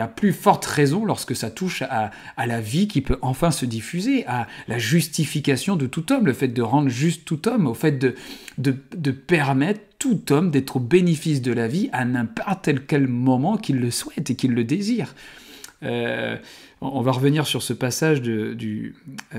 à 0.00 0.08
plus 0.08 0.32
forte 0.32 0.64
raison 0.64 1.04
lorsque 1.04 1.36
ça 1.36 1.50
touche 1.50 1.82
à, 1.82 2.10
la 2.46 2.60
vie 2.60 2.88
qui 2.88 3.02
peut 3.02 3.18
enfin 3.20 3.50
se 3.50 3.66
diffuser, 3.66 4.24
à 4.26 4.46
la 4.68 4.78
justification 4.78 5.76
de 5.76 5.86
tout 5.86 6.12
homme, 6.12 6.24
le 6.24 6.32
fait 6.32 6.48
de 6.48 6.62
rendre 6.62 6.88
juste 6.88 7.24
tout 7.24 7.46
homme, 7.48 7.66
au 7.66 7.74
fait 7.74 7.98
de, 7.98 8.14
de 8.56 9.10
permettre 9.10 9.80
tout 9.98 10.32
homme 10.32 10.50
d'être 10.50 10.76
au 10.76 10.80
bénéfice 10.80 11.42
de 11.42 11.52
la 11.52 11.68
vie 11.68 11.88
à 11.92 12.04
n'importe 12.04 12.70
quel 12.86 13.08
moment 13.08 13.56
qu'il 13.56 13.80
le 13.80 13.90
souhaite 13.90 14.30
et 14.30 14.36
qu'il 14.36 14.52
le 14.52 14.64
désire. 14.64 15.14
Euh, 15.82 16.36
on 16.80 17.02
va 17.02 17.12
revenir 17.12 17.46
sur 17.46 17.62
ce 17.62 17.72
passage 17.72 18.22
du, 18.22 18.94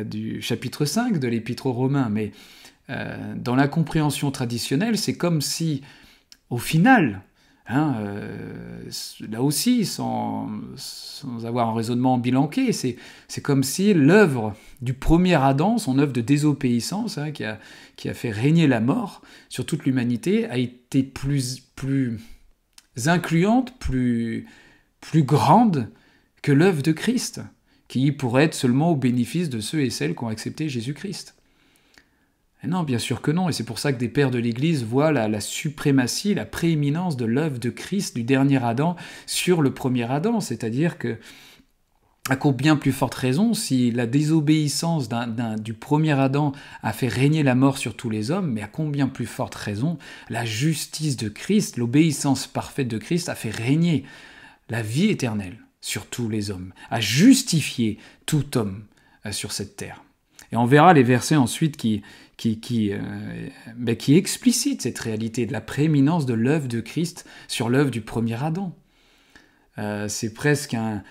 du, 0.06 0.42
chapitre 0.42 0.86
5 0.86 1.20
de 1.20 1.28
l'Épître 1.28 1.68
aux 1.68 1.74
Romains, 1.74 2.10
mais 2.10 2.32
euh, 2.90 3.34
dans 3.36 3.56
la 3.56 3.68
compréhension 3.68 4.32
traditionnelle, 4.32 4.98
c'est 4.98 5.16
comme 5.16 5.42
si, 5.42 5.82
au 6.50 6.58
final, 6.58 7.22
hein, 7.70 7.96
euh, 8.00 8.84
là 9.30 9.42
aussi, 9.42 9.86
sans, 9.86 10.50
avoir 11.46 11.70
un 11.70 11.74
raisonnement 11.74 12.18
bilanqué, 12.18 12.74
c'est 12.74 12.98
comme 13.42 13.64
si 13.64 13.94
l'œuvre 13.94 14.56
du 14.82 14.94
premier 14.94 15.36
Adam, 15.36 15.78
son 15.78 16.00
œuvre 16.00 16.12
de 16.12 16.22
désobéissance, 16.22 17.18
hein, 17.18 17.32
qui, 17.32 17.46
a, 17.46 17.60
fait 18.14 18.32
régner 18.32 18.68
la 18.68 18.82
mort 18.82 19.22
sur 19.48 19.66
toute 19.66 19.86
l'humanité, 19.86 20.46
a 20.48 20.58
été 20.58 21.04
plus, 21.04 21.60
plus 21.60 22.20
incluante, 23.06 23.78
plus, 23.80 24.48
plus 25.00 25.24
grande 25.24 25.90
que 26.42 26.52
l'œuvre 26.52 26.82
de 26.82 26.92
Christ, 26.92 27.42
qui 27.88 28.12
pourrait 28.12 28.46
être 28.46 28.54
seulement 28.54 28.92
au 28.92 28.96
bénéfice 28.96 29.50
de 29.50 29.60
ceux 29.60 29.82
et 29.82 29.90
celles 29.90 30.16
qui 30.16 30.24
ont 30.24 30.28
accepté 30.28 30.70
Jésus-Christ. 30.70 31.39
Non, 32.68 32.84
bien 32.84 33.00
sûr 33.00 33.22
que 33.22 33.32
non, 33.32 33.48
et 33.48 33.54
c'est 33.54 33.64
pour 33.64 33.80
ça 33.80 33.94
que 33.94 33.98
des 33.98 34.10
pères 34.10 34.32
de 34.32 34.38
l'Église 34.38 34.84
voient 34.84 35.14
la, 35.14 35.40
suprématie, 35.40 36.34
la 36.34 36.46
prééminence 36.46 37.16
de 37.16 37.26
l'œuvre 37.26 37.58
de 37.58 37.70
Christ, 37.70 38.16
du 38.16 38.24
dernier 38.24 38.62
Adam, 38.62 38.98
sur 39.26 39.62
le 39.62 39.74
premier 39.74 40.12
Adam, 40.12 40.42
c'est-à-dire 40.42 40.98
que 40.98 41.18
à 42.30 42.36
combien 42.36 42.76
plus 42.76 42.92
forte 42.92 43.16
raison, 43.16 43.54
si 43.54 43.92
la 43.92 44.06
désobéissance 44.06 45.10
du 45.60 45.74
premier 45.74 46.12
Adam 46.12 46.52
a 46.84 46.94
fait 46.94 47.08
régner 47.08 47.42
la 47.42 47.56
mort 47.56 47.78
sur 47.80 47.96
tous 47.96 48.10
les 48.10 48.30
hommes, 48.30 48.52
mais 48.52 48.62
à 48.62 48.68
combien 48.68 49.08
plus 49.08 49.26
forte 49.26 49.56
raison, 49.56 49.98
la 50.30 50.46
justice 50.46 51.18
de 51.18 51.30
Christ, 51.30 51.78
l'obéissance 51.78 52.46
parfaite 52.46 52.88
de 52.88 53.00
Christ 53.00 53.30
a 53.30 53.36
fait 53.36 53.50
régner 53.50 54.04
la 54.70 54.84
vie 54.84 55.10
éternelle 55.10 55.58
sur 55.82 56.06
tous 56.06 56.30
les 56.30 56.52
hommes, 56.52 56.74
à 56.92 57.00
justifier 57.00 57.98
tout 58.26 58.58
homme 58.58 58.84
euh, 59.26 59.32
sur 59.32 59.52
cette 59.52 59.76
terre. 59.76 60.04
Et 60.52 60.58
on 60.58 60.66
verra 60.66 60.94
les 60.94 61.04
versets 61.04 61.36
ensuite 61.36 61.78
qui, 61.78 62.04
euh, 62.46 63.96
qui 63.96 64.16
explicitent 64.16 64.82
cette 64.82 65.00
réalité 65.00 65.46
de 65.46 65.54
la 65.54 65.62
prééminence 65.62 66.26
de 66.26 66.34
l'œuvre 66.34 66.68
de 66.68 66.80
Christ 66.80 67.26
sur 67.48 67.70
l'œuvre 67.70 67.92
du 67.92 68.02
premier 68.02 68.42
Adam. 68.42 68.76
Euh, 69.78 70.08
c'est 70.10 70.34
presque 70.34 70.74
un, 70.74 71.04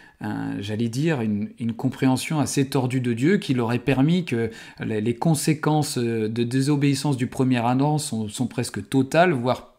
j'allais 0.59 0.89
dire, 0.89 1.21
une, 1.23 1.73
compréhension 1.77 2.39
assez 2.39 2.69
tordue 2.69 3.01
de 3.01 3.13
Dieu 3.13 3.39
qui 3.39 3.55
leur 3.55 3.67
aurait 3.67 3.79
permis 3.79 4.25
que 4.25 4.51
les, 4.81 5.17
conséquences 5.17 5.97
de 5.97 6.45
désobéissance 6.45 7.17
du 7.17 7.29
premier 7.29 7.65
Adam 7.65 7.99
sont, 7.99 8.29
sont 8.29 8.47
presque 8.47 8.89
totales, 8.89 9.33
voire 9.33 9.78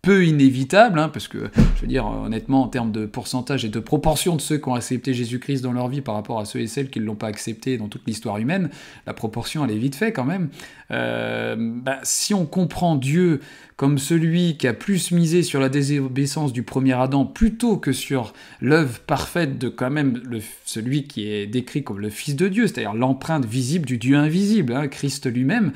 peu 0.00 0.24
inévitable, 0.24 0.98
hein, 0.98 1.08
parce 1.08 1.26
que, 1.26 1.50
je 1.76 1.80
veux 1.80 1.88
dire, 1.88 2.06
honnêtement, 2.06 2.62
en 2.62 2.68
termes 2.68 2.92
de 2.92 3.04
pourcentage 3.04 3.64
et 3.64 3.68
de 3.68 3.80
proportion 3.80 4.36
de 4.36 4.40
ceux 4.40 4.56
qui 4.58 4.68
ont 4.68 4.74
accepté 4.74 5.12
Jésus-Christ 5.12 5.60
dans 5.60 5.72
leur 5.72 5.88
vie 5.88 6.02
par 6.02 6.14
rapport 6.14 6.38
à 6.38 6.44
ceux 6.44 6.60
et 6.60 6.68
celles 6.68 6.88
qui 6.88 7.00
ne 7.00 7.04
l'ont 7.04 7.16
pas 7.16 7.26
accepté 7.26 7.76
dans 7.78 7.88
toute 7.88 8.06
l'histoire 8.06 8.38
humaine, 8.38 8.70
la 9.06 9.12
proportion, 9.12 9.64
elle 9.64 9.72
est 9.72 9.78
vite 9.78 9.96
faite 9.96 10.14
quand 10.14 10.24
même. 10.24 10.50
Euh, 10.92 11.56
bah, 11.58 11.98
si 12.04 12.32
on 12.32 12.46
comprend 12.46 12.94
Dieu 12.94 13.40
comme 13.76 13.98
celui 13.98 14.56
qui 14.56 14.66
a 14.66 14.72
plus 14.72 15.10
misé 15.10 15.42
sur 15.42 15.60
la 15.60 15.68
désobéissance 15.68 16.52
du 16.52 16.62
premier 16.62 16.94
Adam 16.94 17.24
plutôt 17.26 17.76
que 17.76 17.92
sur 17.92 18.32
l'œuvre 18.60 19.00
parfaite 19.00 19.58
de 19.58 19.68
quand 19.68 19.90
même 19.90 20.22
celui 20.64 21.06
qui 21.06 21.28
est 21.28 21.46
décrit 21.46 21.84
comme 21.84 22.00
le 22.00 22.10
Fils 22.10 22.36
de 22.36 22.48
Dieu, 22.48 22.66
c'est-à-dire 22.66 22.94
l'empreinte 22.94 23.44
visible 23.44 23.84
du 23.84 23.98
Dieu 23.98 24.16
invisible, 24.16 24.72
hein, 24.72 24.88
Christ 24.88 25.26
lui-même, 25.26 25.72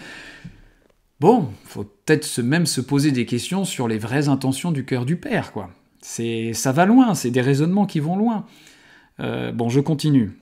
Bon, 1.23 1.47
faut 1.67 1.87
peut-être 2.05 2.41
même 2.41 2.67
se 2.67 2.81
poser 2.81 3.13
des 3.13 3.27
questions 3.27 3.65
sur 3.65 3.89
les 3.89 3.99
vraies 3.99 4.29
intentions 4.29 4.73
du 4.73 4.85
cœur 4.85 5.05
du 5.05 5.17
Père, 5.17 5.53
quoi. 5.53 5.71
C'est, 6.01 6.53
ça 6.53 6.73
va 6.73 6.85
loin, 6.85 7.15
c'est 7.15 7.31
des 7.31 7.41
raisonnements 7.41 7.87
qui 7.87 8.01
vont 8.01 8.17
loin. 8.17 8.45
Euh, 9.21 9.53
bon, 9.53 9.69
je 9.69 9.81
continue. 9.81 10.33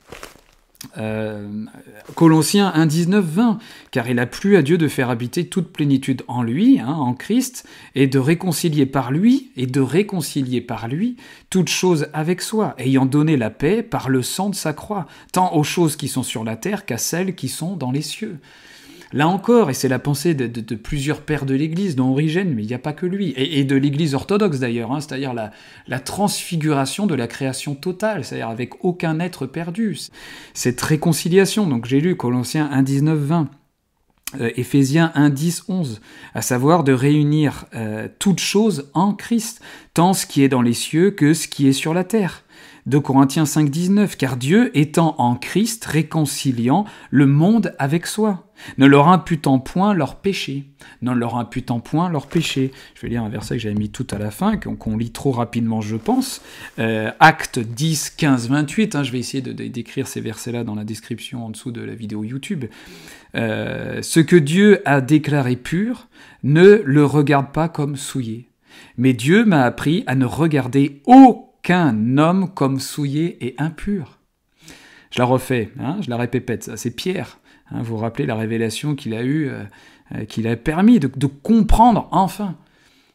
Euh, 0.96 1.66
Colossiens 2.14 2.73
1, 2.75 2.87
19, 2.87 3.25
20, 3.25 3.59
car 3.90 4.09
il 4.09 4.18
a 4.18 4.27
plu 4.27 4.57
à 4.57 4.62
Dieu 4.62 4.79
de 4.79 4.88
faire 4.88 5.11
habiter 5.11 5.46
toute 5.46 5.73
plénitude 5.73 6.23
en 6.27 6.42
lui, 6.42 6.81
hein, 6.81 6.88
en 6.94 7.12
Christ, 7.12 7.66
et 7.94 8.07
de 8.07 8.18
réconcilier 8.18 8.87
par 8.87 9.12
lui, 9.12 9.51
et 9.57 9.66
de 9.66 9.81
réconcilier 9.81 10.62
par 10.62 10.88
lui 10.88 11.16
toutes 11.51 11.68
choses 11.68 12.09
avec 12.14 12.40
soi, 12.40 12.75
ayant 12.79 13.05
donné 13.05 13.37
la 13.37 13.51
paix 13.51 13.83
par 13.83 14.09
le 14.09 14.23
sang 14.23 14.49
de 14.49 14.55
sa 14.55 14.73
croix, 14.73 15.07
tant 15.33 15.55
aux 15.55 15.64
choses 15.64 15.96
qui 15.96 16.09
sont 16.09 16.23
sur 16.23 16.44
la 16.44 16.57
terre 16.57 16.87
qu'à 16.87 16.99
celles 16.99 17.35
qui 17.35 17.49
sont 17.49 17.77
dans 17.77 17.92
les 17.92 18.03
cieux. 18.03 18.38
Là 19.12 19.27
encore, 19.27 19.70
et 19.70 19.75
c'est 19.75 19.88
la 19.88 19.99
pensée 19.99 20.35
de, 20.35 20.75
plusieurs 20.77 21.23
pères 21.23 21.44
de 21.44 21.55
l'Église, 21.55 21.96
dont 21.96 22.11
Origène, 22.11 22.55
mais 22.55 22.62
il 22.62 22.68
n'y 22.68 22.75
a 22.75 22.79
pas 22.79 22.92
que 22.92 23.07
lui, 23.07 23.35
et, 23.37 23.64
de 23.64 23.75
l'Église 23.75 24.14
orthodoxe 24.14 24.61
d'ailleurs, 24.61 24.92
hein, 24.92 25.01
c'est-à-dire 25.01 25.35
la, 25.35 26.01
transfiguration 26.01 27.07
de 27.07 27.14
la 27.14 27.27
création 27.27 27.75
totale, 27.75 28.25
c'est-à-dire 28.25 28.49
avec 28.49 28.85
aucun 28.85 29.18
être 29.18 29.46
perdu. 29.46 29.99
Cette 30.55 30.81
réconciliation, 30.81 31.66
donc 31.66 31.87
j'ai 31.87 32.01
lu 32.01 32.16
Colossiens 32.16 32.68
1, 32.70 32.83
19, 32.83 33.18
20, 33.18 33.49
Éphésiens 34.38 35.11
1, 35.16 35.31
10, 35.31 35.64
11, 35.68 36.01
à 36.35 36.42
savoir 36.42 36.85
de 36.85 36.92
réunir 36.92 37.64
euh, 37.75 38.07
toutes 38.20 38.38
choses 38.38 38.88
en 38.94 39.12
Christ, 39.12 39.61
tant 39.92 40.12
ce 40.12 40.25
qui 40.25 40.44
est 40.44 40.49
dans 40.49 40.62
les 40.62 40.73
cieux 40.73 41.11
que 41.11 41.35
ce 41.35 41.49
qui 41.49 41.66
est 41.66 41.73
sur 41.73 41.94
la 41.94 42.05
terre. 42.05 42.44
De 42.87 42.99
Corinthiens 42.99 43.47
5, 43.47 43.71
19, 43.71 44.16
car 44.16 44.37
Dieu 44.37 44.77
étant 44.77 45.14
en 45.19 45.37
Christ 45.37 45.85
réconciliant 45.85 46.85
le 47.11 47.27
monde 47.27 47.75
avec 47.79 48.07
soi 48.07 48.51
ne 48.79 48.87
leur 48.87 49.09
imputant 49.09 49.59
point 49.59 49.95
leur 49.95 50.16
péché, 50.16 50.64
ne 51.03 51.12
leur 51.12 51.37
imputant 51.37 51.81
point 51.81 52.09
leur 52.09 52.27
péché. 52.27 52.73
Je 52.95 53.03
vais 53.03 53.09
lire 53.09 53.23
un 53.23 53.29
verset 53.29 53.57
que 53.57 53.62
j'avais 53.62 53.75
mis 53.75 53.90
tout 53.90 54.07
à 54.11 54.19
la 54.19 54.31
fin, 54.31 54.57
qu'on 54.57 54.97
lit 54.97 55.11
trop 55.11 55.33
rapidement, 55.33 55.81
je 55.81 55.97
pense. 55.97 56.43
Euh, 56.79 57.11
acte 57.21 57.59
10, 57.59 58.11
15, 58.11 58.49
28. 58.49 59.03
je 59.03 59.12
vais 59.12 59.19
essayer 59.19 59.43
de, 59.43 59.53
d'écrire 59.53 60.07
ces 60.07 60.21
versets-là 60.21 60.64
dans 60.64 60.75
la 60.75 60.85
description 60.85 61.47
en 61.47 61.51
dessous 61.51 61.73
de 61.73 61.83
la 61.83 61.95
vidéo 61.95 62.25
YouTube. 62.25 62.66
Euh, 63.35 64.03
ce 64.03 64.21
que 64.21 64.37
Dieu 64.37 64.83
a 64.85 65.01
déclaré 65.01 65.57
pur, 65.57 66.09
ne 66.43 66.83
le 66.85 67.05
regarde 67.05 67.53
pas 67.53 67.69
comme 67.69 67.97
souillé. 67.97 68.49
Mais 68.97 69.12
Dieu 69.12 69.45
m'a 69.45 69.64
appris 69.64 70.05
à 70.07 70.14
ne 70.14 70.25
regarder 70.25 71.01
aucun 71.07 71.50
homme 71.68 72.51
comme 72.55 72.81
souillé 72.81 73.44
et 73.44 73.55
impur. 73.59 74.18
Je 75.11 75.18
la 75.18 75.25
refais, 75.25 75.73
hein, 75.79 75.99
je 76.01 76.11
la 76.11 76.16
répète, 76.16 76.70
c'est 76.77 76.94
Pierre 76.94 77.40
Hein, 77.73 77.83
vous 77.83 77.96
vous 77.96 78.03
rappelez 78.03 78.27
la 78.27 78.35
révélation 78.35 78.94
qu'il 78.94 79.14
a 79.14 79.23
eue, 79.23 79.49
euh, 79.49 79.62
euh, 80.14 80.25
qu'il 80.25 80.46
a 80.49 80.57
permis 80.57 80.99
de, 80.99 81.09
comprendre 81.27 82.09
enfin 82.11 82.57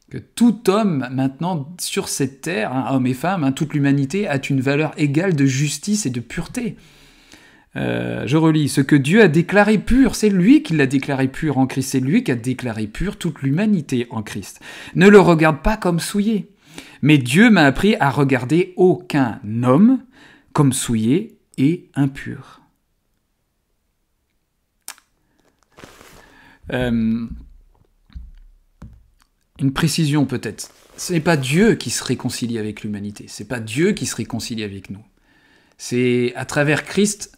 que 0.10 0.17
tout 0.17 0.69
homme 0.69 1.08
maintenant 1.12 1.73
sur 1.79 2.10
cette 2.10 2.41
terre, 2.41 2.71
hein, 2.71 2.88
hommes 2.91 3.08
et 3.08 3.13
femmes, 3.13 3.43
hein, 3.43 3.51
toute 3.51 3.73
l'humanité 3.73 4.27
a 4.27 4.38
une 4.38 4.62
valeur 4.62 4.93
égale 4.97 5.36
de 5.36 5.45
justice 5.45 6.05
et 6.05 6.10
de 6.10 6.19
pureté. 6.19 6.77
Euh, 7.75 8.25
je 8.25 8.38
relis, 8.38 8.69
ce 8.69 8.79
que 8.79 8.95
Dieu 8.95 9.21
a 9.21 9.27
déclaré 9.27 9.77
pur, 9.77 10.15
c'est 10.15 10.29
lui 10.29 10.63
qui 10.63 10.75
l'a 10.75 10.88
déclaré 10.88 11.27
pur 11.27 11.58
en 11.58 11.67
Christ, 11.67 11.89
c'est 11.89 11.99
lui 11.99 12.23
qui 12.23 12.31
a 12.31 12.36
déclaré 12.36 12.88
pur 12.88 13.17
toute 13.17 13.41
l'humanité 13.41 14.08
en 14.12 14.21
Christ. 14.21 14.62
Ne 14.95 15.10
le 15.10 15.19
regarde 15.19 15.62
pas 15.62 15.75
comme 15.75 15.99
souillé, 15.99 16.49
mais 17.01 17.17
Dieu 17.17 17.49
m'a 17.49 17.65
appris 17.65 17.95
à 17.99 18.09
regarder 18.09 18.73
aucun 18.75 19.39
homme 19.63 20.03
comme 20.53 20.73
souillé 20.73 21.38
et 21.57 21.89
impur. 21.95 22.61
Euh, 26.73 27.27
une 29.59 29.73
précision 29.73 30.25
peut-être. 30.25 30.71
Ce 30.97 31.13
n'est 31.13 31.19
pas 31.19 31.38
Dieu 31.38 31.75
qui 31.75 31.89
se 31.89 32.03
réconcilie 32.03 32.57
avec 32.57 32.83
l'humanité, 32.83 33.25
c'est 33.27 33.47
pas 33.47 33.59
Dieu 33.59 33.91
qui 33.91 34.05
se 34.05 34.15
réconcilie 34.15 34.63
avec 34.63 34.89
nous. 34.89 35.03
C'est 35.77 36.33
à 36.35 36.45
travers 36.45 36.83
Christ 36.85 37.38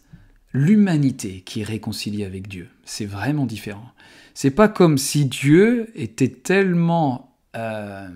l'humanité 0.52 1.42
qui 1.44 1.60
est 1.60 1.64
réconciliée 1.64 2.24
avec 2.24 2.48
Dieu. 2.48 2.68
C'est 2.84 3.04
vraiment 3.04 3.46
différent. 3.46 3.92
C'est 4.34 4.52
pas 4.52 4.68
comme 4.68 4.98
si 4.98 5.26
Dieu 5.26 5.90
était 5.94 6.28
tellement 6.28 7.36
euh, 7.56 8.08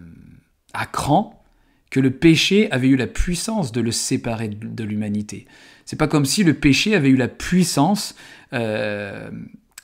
à 0.75 0.87
cran 0.87 1.43
que 1.91 2.01
le 2.01 2.11
péché 2.11 2.71
avait 2.73 2.89
eu 2.89 2.97
la 2.97 3.07
puissance 3.07 3.71
de 3.73 3.81
le 3.81 3.93
séparer 3.93 4.49
de 4.49 4.85
l'humanité. 4.85 5.47
C'est 5.85 5.97
pas 5.97 6.09
comme 6.09 6.25
si 6.25 6.43
le 6.43 6.55
péché 6.55 6.95
avait 6.95 7.11
eu 7.11 7.17
la 7.17 7.29
puissance 7.29 8.15
euh, 8.53 9.31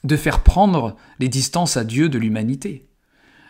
de 0.05 0.17
faire 0.17 0.43
prendre 0.43 0.97
les 1.19 1.29
distances 1.29 1.77
à 1.77 1.85
Dieu 1.85 2.09
de 2.09 2.19
l'humanité. 2.19 2.87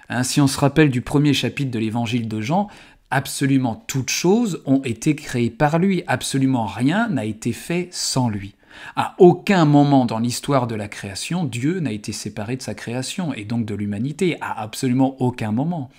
Hein, 0.08 0.22
si 0.22 0.40
on 0.40 0.46
se 0.46 0.58
rappelle 0.58 0.90
du 0.90 1.02
premier 1.02 1.34
chapitre 1.34 1.70
de 1.70 1.78
l'évangile 1.78 2.26
de 2.28 2.40
Jean, 2.40 2.68
absolument 3.10 3.84
toutes 3.86 4.10
choses 4.10 4.62
ont 4.66 4.82
été 4.82 5.14
créées 5.14 5.50
par 5.50 5.78
lui, 5.78 6.02
absolument 6.06 6.66
rien 6.66 7.08
n'a 7.08 7.24
été 7.24 7.52
fait 7.52 7.88
sans 7.92 8.28
lui. 8.28 8.54
À 8.96 9.14
aucun 9.18 9.64
moment 9.64 10.04
dans 10.04 10.18
l'histoire 10.18 10.66
de 10.66 10.74
la 10.74 10.88
création, 10.88 11.44
Dieu 11.44 11.80
n'a 11.80 11.92
été 11.92 12.12
séparé 12.12 12.56
de 12.56 12.62
sa 12.62 12.74
création 12.74 13.34
et 13.34 13.44
donc 13.44 13.66
de 13.66 13.74
l'humanité, 13.74 14.36
à 14.40 14.60
absolument 14.60 15.20
aucun 15.20 15.52
moment. 15.52 15.90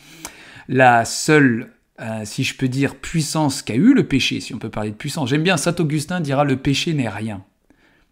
La 0.72 1.04
seule, 1.04 1.72
euh, 2.00 2.22
si 2.26 2.44
je 2.44 2.56
peux 2.56 2.68
dire, 2.68 2.96
puissance 2.96 3.64
qu'a 3.64 3.74
eu 3.74 3.96
le 3.96 4.08
péché, 4.08 4.40
si 4.40 4.54
on 4.54 4.60
peut 4.60 4.70
parler 4.70 4.92
de 4.92 4.96
puissance, 4.96 5.28
j'aime 5.28 5.42
bien 5.42 5.58
Saint 5.58 5.76
Augustin 5.80 6.22
dira 6.22 6.44
le 6.44 6.58
péché 6.58 6.94
n'est 6.94 7.10
rien. 7.10 7.44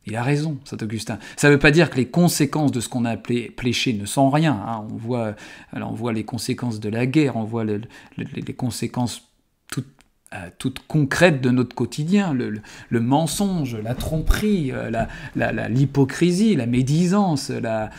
Il 0.07 0.15
a 0.15 0.23
raison, 0.23 0.57
Saint 0.65 0.77
Augustin. 0.81 1.19
Ça 1.35 1.49
ne 1.49 1.53
veut 1.53 1.59
pas 1.59 1.69
dire 1.69 1.91
que 1.91 1.97
les 1.97 2.07
conséquences 2.07 2.71
de 2.71 2.79
ce 2.79 2.89
qu'on 2.89 3.05
a 3.05 3.11
appelé 3.11 3.51
péché 3.51 3.93
ne 3.93 4.07
sont 4.07 4.31
rien. 4.31 4.53
Hein. 4.53 4.87
On, 4.89 4.95
voit, 4.95 5.35
alors 5.71 5.91
on 5.91 5.93
voit 5.93 6.13
les 6.13 6.23
conséquences 6.23 6.79
de 6.79 6.89
la 6.89 7.05
guerre, 7.05 7.35
on 7.35 7.43
voit 7.43 7.63
les 7.63 8.53
conséquences 8.55 9.29
toutes, 9.69 9.85
euh, 10.33 10.49
toutes, 10.57 10.79
concrètes 10.87 11.39
de 11.39 11.51
notre 11.51 11.73
quotidien, 11.73 12.33
le, 12.33 12.99
mensonge, 12.99 13.77
la 13.77 13.95
tromperie, 13.95 14.71
euh, 14.73 14.91
l'hypocrisie, 15.69 16.55
la, 16.55 16.65
médisance, 16.65 17.49
la, 17.49 17.89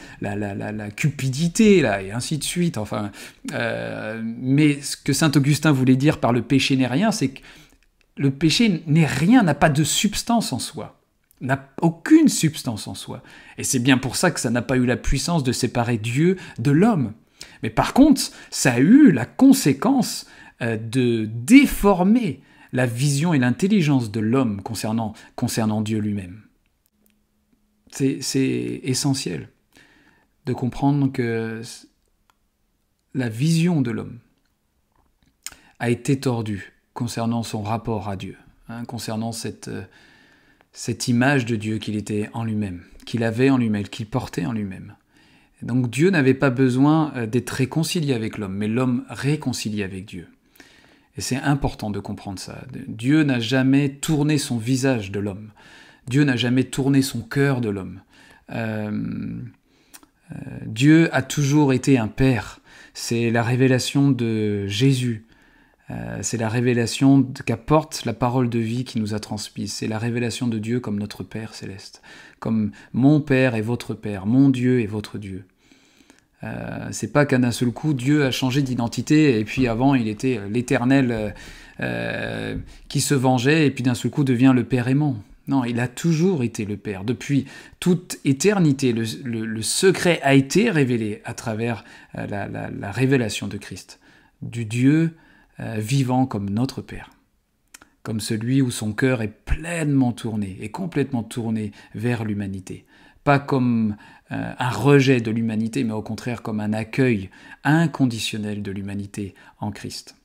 cupidité, 0.94 1.80
là, 1.80 2.02
et 2.02 2.12
ainsi 2.12 2.36
de 2.36 2.44
suite. 2.44 2.76
Enfin, 2.76 3.12
euh, 3.52 4.20
mais 4.22 4.80
ce 4.82 4.96
que 4.96 5.14
Saint 5.14 5.32
Augustin 5.36 5.72
voulait 5.72 5.96
dire 5.96 6.20
par 6.20 6.34
le 6.34 6.42
péché 6.42 6.76
n'est 6.76 6.86
rien, 6.86 7.12
c'est 7.12 7.28
que 7.28 7.40
le 8.18 8.30
péché 8.30 8.82
n'est 8.86 9.06
rien, 9.06 9.42
n'a 9.42 9.54
pas 9.54 9.70
de 9.70 9.84
substance 9.84 10.52
en 10.52 10.58
soi 10.58 10.94
n'a 11.40 11.68
aucune 11.80 12.26
substance 12.26 12.88
en 12.88 12.94
soi. 12.94 13.22
Et 13.58 13.62
c'est 13.62 13.78
bien 13.78 13.96
pour 13.96 14.16
ça 14.16 14.32
que 14.32 14.40
ça 14.40 14.50
n'a 14.50 14.60
pas 14.60 14.76
eu 14.76 14.86
la 14.86 14.96
puissance 14.96 15.44
de 15.44 15.52
séparer 15.52 15.96
Dieu 15.96 16.36
de 16.58 16.72
l'homme. 16.72 17.12
Mais 17.62 17.70
par 17.70 17.92
contre, 17.94 18.22
ça 18.50 18.72
a 18.72 18.78
eu 18.78 19.12
la 19.12 19.24
conséquence 19.24 20.26
de 20.60 21.24
déformer 21.26 22.42
la 22.72 22.86
vision 22.86 23.34
et 23.34 23.38
l'intelligence 23.38 24.10
de 24.10 24.20
l'homme 24.20 24.62
concernant, 24.62 25.14
concernant 25.36 25.80
Dieu 25.80 25.98
lui-même. 25.98 26.42
C'est 27.90 28.80
essentiel 28.82 29.48
de 30.46 30.52
comprendre 30.52 31.10
que 31.10 31.62
la 33.14 33.28
vision 33.28 33.80
de 33.80 33.90
l'homme 33.90 34.18
a 35.78 35.90
été 35.90 36.20
tordue 36.20 36.72
concernant 36.92 37.42
son 37.42 37.62
rapport 37.62 38.08
à 38.08 38.16
Dieu, 38.16 38.36
hein, 38.68 38.84
concernant 38.84 39.32
cette, 39.32 39.68
euh, 39.68 39.82
cette 40.72 41.08
image 41.08 41.46
de 41.46 41.56
Dieu 41.56 41.78
qu'il 41.78 41.96
était 41.96 42.28
en 42.32 42.44
lui-même, 42.44 42.82
qu'il 43.06 43.22
avait 43.22 43.50
en 43.50 43.56
lui-même, 43.56 43.88
qu'il 43.88 44.06
portait 44.06 44.46
en 44.46 44.52
lui-même. 44.52 44.94
Donc 45.62 45.90
Dieu 45.90 46.10
n'avait 46.10 46.34
pas 46.34 46.50
besoin 46.50 47.12
euh, 47.14 47.26
d'être 47.26 47.50
réconcilié 47.50 48.14
avec 48.14 48.38
l'homme, 48.38 48.54
mais 48.54 48.68
l'homme 48.68 49.04
réconcilié 49.08 49.84
avec 49.84 50.06
Dieu. 50.06 50.28
Et 51.18 51.20
c'est 51.20 51.36
important 51.36 51.90
de 51.90 51.98
comprendre 51.98 52.38
ça. 52.38 52.62
Dieu 52.86 53.24
n'a 53.24 53.40
jamais 53.40 53.88
tourné 53.88 54.38
son 54.38 54.56
visage 54.56 55.10
de 55.10 55.18
l'homme. 55.18 55.50
Dieu 56.06 56.22
n'a 56.22 56.36
jamais 56.36 56.62
tourné 56.62 57.02
son 57.02 57.22
cœur 57.22 57.60
de 57.60 57.68
l'homme. 57.68 58.00
Euh, 58.50 59.42
euh, 60.30 60.36
Dieu 60.64 61.12
a 61.12 61.22
toujours 61.22 61.72
été 61.72 61.98
un 61.98 62.06
Père. 62.06 62.60
C'est 62.94 63.32
la 63.32 63.42
révélation 63.42 64.12
de 64.12 64.68
Jésus. 64.68 65.26
Euh, 65.90 66.18
c'est 66.22 66.36
la 66.36 66.48
révélation 66.48 67.24
qu'apporte 67.44 68.04
la 68.04 68.12
parole 68.12 68.48
de 68.48 68.60
vie 68.60 68.84
qui 68.84 69.00
nous 69.00 69.12
a 69.12 69.18
transmise. 69.18 69.72
C'est 69.72 69.88
la 69.88 69.98
révélation 69.98 70.46
de 70.46 70.58
Dieu 70.58 70.78
comme 70.78 71.00
notre 71.00 71.24
Père 71.24 71.52
céleste, 71.52 72.00
comme 72.38 72.70
mon 72.92 73.20
Père 73.20 73.56
est 73.56 73.60
votre 73.60 73.92
Père, 73.92 74.24
mon 74.24 74.50
Dieu 74.50 74.82
est 74.82 74.86
votre 74.86 75.18
Dieu. 75.18 75.46
Euh, 76.44 76.88
c'est 76.92 77.12
pas 77.12 77.26
qu'à 77.26 77.36
un 77.36 77.50
seul 77.50 77.70
coup 77.70 77.94
Dieu 77.94 78.24
a 78.24 78.30
changé 78.30 78.62
d'identité 78.62 79.40
et 79.40 79.44
puis 79.44 79.66
avant 79.66 79.96
il 79.96 80.06
était 80.06 80.40
l'Éternel 80.48 81.34
euh, 81.80 82.56
qui 82.88 83.00
se 83.00 83.14
vengeait 83.14 83.66
et 83.66 83.70
puis 83.72 83.82
d'un 83.82 83.94
seul 83.94 84.12
coup 84.12 84.22
devient 84.22 84.52
le 84.54 84.64
Père 84.64 84.88
aimant. 84.88 85.16
Non, 85.48 85.64
il 85.64 85.80
a 85.80 85.88
toujours 85.88 86.42
été 86.42 86.64
le 86.64 86.76
Père. 86.76 87.04
Depuis 87.04 87.46
toute 87.80 88.18
éternité, 88.24 88.92
le, 88.92 89.62
secret 89.62 90.20
a 90.22 90.34
été 90.34 90.70
révélé 90.70 91.22
à 91.24 91.32
travers 91.32 91.84
la, 92.14 92.46
la 92.48 92.92
révélation 92.92 93.48
de 93.48 93.56
Christ, 93.56 93.98
du 94.42 94.66
Dieu 94.66 95.14
euh, 95.60 95.74
vivant 95.78 96.24
comme 96.24 96.50
notre 96.50 96.82
Père, 96.82 97.10
comme 98.04 98.20
celui 98.20 98.62
où 98.62 98.70
son 98.70 98.92
cœur 98.92 99.22
est 99.22 99.34
pleinement 99.44 100.12
tourné, 100.12 100.56
et 100.60 100.70
complètement 100.70 101.24
tourné 101.24 101.72
vers 101.96 102.24
l'humanité. 102.24 102.84
Pas 103.24 103.40
comme 103.40 103.96
euh, 104.30 104.52
un 104.58 104.70
rejet 104.70 105.20
de 105.20 105.30
l'humanité, 105.30 105.84
mais 105.84 105.92
au 105.92 106.02
contraire 106.02 106.42
comme 106.42 106.60
un 106.60 106.72
accueil 106.72 107.30
inconditionnel 107.64 108.62
de 108.62 108.70
l'humanité 108.70 109.34
en 109.58 109.70
Christ. 109.70 110.16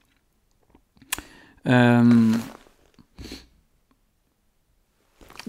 Euh, 1.67 2.33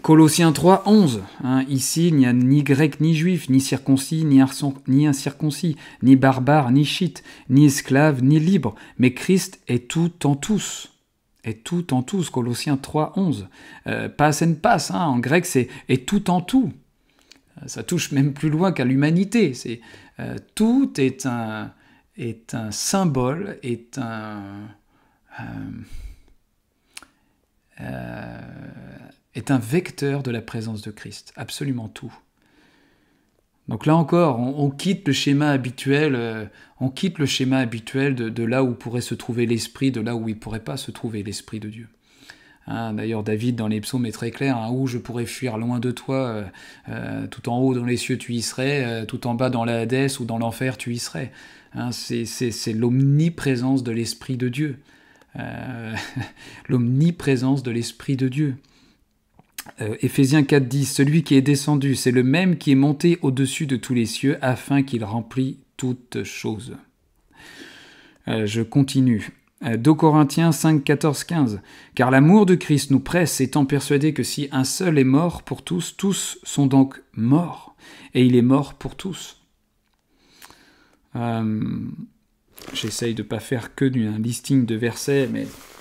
Colossiens 0.03 0.53
3, 0.53 0.83
11. 0.87 1.23
Hein, 1.43 1.65
ici, 1.69 2.09
il 2.09 2.17
n'y 2.17 2.27
a 2.27 2.33
ni 2.33 2.63
grec 2.63 3.01
ni 3.01 3.15
juif, 3.15 3.49
ni 3.49 3.61
circoncis, 3.61 4.25
ni, 4.25 4.43
ni 4.87 5.07
incirconcis, 5.07 5.77
ni 6.03 6.15
barbare, 6.15 6.71
ni 6.73 6.85
chite, 6.85 7.23
ni 7.49 7.67
esclave, 7.67 8.23
ni 8.23 8.39
libre, 8.39 8.75
mais 8.99 9.15
Christ 9.15 9.61
est 9.67 9.89
tout 9.89 10.27
en 10.27 10.37
tous. 10.37 10.93
Est 11.43 11.65
tout 11.65 11.95
en 11.95 12.03
tous. 12.03 12.31
Colossiens 12.31 12.77
3, 12.77 13.15
11. 13.17 13.49
Euh, 13.87 14.09
passe 14.09 14.43
and 14.43 14.55
passe, 14.61 14.91
hein, 14.91 15.07
en 15.07 15.19
grec, 15.19 15.47
c'est 15.47 15.69
est 15.89 16.07
tout 16.07 16.31
en 16.31 16.41
tout. 16.41 16.73
Euh, 17.59 17.67
ça 17.67 17.83
touche 17.83 18.13
même 18.13 18.33
plus 18.33 18.51
loin 18.51 18.73
qu'à 18.73 18.85
l'humanité. 18.85 19.53
Euh, 20.21 20.37
tout 20.55 20.93
est 20.99 21.27
un, 21.27 21.73
est 22.17 22.55
un 22.55 22.71
symbole, 22.71 23.59
est 23.63 23.99
un 23.99 24.69
est 29.35 29.51
un 29.51 29.59
vecteur 29.59 30.23
de 30.23 30.31
la 30.31 30.41
présence 30.41 30.81
de 30.83 30.93
Christ, 30.93 31.33
absolument 31.37 31.89
tout. 31.89 32.15
Donc 33.69 33.87
là 33.87 33.97
encore, 33.97 34.39
on, 34.41 34.71
quitte 34.71 35.09
le 35.09 35.15
schéma 35.15 35.51
habituel, 35.51 36.15
euh, 36.17 36.45
on 36.81 36.91
quitte 36.91 37.19
le 37.19 37.25
schéma 37.25 37.59
habituel 37.59 38.15
de, 38.15 38.45
là 38.45 38.63
où 38.63 38.75
pourrait 38.75 39.01
se 39.01 39.15
trouver 39.15 39.47
l'esprit, 39.47 39.91
de 39.91 40.03
là 40.03 40.17
où 40.17 40.29
il 40.29 40.39
pourrait 40.39 40.61
pas 40.61 40.77
se 40.77 40.91
trouver 40.91 41.23
l'esprit 41.23 41.61
de 41.61 41.71
Dieu. 41.71 41.89
Hein, 42.67 42.95
d'ailleurs, 42.95 43.23
David 43.23 43.57
dans 43.57 43.69
les 43.69 43.81
psaumes 43.81 44.07
est 44.07 44.13
très 44.13 44.31
clair 44.31 44.57
hein, 44.57 44.71
où 44.71 44.87
je 44.87 44.99
pourrais 44.99 45.27
fuir 45.27 45.59
loin 45.59 45.81
de 45.81 45.91
toi, 45.91 46.17
euh, 46.17 46.45
euh, 46.89 47.27
tout 47.27 47.49
en 47.49 47.59
haut 47.59 47.75
dans 47.75 47.85
les 47.85 47.97
cieux 47.97 48.17
tu 48.17 48.33
y 48.33 48.43
serais, 48.43 49.05
tout 49.07 49.27
en 49.27 49.35
bas 49.35 49.51
dans 49.51 49.65
la 49.65 49.81
Hadès 49.81 50.19
ou 50.21 50.25
dans 50.25 50.39
l'enfer 50.39 50.79
tu 50.79 50.95
y 50.95 50.99
serais. 50.99 51.33
Hein, 51.75 51.91
c'est 51.93 52.73
l'omniprésence 52.73 53.83
de 53.83 53.93
l'esprit 53.93 54.37
de 54.37 54.49
Dieu, 54.49 54.79
l'omniprésence 56.69 57.63
de 57.63 57.71
l'esprit 57.71 58.17
de 58.17 58.29
Dieu. 58.29 58.57
Euh, 59.81 59.97
Éphésiens 60.01 60.45
4 60.45 60.69
dit 60.69 60.85
Celui 60.85 61.23
qui 61.23 61.35
est 61.35 61.43
descendu, 61.43 61.95
c'est 61.95 62.11
le 62.11 62.23
même 62.23 62.57
qui 62.57 62.73
est 62.73 62.77
monté 62.77 63.19
au-dessus 63.23 63.67
de 63.67 63.77
tous 63.77 63.95
les 63.95 64.07
cieux, 64.07 64.39
afin 64.43 64.83
qu'il 64.83 65.05
remplisse 65.05 65.57
toutes 65.77 66.23
choses. 66.25 66.77
Euh, 68.29 68.47
je 68.47 68.63
continue. 68.63 69.31
2 69.63 69.91
euh, 69.91 69.95
Corinthiens 69.95 70.53
5, 70.53 70.85
14, 70.85 71.25
15. 71.25 71.61
Car 71.95 72.11
l'amour 72.11 72.47
de 72.47 72.55
Christ 72.55 72.91
nous 72.91 73.01
presse, 73.01 73.41
étant 73.41 73.65
persuadé 73.65 74.13
que 74.13 74.23
si 74.23 74.49
un 74.53 74.65
seul 74.65 74.99
est 74.99 75.05
mort 75.05 75.43
pour 75.43 75.63
tous, 75.63 75.97
tous 75.97 76.39
sont 76.43 76.67
donc 76.67 77.03
morts. 77.15 77.75
Et 78.15 78.25
il 78.25 78.37
est 78.37 78.43
mort 78.43 78.75
pour 78.75 78.97
tous. 78.97 79.41
J'essaye 82.73 83.15
de 83.15 83.23
ne 83.23 83.29
pas 83.29 83.41
faire 83.41 83.75
que 83.75 83.85
un 83.85 84.19
listing 84.19 84.67
de 84.67 84.75
versets, 84.75 85.29
mais 85.31 85.43
euh, 85.43 85.74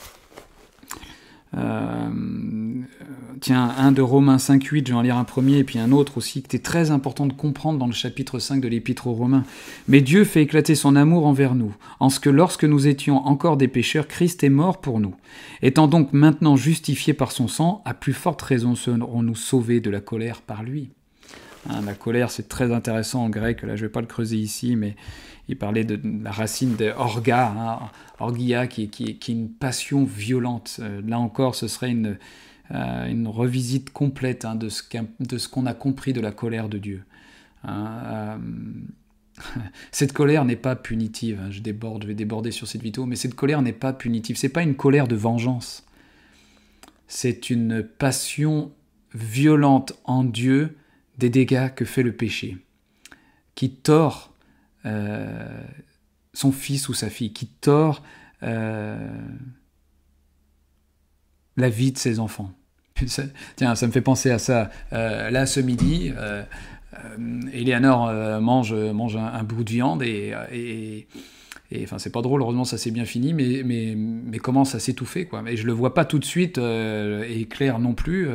tiens, 3.44 3.74
un 3.78 3.92
de 3.92 4.02
Romains 4.02 4.38
5.8, 4.38 4.88
je 4.88 4.94
vais 4.94 4.98
en 4.98 5.02
lire 5.02 5.18
un 5.18 5.24
premier, 5.24 5.58
et 5.58 5.64
puis 5.64 5.78
un 5.78 5.92
autre 5.92 6.18
aussi, 6.18 6.42
qui 6.42 6.56
est 6.56 6.64
très 6.64 6.92
important 6.92 7.26
de 7.26 7.34
comprendre 7.34 7.78
dans 7.78 7.88
le 7.88 7.94
chapitre 7.94 8.40
5 8.40 8.62
de 8.62 8.68
l'Épître 8.68 9.08
aux 9.08 9.14
Romains. 9.14 9.44
Mais 9.88 10.02
Dieu 10.02 10.24
fait 10.24 10.44
éclater 10.44 10.76
son 10.76 10.96
amour 10.96 11.26
envers 11.26 11.54
nous, 11.54 11.76
en 12.00 12.10
ce 12.10 12.20
que 12.20 12.30
lorsque 12.30 12.64
nous 12.64 12.88
étions 12.88 13.26
encore 13.28 13.58
des 13.58 13.68
pécheurs, 13.68 14.08
Christ 14.08 14.44
est 14.44 14.50
mort 14.50 14.80
pour 14.80 15.00
nous. 15.00 15.16
Étant 15.62 15.88
donc 15.88 16.14
maintenant 16.14 16.56
justifiés 16.56 17.14
par 17.14 17.32
son 17.32 17.48
sang, 17.48 17.82
à 17.86 17.94
plus 17.94 18.14
forte 18.14 18.42
raison 18.42 18.76
serons-nous 18.76 19.36
sauvés 19.36 19.82
de 19.82 19.90
la 19.90 20.00
colère 20.00 20.42
par 20.42 20.64
lui. 20.64 20.92
Hein, 21.70 21.82
la 21.86 21.94
colère, 21.94 22.32
c'est 22.32 22.50
très 22.50 22.72
intéressant 22.72 23.24
en 23.24 23.30
grec, 23.30 23.62
là 23.62 23.76
je 23.76 23.84
ne 23.84 23.88
vais 23.88 23.92
pas 23.92 24.02
le 24.02 24.08
creuser 24.08 24.38
ici, 24.38 24.76
mais 24.76 24.96
il 25.50 25.58
parlait 25.58 25.84
de 25.84 26.00
la 26.24 26.32
racine 26.32 26.76
de 26.76 26.92
orga, 26.96 27.90
hein, 28.20 28.68
qui, 28.68 28.84
est 28.84 29.28
une 29.28 29.50
passion 29.50 30.06
violente. 30.06 30.78
Euh, 30.80 31.02
là 31.06 31.20
encore, 31.20 31.56
ce 31.56 31.68
serait 31.68 31.92
une, 31.92 32.18
euh, 32.72 33.24
revisite 33.26 33.92
complète 33.92 34.46
hein, 34.46 34.56
de 34.56 34.70
ce 34.70 35.48
qu'on 35.50 35.66
a 35.66 35.74
compris 35.74 36.14
de 36.14 36.22
la 36.22 36.32
colère 36.32 36.70
de 36.70 36.78
Dieu. 36.78 37.04
Hein, 37.64 38.02
euh, 38.06 38.38
cette 39.92 40.14
colère 40.14 40.46
n'est 40.46 40.56
pas 40.56 40.76
punitive. 40.78 41.42
je 41.50 41.60
déborde, 41.60 42.04
je 42.04 42.08
vais 42.08 42.16
déborder 42.16 42.52
sur 42.52 42.68
cette 42.68 42.82
vidéo, 42.82 43.06
mais 43.06 43.18
cette 43.18 43.36
colère 43.36 43.62
n'est 43.62 43.74
pas 43.74 43.92
punitive. 43.92 44.38
C'est 44.38 44.50
pas 44.50 44.64
une 44.64 44.76
colère 44.76 45.08
de 45.08 45.16
vengeance. 45.16 45.86
C'est 47.08 47.50
une 47.50 47.84
passion 47.84 48.72
violente 49.14 49.94
en 50.06 50.24
Dieu 50.24 50.78
des 51.18 51.30
dégâts 51.30 51.70
que 51.76 51.86
fait 51.86 52.02
le 52.02 52.14
péché, 52.14 52.58
qui 53.56 53.70
tord 53.70 54.33
son 54.84 56.52
fils 56.52 56.90
ou 56.90 56.94
sa 56.94 57.10
fille, 57.10 57.34
qui 57.34 57.48
tord 57.48 58.04
euh, 58.44 58.98
la 61.56 61.70
vie 61.70 61.92
de 61.92 61.98
ses 61.98 62.20
enfants. 62.20 62.52
tiens, 63.56 63.76
ça 63.76 63.88
me 63.88 63.92
fait 63.92 64.02
penser 64.02 64.32
à 64.32 64.40
ça. 64.40 64.70
Euh, 64.92 65.30
là, 65.30 65.46
ce 65.46 65.60
midi, 65.60 66.12
Eleanor 67.54 68.42
mange, 68.42 68.74
mange 68.74 69.18
un, 69.18 69.44
bout 69.44 69.64
de 69.64 69.70
viande 69.70 70.04
et, 70.04 70.34
et, 70.52 71.08
enfin, 71.84 71.98
c'est 71.98 72.12
pas 72.12 72.22
drôle, 72.22 72.42
heureusement 72.42 72.66
ça 72.66 72.78
s'est 72.78 72.92
bien 72.92 73.06
fini, 73.06 73.34
mais, 73.34 73.64
mais, 73.66 73.96
mais 73.96 74.38
commence 74.38 74.76
à 74.76 74.80
s'étouffer, 74.80 75.26
quoi. 75.26 75.44
Et 75.48 75.58
je 75.58 75.66
le 75.66 75.74
vois 75.74 75.94
pas 75.94 76.06
tout 76.06 76.20
de 76.20 76.26
suite, 76.26 76.58
et 76.58 77.48
Claire 77.50 77.80
non 77.80 77.94
plus. 77.94 78.28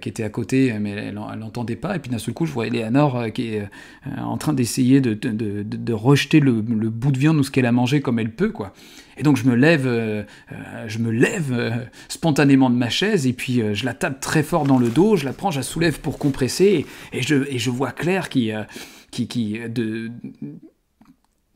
Qui 0.00 0.08
était 0.08 0.22
à 0.22 0.28
côté, 0.28 0.72
mais 0.80 0.90
elle 0.90 1.14
n'entendait 1.14 1.76
pas. 1.76 1.96
Et 1.96 1.98
puis 1.98 2.10
d'un 2.10 2.18
seul 2.18 2.34
coup, 2.34 2.46
je 2.46 2.52
vois 2.52 2.66
Eleanor 2.66 3.32
qui 3.32 3.54
est 3.54 3.68
en 4.16 4.36
train 4.36 4.52
d'essayer 4.52 5.00
de, 5.00 5.14
de, 5.14 5.62
de, 5.62 5.92
rejeter 5.92 6.40
le, 6.40 6.52
le, 6.68 6.90
bout 6.90 7.12
de 7.12 7.18
viande 7.18 7.36
ou 7.36 7.42
ce 7.42 7.50
qu'elle 7.50 7.66
a 7.66 7.72
mangé 7.72 8.00
comme 8.00 8.18
elle 8.18 8.32
peut, 8.32 8.50
quoi. 8.50 8.72
Et 9.18 9.22
donc 9.22 9.36
je 9.36 9.44
me 9.48 9.54
lève, 9.54 10.26
je 10.86 10.98
me 10.98 11.10
lève 11.10 11.88
spontanément 12.08 12.68
de 12.68 12.76
ma 12.76 12.90
chaise 12.90 13.26
et 13.26 13.32
puis 13.32 13.62
je 13.72 13.84
la 13.84 13.94
tape 13.94 14.20
très 14.20 14.42
fort 14.42 14.64
dans 14.64 14.78
le 14.78 14.88
dos, 14.88 15.16
je 15.16 15.24
la 15.24 15.32
prends, 15.32 15.50
je 15.50 15.58
la 15.58 15.62
soulève 15.62 16.00
pour 16.00 16.18
compresser 16.18 16.84
et, 17.12 17.22
je, 17.22 17.46
et 17.48 17.58
je 17.58 17.70
vois 17.70 17.92
Claire 17.92 18.28
qui, 18.28 18.52
qui, 19.10 19.26
qui 19.26 19.58
de, 19.68 20.10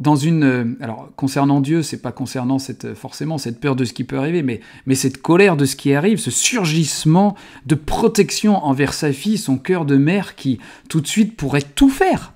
dans 0.00 0.16
une 0.16 0.44
euh, 0.44 0.64
alors 0.80 1.10
concernant 1.14 1.60
Dieu, 1.60 1.82
c'est 1.82 2.00
pas 2.00 2.10
concernant 2.10 2.58
cette 2.58 2.94
forcément 2.94 3.38
cette 3.38 3.60
peur 3.60 3.76
de 3.76 3.84
ce 3.84 3.92
qui 3.92 4.04
peut 4.04 4.18
arriver, 4.18 4.42
mais 4.42 4.60
mais 4.86 4.94
cette 4.94 5.20
colère 5.20 5.56
de 5.56 5.66
ce 5.66 5.76
qui 5.76 5.94
arrive, 5.94 6.18
ce 6.18 6.30
surgissement 6.30 7.36
de 7.66 7.74
protection 7.74 8.64
envers 8.64 8.94
sa 8.94 9.12
fille, 9.12 9.38
son 9.38 9.58
cœur 9.58 9.84
de 9.84 9.96
mère 9.96 10.34
qui 10.34 10.58
tout 10.88 11.00
de 11.00 11.06
suite 11.06 11.36
pourrait 11.36 11.62
tout 11.62 11.90
faire, 11.90 12.32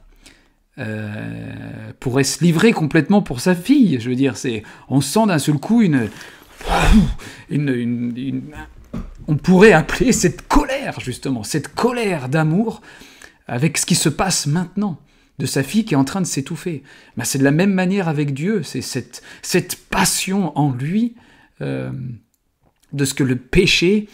euh, 0.79 1.93
pourrait 2.01 2.25
se 2.25 2.45
livrer 2.45 2.73
complètement 2.73 3.23
pour 3.23 3.41
sa 3.41 3.55
fille. 3.55 3.99
Je 3.99 4.11
veux 4.11 4.17
dire, 4.17 4.37
c'est 4.37 4.63
on 4.89 5.01
sent 5.01 5.27
d'un 5.27 5.39
seul 5.39 5.57
coup 5.57 5.81
une, 5.81 6.11
une, 7.49 8.13
une 8.17 8.43
on 9.27 9.37
pourrait 9.37 9.73
appeler 9.73 10.13
cette 10.13 10.47
colère 10.49 11.01
justement, 11.01 11.43
cette 11.43 11.75
colère 11.75 12.29
d'amour 12.29 12.83
avec 13.47 13.79
ce 13.79 13.87
qui 13.87 13.95
se 13.95 14.11
passe 14.11 14.47
maintenant 14.47 14.99
de 15.39 15.47
sa 15.47 15.63
fille 15.63 15.85
qui 15.85 15.95
est 15.95 15.99
en 15.99 16.05
train 16.05 16.21
de 16.21 16.27
s'étouffer. 16.27 16.83
Ben, 17.17 17.25
c'est 17.25 17.39
de 17.39 17.45
la 17.45 17.51
même 17.51 17.73
manière 17.73 18.09
avec 18.09 18.35
Dieu, 18.35 18.63
c'est 18.63 18.81
cette, 18.81 19.23
passion 19.91 20.57
en 20.59 20.73
lui 20.73 21.15
euh, 21.61 21.91
de 22.93 23.05
ce 23.05 23.15
que 23.15 23.25
le 23.25 23.37
péché 23.37 24.09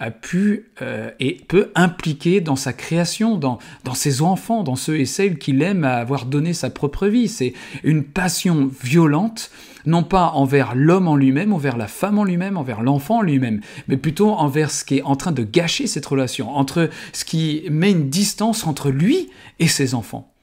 a 0.00 0.10
pu 0.10 0.70
euh, 0.82 1.10
et 1.20 1.34
peut 1.48 1.70
impliquer 1.74 2.40
dans 2.40 2.56
sa 2.56 2.72
création, 2.72 3.36
dans, 3.36 3.58
dans 3.84 3.94
ses 3.94 4.22
enfants, 4.22 4.64
dans 4.64 4.76
ceux 4.76 4.98
et 4.98 5.06
celles 5.06 5.38
qu'il 5.38 5.62
aime 5.62 5.84
à 5.84 5.94
avoir 5.94 6.26
donné 6.26 6.52
sa 6.52 6.68
propre 6.70 7.06
vie. 7.06 7.28
C'est 7.28 7.52
une 7.84 8.04
passion 8.04 8.70
violente, 8.82 9.50
non 9.86 10.02
pas 10.02 10.30
envers 10.30 10.74
l'homme 10.74 11.06
en 11.06 11.16
lui-même, 11.16 11.52
envers 11.52 11.76
la 11.76 11.86
femme 11.86 12.18
en 12.18 12.24
lui-même, 12.24 12.56
envers 12.56 12.82
l'enfant 12.82 13.18
en 13.18 13.22
lui-même, 13.22 13.60
mais 13.86 13.96
plutôt 13.96 14.30
envers 14.30 14.70
ce 14.70 14.84
qui 14.84 14.98
est 14.98 15.02
en 15.02 15.16
train 15.16 15.32
de 15.32 15.44
gâcher 15.44 15.86
cette 15.86 16.06
relation, 16.06 16.50
entre 16.50 16.90
ce 17.12 17.24
qui 17.24 17.62
met 17.70 17.92
une 17.92 18.10
distance 18.10 18.66
entre 18.66 18.90
lui 18.90 19.30
et 19.60 19.68
ses 19.68 19.94
enfants. 19.94 20.33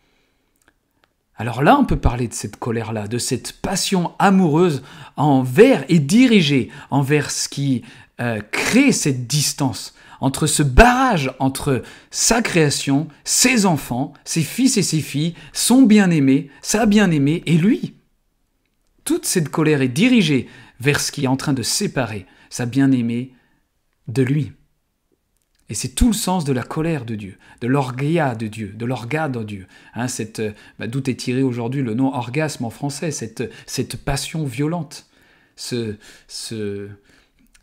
Alors 1.41 1.63
là, 1.63 1.75
on 1.75 1.85
peut 1.85 1.97
parler 1.97 2.27
de 2.27 2.35
cette 2.35 2.57
colère-là, 2.57 3.07
de 3.07 3.17
cette 3.17 3.53
passion 3.53 4.11
amoureuse 4.19 4.83
envers 5.17 5.83
et 5.89 5.97
dirigée 5.97 6.69
envers 6.91 7.31
ce 7.31 7.49
qui 7.49 7.81
euh, 8.19 8.41
crée 8.51 8.91
cette 8.91 9.25
distance 9.25 9.95
entre 10.19 10.45
ce 10.45 10.61
barrage 10.61 11.33
entre 11.39 11.81
sa 12.11 12.43
création, 12.43 13.07
ses 13.23 13.65
enfants, 13.65 14.13
ses 14.23 14.43
fils 14.43 14.77
et 14.77 14.83
ses 14.83 15.01
filles, 15.01 15.33
son 15.51 15.81
bien-aimé, 15.81 16.51
sa 16.61 16.85
bien-aimée 16.85 17.41
et 17.47 17.57
lui. 17.57 17.95
Toute 19.03 19.25
cette 19.25 19.49
colère 19.49 19.81
est 19.81 19.87
dirigée 19.87 20.47
vers 20.79 20.99
ce 20.99 21.11
qui 21.11 21.23
est 21.23 21.27
en 21.27 21.37
train 21.37 21.53
de 21.53 21.63
séparer 21.63 22.27
sa 22.51 22.67
bien-aimée 22.67 23.33
de 24.07 24.21
lui. 24.21 24.51
Et 25.71 25.73
c'est 25.73 25.95
tout 25.95 26.07
le 26.07 26.13
sens 26.13 26.43
de 26.43 26.51
la 26.51 26.63
colère 26.63 27.05
de 27.05 27.15
Dieu, 27.15 27.37
de 27.61 27.67
l'orgia 27.67 28.35
de 28.35 28.47
Dieu, 28.47 28.73
de 28.75 28.85
l'orga 28.85 29.29
de 29.29 29.41
Dieu. 29.41 29.67
Hein, 29.93 30.07
euh, 30.39 30.51
bah, 30.77 30.87
D'où 30.87 30.99
est 31.09 31.17
tiré 31.17 31.43
aujourd'hui 31.43 31.81
le 31.81 31.93
nom 31.93 32.13
orgasme 32.13 32.65
en 32.65 32.69
français, 32.69 33.09
cette, 33.11 33.49
cette 33.65 33.95
passion 33.95 34.43
violente, 34.43 35.07
ce, 35.55 35.95
ce, 36.27 36.89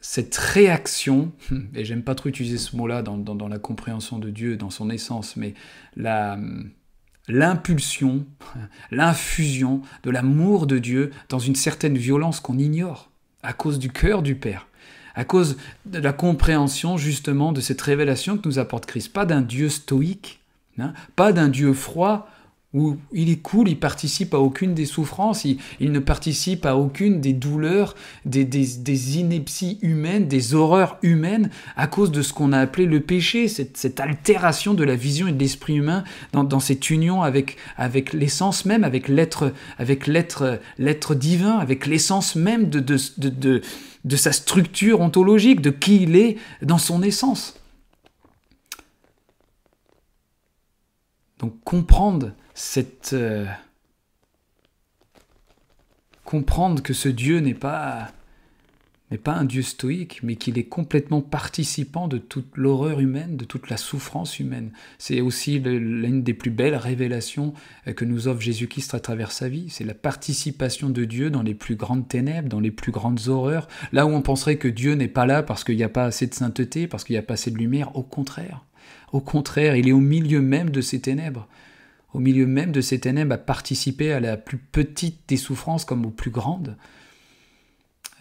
cette 0.01 0.35
réaction, 0.37 1.33
et 1.75 1.85
j'aime 1.85 2.03
pas 2.03 2.14
trop 2.14 2.31
utiliser 2.31 2.57
ce 2.57 2.77
mot-là 2.77 3.03
dans, 3.03 3.18
dans, 3.18 3.35
dans, 3.35 3.47
la 3.47 3.59
compréhension 3.59 4.18
de 4.18 4.31
Dieu, 4.31 4.57
dans 4.57 4.71
son 4.71 4.88
essence, 4.88 5.37
mais 5.37 5.53
la, 5.94 6.38
l'impulsion, 7.29 8.25
l'infusion 8.90 9.83
de 10.03 10.09
l'amour 10.09 10.66
de 10.66 10.79
Dieu 10.79 11.11
dans 11.29 11.40
une 11.40 11.57
certaine 11.57 11.99
violence 11.99 12.40
qu'on 12.40 12.57
ignore 12.57 13.11
à 13.42 13.53
cause 13.53 13.79
du 13.79 13.90
cœur 13.90 14.23
du 14.23 14.35
Père 14.35 14.66
à 15.18 15.24
cause 15.24 15.57
de 15.85 15.98
la 15.98 16.12
compréhension 16.12 16.96
justement 16.96 17.50
de 17.50 17.61
cette 17.61 17.83
révélation 17.83 18.38
que 18.38 18.46
nous 18.46 18.61
apporte 18.61 18.87
Christ. 18.87 19.12
Pas 19.12 19.26
d'un 19.26 19.40
Dieu 19.40 19.68
stoïque, 19.68 20.38
hein, 20.78 20.92
pas 21.16 21.33
d'un 21.33 21.48
Dieu 21.48 21.72
froid 21.72 22.31
où 22.74 22.96
il 23.12 23.31
est 23.31 23.40
cool, 23.40 23.68
il 23.68 23.78
participe 23.78 24.35
à 24.35 24.38
aucune 24.38 24.74
des 24.74 24.85
souffrances, 24.85 25.46
il, 25.46 25.59
ne 25.81 25.98
participe 26.00 26.66
à 26.66 26.76
aucune 26.76 27.18
des 27.18 27.33
douleurs, 27.33 27.94
des, 28.26 29.18
inepties 29.18 29.78
humaines, 29.81 30.28
des 30.28 30.54
horreurs 30.54 30.98
humaines, 31.00 31.48
à 31.76 31.87
cause 31.87 32.12
de 32.12 32.20
ce 32.20 32.35
qu'on 32.35 32.52
a 32.52 32.59
appelé 32.59 32.85
le 32.85 33.00
péché, 33.00 33.48
cette, 33.48 34.00
altération 34.00 34.74
de 34.74 34.85
la 34.85 34.96
vision 34.96 35.28
et 35.28 35.33
de 35.33 35.38
l'esprit 35.38 35.76
humain 35.76 36.04
dans, 36.35 36.61
cette 36.61 36.90
union 36.90 37.22
avec, 37.22 37.57
avec 37.78 38.12
l'essence 38.12 38.66
même, 38.66 38.85
avec 38.85 39.09
l'être, 39.09 39.54
avec 39.78 40.07
l'être, 40.07 40.61
l'être 40.76 41.14
divin, 41.14 41.57
avec 41.57 41.87
l'essence 41.87 42.37
même 42.37 42.68
de, 42.68 42.81
de 42.81 44.16
sa 44.16 44.33
structure 44.33 45.00
ontologique, 45.00 45.62
de 45.62 45.70
qui 45.70 46.02
il 46.02 46.16
est 46.16 46.37
dans 46.61 46.78
son 46.78 47.02
essence. 47.02 47.54
Donc 51.38 51.54
comprendre 51.64 52.33
cette... 52.59 53.12
Euh, 53.12 53.47
comprendre 56.25 56.83
que 56.83 56.92
ce 56.92 57.09
Dieu 57.09 57.38
n'est 57.38 57.55
pas 57.55 58.11
n'est 59.11 59.16
pas 59.16 59.33
un 59.33 59.47
Dieu 59.47 59.62
stoïque, 59.62 60.21
mais 60.23 60.37
qu'il 60.37 60.59
est 60.59 60.64
complètement 60.64 61.23
participant 61.23 62.09
de 62.09 62.18
toute 62.18 62.55
l'horreur 62.57 63.01
humaine, 63.01 63.38
de 63.38 63.47
toute 63.47 63.71
la 63.71 63.79
souffrance 63.79 64.38
humaine. 64.38 64.71
C'est 64.99 65.23
aussi 65.23 65.61
l'une 65.61 66.23
des 66.23 66.35
plus 66.35 66.51
belles 66.51 66.77
révélations 66.77 67.55
euh, 67.87 67.94
que 67.94 68.05
nous 68.05 68.29
offre 68.29 68.42
Jésus-Christ 68.42 68.92
à 68.92 69.01
travers 69.01 69.33
sa 69.33 69.49
vie. 69.49 69.71
C'est 69.71 69.85
la 69.85 69.94
participation 69.94 70.90
de 70.90 71.07
Dieu 71.07 71.31
dans 71.31 71.42
les 71.42 71.55
plus 71.55 71.77
grandes 71.77 72.07
ténèbres, 72.07 72.51
dans 72.51 72.61
les 72.61 72.71
plus 72.71 72.92
grandes 72.92 73.29
horreurs. 73.29 73.68
Là 73.92 74.05
où 74.05 74.11
on 74.11 74.21
penserait 74.21 74.59
que 74.59 74.68
Dieu 74.68 74.92
n'est 74.94 75.09
pas 75.09 75.25
là 75.25 75.42
parce 75.42 75.64
qu'il 75.64 75.77
n'y 75.77 75.85
a 75.85 75.88
pas 75.88 76.05
assez 76.05 76.27
de 76.27 76.35
sainteté, 76.35 76.87
parce 76.87 77.05
qu'il 77.05 77.14
n'y 77.14 77.21
a 77.21 77.23
pas 77.23 77.35
assez 77.35 77.51
de 77.51 77.57
lumière, 77.57 77.97
au 77.97 78.03
contraire. 78.03 78.64
Au 79.12 79.21
contraire, 79.21 79.77
il 79.77 79.88
est 79.88 79.92
au 79.92 80.01
milieu 80.01 80.42
même 80.42 80.68
de 80.68 80.83
ces 80.83 81.01
ténèbres. 81.01 81.49
Au 82.14 82.21
milieu 82.21 82.47
même 82.47 82.73
de 82.73 82.81
ces 82.81 83.01
ténèbres, 83.01 83.35
à 83.35 83.38
participer 83.38 84.12
à 84.12 84.21
la 84.21 84.37
plus 84.37 84.59
petite 84.59 85.21
des 85.29 85.37
souffrances 85.37 85.85
comme 85.85 86.07
aux 86.07 86.11
plus 86.11 86.31
grandes. 86.31 86.77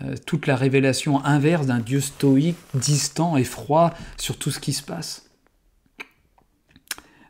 Euh, 0.04 0.16
toute 0.26 0.46
la 0.46 0.56
révélation 0.56 1.24
inverse 1.26 1.68
d'un 1.68 1.80
Dieu 1.80 2.02
stoïque, 2.02 2.58
distant 2.74 3.38
et 3.38 3.44
froid 3.44 3.94
sur 4.18 4.38
tout 4.38 4.52
ce 4.52 4.60
qui 4.60 4.74
se 4.74 4.84
passe. 4.84 5.30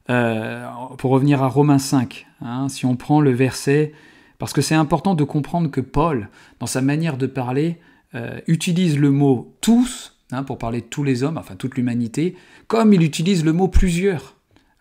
Euh, 0.09 0.65
pour 0.97 1.11
revenir 1.11 1.43
à 1.43 1.47
Romains 1.47 1.79
5, 1.79 2.27
hein, 2.41 2.69
si 2.69 2.85
on 2.85 2.95
prend 2.95 3.21
le 3.21 3.31
verset, 3.31 3.93
parce 4.37 4.53
que 4.53 4.61
c'est 4.61 4.75
important 4.75 5.15
de 5.15 5.23
comprendre 5.23 5.69
que 5.69 5.81
Paul, 5.81 6.29
dans 6.59 6.65
sa 6.65 6.81
manière 6.81 7.17
de 7.17 7.27
parler, 7.27 7.79
euh, 8.15 8.39
utilise 8.47 8.97
le 8.97 9.11
mot 9.11 9.55
tous, 9.59 10.17
hein, 10.31 10.43
pour 10.43 10.57
parler 10.57 10.81
de 10.81 10.85
tous 10.85 11.03
les 11.03 11.23
hommes, 11.23 11.37
enfin 11.37 11.55
toute 11.55 11.75
l'humanité, 11.75 12.37
comme 12.67 12.93
il 12.93 13.03
utilise 13.03 13.43
le 13.43 13.53
mot 13.53 13.67
plusieurs. 13.67 14.36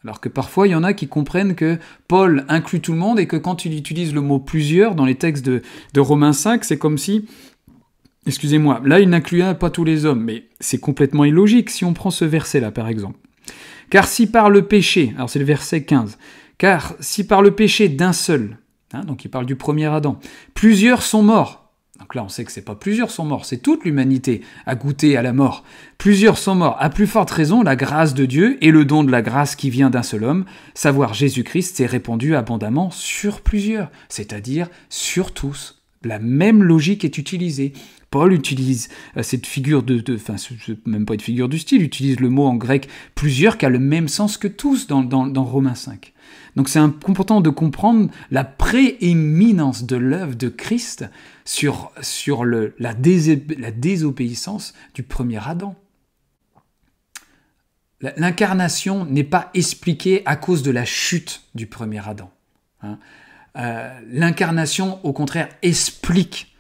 Alors 0.07 0.21
que 0.21 0.29
parfois, 0.29 0.69
il 0.69 0.71
y 0.71 0.75
en 0.77 0.85
a 0.85 0.93
qui 0.93 1.09
comprennent 1.09 1.57
que 1.57 1.79
Paul 2.07 2.45
inclut 2.49 2.81
tout 2.81 2.93
le 2.93 2.99
monde 2.99 3.19
et 3.19 3.27
que 3.27 3.37
quand 3.37 3.65
il 3.65 3.77
utilise 3.77 4.15
le 4.15 4.21
mot 4.21 4.39
plusieurs 4.39 4.95
dans 4.95 5.05
les 5.05 5.17
textes 5.17 5.45
de, 5.45 5.63
de 5.95 6.01
Romains 6.01 6.33
5, 6.33 6.65
c'est 6.65 6.79
comme 6.79 6.97
si 6.97 7.27
Excusez-moi, 8.27 8.81
là 8.85 9.01
il 9.01 9.09
n'inclut 9.09 9.43
pas 9.59 9.71
tous 9.71 9.85
les 9.85 10.05
hommes, 10.05 10.23
mais 10.23 10.49
c'est 10.59 10.79
complètement 10.79 11.25
illogique 11.25 11.71
si 11.71 11.85
on 11.85 11.93
prend 11.93 12.11
ce 12.11 12.25
verset-là 12.25 12.71
par 12.73 12.89
exemple. 12.89 13.19
Car 13.91 14.07
si 14.07 14.29
par 14.29 14.51
le 14.51 14.63
péché, 14.63 15.13
alors 15.17 15.31
c'est 15.31 15.39
le 15.39 15.45
verset 15.45 15.85
15, 15.85 16.19
car 16.59 16.95
si 17.01 17.25
par 17.25 17.43
le 17.43 17.53
péché 17.53 17.89
d'un 17.89 18.13
seul, 18.13 18.59
hein, 18.93 19.03
donc 19.05 19.25
il 19.25 19.29
parle 19.29 19.47
du 19.47 19.55
premier 19.55 19.87
Adam, 19.87 20.19
plusieurs 20.55 21.03
sont 21.03 21.23
morts, 21.23 21.66
donc 21.99 22.15
là 22.15 22.25
on 22.25 22.29
sait 22.29 22.45
que 22.45 22.53
c'est 22.53 22.63
pas 22.63 22.75
plusieurs 22.75 23.11
sont 23.11 23.25
morts, 23.25 23.45
c'est 23.45 23.59
toute 23.59 23.85
l'humanité 23.85 24.43
a 24.67 24.75
goûté 24.75 25.17
à 25.17 25.23
la 25.23 25.33
mort, 25.33 25.65
plusieurs 25.99 26.39
sont 26.39 26.55
morts, 26.55 26.77
à 26.79 26.91
plus 26.91 27.07
forte 27.07 27.31
raison 27.31 27.63
la 27.63 27.77
grâce 27.77 28.15
de 28.15 28.27
Dieu 28.27 28.59
et 28.61 28.71
le 28.71 28.85
don 28.85 29.05
de 29.05 29.11
la 29.11 29.23
grâce 29.23 29.57
qui 29.57 29.71
vient 29.71 29.91
d'un 29.91 30.03
seul 30.03 30.25
homme, 30.25 30.45
savoir 30.75 31.15
Jésus-Christ, 31.15 31.77
s'est 31.77 31.87
répandu 31.87 32.35
abondamment 32.35 32.91
sur 32.91 33.41
plusieurs, 33.41 33.91
c'est-à-dire 34.09 34.69
sur 34.89 35.33
tous. 35.33 35.83
La 36.03 36.19
même 36.19 36.63
logique 36.63 37.05
est 37.05 37.19
utilisée. 37.19 37.73
Utilise 38.25 38.89
euh, 39.17 39.23
cette 39.23 39.47
figure 39.47 39.83
de, 39.83 40.03
enfin, 40.15 40.37
même 40.87 41.05
pas 41.05 41.15
une 41.15 41.21
figure 41.21 41.49
du 41.49 41.59
style, 41.59 41.83
utilise 41.83 42.19
le 42.21 42.29
mot 42.29 42.47
en 42.47 42.55
grec 42.55 42.89
plusieurs 43.15 43.59
qui 43.59 43.67
a 43.67 43.69
le 43.69 43.79
même 43.79 44.09
sens 44.09 44.39
que 44.39 44.49
tous 44.49 44.87
dans, 44.87 45.03
dans, 45.03 45.45
Romains 45.45 45.75
5. 45.75 46.13
Donc 46.57 46.69
c'est 46.69 46.79
important 46.79 47.41
de 47.41 47.51
comprendre 47.51 48.11
la 48.31 48.45
prééminence 48.45 49.85
de 49.85 49.97
l'œuvre 49.97 50.35
de 50.35 50.49
Christ 50.49 51.05
sur, 51.45 51.93
sur 52.01 52.45
le, 52.45 52.75
la, 52.79 52.95
la 53.59 53.71
désobéissance 53.71 54.75
du 54.95 55.03
premier 55.03 55.39
Adam. 55.47 55.77
L'incarnation 58.01 59.05
n'est 59.07 59.25
pas 59.25 59.51
expliquée 59.55 60.23
à 60.27 60.37
cause 60.37 60.63
de 60.63 60.71
la 60.71 60.85
chute 60.85 61.43
du 61.55 61.67
premier 61.67 62.07
Adam. 62.07 62.31
Hein. 62.83 62.99
Euh, 63.57 63.99
l'incarnation, 64.11 65.01
au 65.05 65.13
contraire, 65.13 65.49
explique 65.63 66.56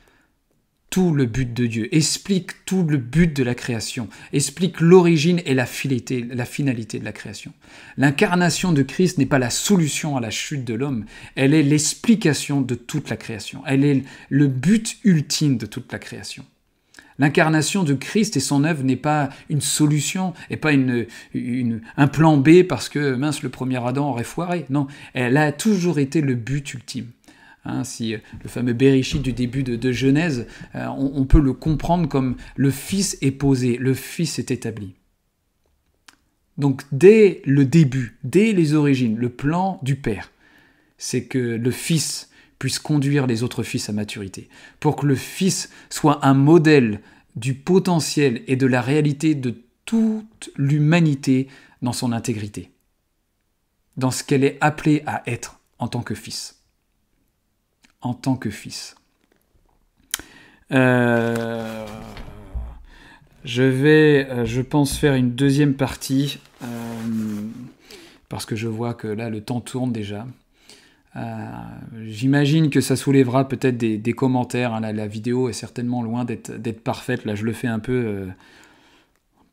tout 0.91 1.12
le 1.12 1.26
but 1.26 1.53
de 1.53 1.66
Dieu, 1.66 1.95
explique 1.95 2.64
tout 2.64 2.84
le 2.84 2.97
but 2.97 3.34
de 3.34 3.43
la 3.43 3.55
création, 3.55 4.09
explique 4.32 4.80
l'origine 4.80 5.43
et 5.45 5.55
la 5.55 5.66
finalité, 5.66 6.22
de 6.22 7.05
la 7.05 7.12
création. 7.12 7.53
L'incarnation 7.97 8.72
de 8.72 8.82
Christ 8.82 9.18
n'est 9.18 9.26
pas 9.26 9.39
la 9.39 9.51
solution 9.51 10.16
à 10.16 10.20
la 10.20 10.30
chute 10.30 10.64
de 10.64 10.74
l'homme, 10.74 11.05
elle 11.34 11.55
est 11.55 11.62
l'explication 11.62 12.61
de 12.61 12.74
toute 12.74 13.11
la 13.11 13.16
création, 13.16 13.62
elle 13.66 13.84
est 13.84 14.05
le 14.30 14.47
but 14.47 14.97
ultime 15.05 15.59
de 15.59 15.66
toute 15.66 15.93
la 15.93 15.99
création. 15.99 16.45
L'incarnation 17.18 17.82
de 17.82 17.95
Christ 17.95 18.37
et 18.37 18.41
son 18.41 18.64
œuvre 18.64 18.82
n'est 18.82 18.97
pas 18.97 19.30
une 19.49 19.62
solution, 19.62 20.34
et 20.51 20.57
pas 20.57 20.72
un 20.72 22.09
plan 22.09 22.37
B 22.37 22.62
parce 22.62 22.89
que 22.89 23.14
mince 23.14 23.43
le 23.43 23.49
premier 23.49 23.84
Adam 23.84 24.11
aurait 24.11 24.24
foiré. 24.24 24.66
Non, 24.68 24.87
elle 25.14 25.39
a 25.39 25.53
toujours 25.53 25.99
été 25.99 26.20
le 26.20 26.34
but 26.34 26.74
ultime. 26.74 27.07
Hein, 27.67 27.83
si 27.85 28.14
euh, 28.14 28.19
le 28.43 28.49
fameux 28.49 28.73
Bereshit 28.73 29.21
du 29.21 29.33
début 29.33 29.62
de, 29.62 29.93
Genèse, 29.93 30.47
euh, 30.75 30.87
on, 30.87 31.25
peut 31.25 31.41
le 31.41 31.53
comprendre 31.53 32.09
comme 32.09 32.37
le 32.55 32.71
Fils 32.71 33.19
est 33.23 33.33
posé, 33.33 33.77
le 33.77 33.95
Fils 33.95 34.39
est 34.39 34.51
établi. 34.51 34.95
Donc 36.59 36.83
dès 36.93 37.43
le 37.45 37.64
début, 37.64 38.19
dès 38.23 38.53
les 38.53 38.75
origines, 38.75 39.17
le 39.17 39.29
plan 39.29 39.81
du 39.83 39.97
Père, 39.97 40.31
c'est 40.97 41.25
que 41.25 41.39
le 41.39 41.71
Fils 41.71 42.31
puisse 42.59 42.79
conduire 42.79 43.27
les 43.27 43.43
autres 43.43 43.62
fils 43.62 43.89
à 43.91 43.93
maturité, 43.93 44.49
pour 44.81 44.97
que 44.97 45.07
le 45.07 45.17
Fils 45.17 45.71
soit 45.91 46.25
un 46.25 46.35
modèle 46.35 47.01
du 47.35 47.53
potentiel 47.53 48.43
et 48.47 48.57
de 48.57 48.67
la 48.67 48.81
réalité 48.81 49.35
de 49.35 49.62
toute 49.85 50.51
l'humanité 50.57 51.49
dans 51.83 51.93
son 51.93 52.12
intégrité, 52.12 52.71
dans 53.99 54.11
ce 54.11 54.25
qu'elle 54.25 54.45
est 54.45 54.57
appelée 54.62 55.03
à 55.05 55.23
être 55.27 55.61
en 55.79 55.89
tant 55.89 56.03
que 56.03 56.14
Fils 56.14 56.56
en 58.01 58.15
tant 58.15 58.37
que 58.37 58.51
fils. 58.51 58.97
Euh, 60.73 61.87
je 63.45 63.63
vais, 63.63 64.27
euh, 64.29 64.45
je 64.45 64.61
pense, 64.61 64.97
faire 64.97 65.15
une 65.15 65.33
deuxième 65.33 65.75
partie, 65.75 66.39
euh, 66.63 66.67
parce 68.29 68.47
que 68.47 68.57
je 68.57 68.69
vois 68.69 68.95
que 68.95 69.07
là, 69.07 69.31
le 69.31 69.41
temps 69.41 69.61
tourne 69.61 69.93
déjà. 69.93 70.27
J'imagine 72.05 72.69
que 72.69 72.83
ça 72.83 72.95
soulèvera 72.95 73.49
peut-être 73.49 73.79
des, 73.79 74.13
commentaires. 74.13 74.75
Hein. 74.75 74.81
La, 74.93 75.07
vidéo 75.07 75.49
est 75.49 75.55
certainement 75.55 76.03
loin 76.03 76.27
d'être 76.27 76.83
parfaite. 76.83 77.25
Là, 77.25 77.35
je 77.35 77.45
le 77.45 77.55
fais 77.55 77.69
un 77.69 77.79
peu, 77.79 78.27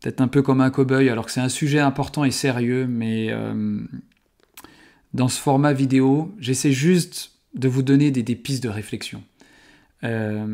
peut-être 0.01 0.19
un 0.19 0.27
peu 0.27 0.41
comme 0.41 0.59
un 0.59 0.69
cow-boy, 0.69 1.09
alors 1.09 1.25
que 1.25 1.31
c'est 1.31 1.39
un 1.39 1.47
sujet 1.47 1.79
important 1.79 2.25
et 2.25 2.31
sérieux, 2.31 2.85
mais 2.85 3.33
dans 5.13 5.29
ce 5.29 5.39
format 5.39 5.71
vidéo, 5.71 6.35
j'essaie 6.37 6.73
juste 6.73 7.32
de 7.53 7.67
vous 7.67 7.83
donner 7.83 8.11
des, 8.11 8.35
pistes 8.35 8.63
de 8.63 8.69
réflexion. 8.69 9.23
Euh, 10.03 10.45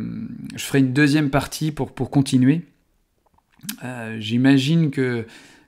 je 0.55 0.63
ferai 0.63 0.79
une 0.79 0.93
deuxième 0.93 1.29
partie 1.29 1.71
pour, 1.71 1.93
continuer. 2.09 2.61
Euh, 3.83 4.17
j'imagine 4.19 4.91
que 4.91 5.25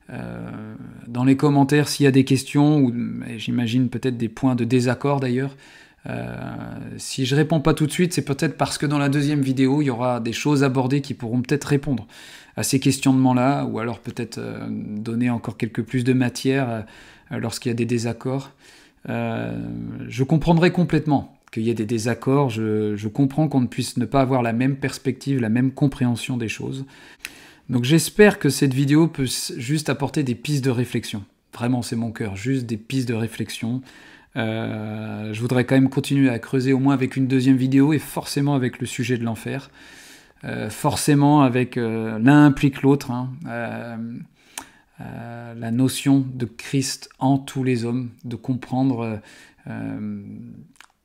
euh, 0.10 0.76
dans 1.08 1.24
les 1.24 1.38
commentaires, 1.38 1.88
s'il 1.88 2.04
y 2.04 2.08
a 2.08 2.12
des 2.12 2.26
questions, 2.26 2.80
ou 2.80 2.94
j'imagine 3.38 3.90
peut-être 3.90 4.18
des 4.18 4.30
points 4.30 4.56
de 4.56 4.66
désaccord 4.66 5.20
d'ailleurs, 5.20 5.56
si 6.98 7.28
je 7.28 7.36
réponds 7.36 7.60
pas 7.60 7.76
tout 7.76 7.86
de 7.86 7.92
suite, 7.92 8.12
c'est 8.12 8.26
peut-être 8.26 8.58
parce 8.58 8.80
que 8.80 8.88
dans 8.88 8.98
la 8.98 9.08
deuxième 9.08 9.42
vidéo, 9.42 9.84
il 9.84 9.86
y 9.86 9.90
aura 9.92 10.20
des 10.20 10.34
choses 10.34 10.64
abordées 10.64 11.02
qui 11.02 11.14
pourront 11.14 11.44
peut-être 11.44 11.66
répondre 11.66 12.08
à 12.56 12.64
ces 12.64 12.80
questionnements-là, 12.80 13.66
ou 13.66 13.78
alors 13.78 14.00
peut-être 14.00 14.42
donner 14.68 15.30
encore 15.30 15.58
quelques 15.58 15.84
plus 15.84 16.04
de 16.04 16.14
matière 16.14 16.86
lorsqu'il 17.30 17.70
y 17.70 17.74
a 17.74 17.76
des 17.76 17.86
désaccords. 17.86 18.52
Euh, 19.10 19.58
je 20.08 20.24
comprendrai 20.24 20.72
complètement 20.72 21.36
qu'il 21.52 21.64
y 21.64 21.70
ait 21.70 21.76
des 21.76 21.86
désaccords, 21.86 22.50
je, 22.50 23.08
comprends 23.08 23.48
qu'on 23.48 23.60
ne 23.60 23.68
puisse 23.68 23.96
pas 24.10 24.22
avoir 24.22 24.42
la 24.42 24.54
même 24.54 24.78
perspective, 24.78 25.42
la 25.42 25.50
même 25.50 25.72
compréhension 25.72 26.38
des 26.38 26.48
choses. 26.48 26.86
Donc 27.70 27.84
j'espère 27.84 28.40
que 28.40 28.50
cette 28.50 28.74
vidéo 28.74 29.08
peut 29.08 29.28
juste 29.58 29.90
apporter 29.90 30.24
des 30.24 30.36
pistes 30.36 30.64
de 30.64 30.70
réflexion. 30.70 31.24
Vraiment, 31.54 31.82
c'est 31.82 31.98
mon 31.98 32.12
cœur, 32.12 32.38
juste 32.38 32.66
des 32.66 32.78
pistes 32.78 33.08
de 33.10 33.14
réflexion. 33.14 33.82
Euh, 34.38 35.34
je 35.34 35.42
voudrais 35.42 35.66
quand 35.66 35.76
même 35.76 35.90
continuer 35.90 36.30
à 36.30 36.40
creuser 36.40 36.72
au 36.72 36.80
moins 36.80 36.94
avec 36.94 37.18
une 37.18 37.28
deuxième 37.28 37.58
vidéo 37.58 37.92
et 37.92 38.00
forcément 38.00 38.56
avec 38.56 38.80
le 38.80 38.88
sujet 38.88 39.18
de 39.18 39.26
l'enfer. 39.26 39.70
Euh, 40.44 40.70
forcément 40.70 41.42
avec 41.42 41.76
l'un 41.76 42.46
implique 42.46 42.82
l'autre. 42.82 43.12
Hein. 43.12 43.30
Euh, 45.02 45.54
la 45.54 45.72
notion 45.72 46.26
de 46.34 46.46
Christ 46.46 47.10
en 47.20 47.38
tous 47.38 47.64
les 47.64 47.86
hommes, 47.86 48.12
de 48.24 48.36
comprendre, 48.36 49.22
euh, 49.68 50.24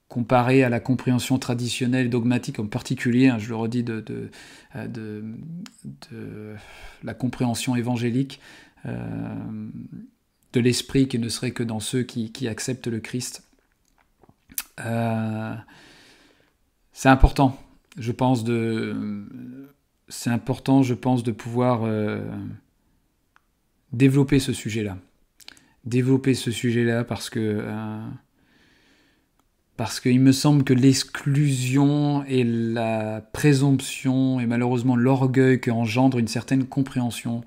comparé 0.09 0.65
à 0.65 0.69
la 0.69 0.81
compréhension 0.81 1.39
traditionnelle 1.39 2.11
dogmatique 2.11 2.59
en 2.59 2.67
particulier, 2.67 3.29
hein, 3.29 3.39
je 3.39 3.49
le 3.49 3.57
redis, 3.57 3.85
de, 3.85 4.31
euh, 4.77 6.57
la 7.03 7.15
compréhension 7.15 7.77
évangélique, 7.77 8.41
de 8.85 10.61
l'esprit 10.61 11.09
qui 11.09 11.19
ne 11.19 11.29
serait 11.29 11.51
que 11.51 11.65
dans 11.65 11.81
ceux 11.81 12.05
qui, 12.05 12.49
acceptent 12.49 12.87
le 12.87 13.01
Christ. 13.01 13.43
c'est. 17.03 17.59
C'est 20.09 20.31
important, 20.31 20.85
je 20.85 20.95
pense, 20.95 21.25
de 21.25 21.33
pouvoir 21.33 21.83
développer 23.97 24.39
ce 24.39 24.53
sujet-là. 24.53 24.99
Développer 25.85 26.35
ce 26.35 26.51
sujet-là 26.51 27.05
parce 27.05 27.31
que 27.31 27.41
euh, 27.41 28.07
parce 29.77 30.01
qu'il 30.01 30.21
me 30.21 30.33
semble 30.33 30.65
que 30.65 30.73
l'exclusion 30.73 32.25
et 32.25 32.45
la 32.45 33.21
présomption 33.33 34.41
et 34.41 34.47
malheureusement 34.47 34.97
l'orgueil 34.97 35.61
qui 35.61 35.71
engendre 35.71 36.19
une 36.19 36.29
certaine 36.29 36.65
compréhension 36.65 37.43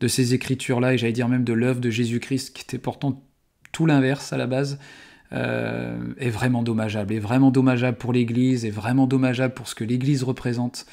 de 0.00 0.08
ces 0.08 0.34
écritures-là, 0.34 0.94
et 0.94 0.98
j'allais 0.98 1.12
dire 1.12 1.28
même 1.28 1.44
de 1.44 1.52
l'œuvre 1.52 1.80
de 1.80 1.90
Jésus-Christ, 1.90 2.54
qui 2.54 2.62
était 2.62 2.78
pourtant 2.78 3.22
tout 3.72 3.86
l'inverse 3.86 4.32
à 4.32 4.38
la 4.38 4.46
base, 4.46 4.78
euh, 5.32 6.14
est 6.18 6.30
vraiment 6.30 6.62
dommageable. 6.62 7.12
Est 7.12 7.18
vraiment 7.18 7.50
dommageable 7.50 7.96
pour 7.96 8.12
l'Église, 8.12 8.64
est 8.64 8.70
vraiment 8.70 9.06
dommageable 9.06 9.54
pour 9.54 9.68
ce 9.68 9.74
que 9.74 9.84
l'Église 9.84 10.22
représente. 10.22 10.86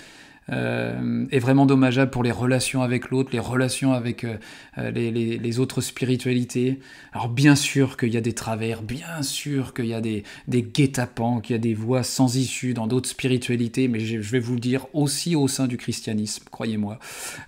Euh, 0.52 1.26
est 1.32 1.40
vraiment 1.40 1.66
dommageable 1.66 2.12
pour 2.12 2.24
les 2.24 2.32
relations 2.32 2.82
avec 2.82 3.10
l'autre, 3.10 3.30
les 3.32 3.40
relations 3.40 3.94
avec 3.94 4.26
euh, 4.26 4.36
euh, 4.78 4.92
les, 4.92 5.60
autres 5.60 5.80
spiritualités. 5.80 6.80
Alors 7.14 7.30
bien 7.30 7.56
sûr 7.56 7.96
qu'il 7.96 8.14
y 8.14 8.18
a 8.18 8.22
des 8.22 8.34
travers, 8.34 8.82
bien 8.82 9.22
sûr 9.22 9.74
qu'il 9.74 9.86
y 9.86 9.94
a 9.94 10.02
des, 10.02 10.24
guet-apens, 10.50 11.40
qu'il 11.40 11.56
y 11.56 11.60
a 11.60 11.62
des 11.62 11.74
voies 11.74 12.04
sans 12.04 12.36
issue 12.36 12.74
dans 12.74 12.88
d'autres 12.88 13.08
spiritualités, 13.08 13.88
mais 13.88 14.02
je, 14.02 14.18
vais 14.18 14.40
vous 14.40 14.56
le 14.56 14.60
dire 14.60 14.88
aussi 14.94 15.38
au 15.38 15.48
sein 15.48 15.68
du 15.68 15.78
christianisme, 15.78 16.44
croyez-moi. 16.52 17.00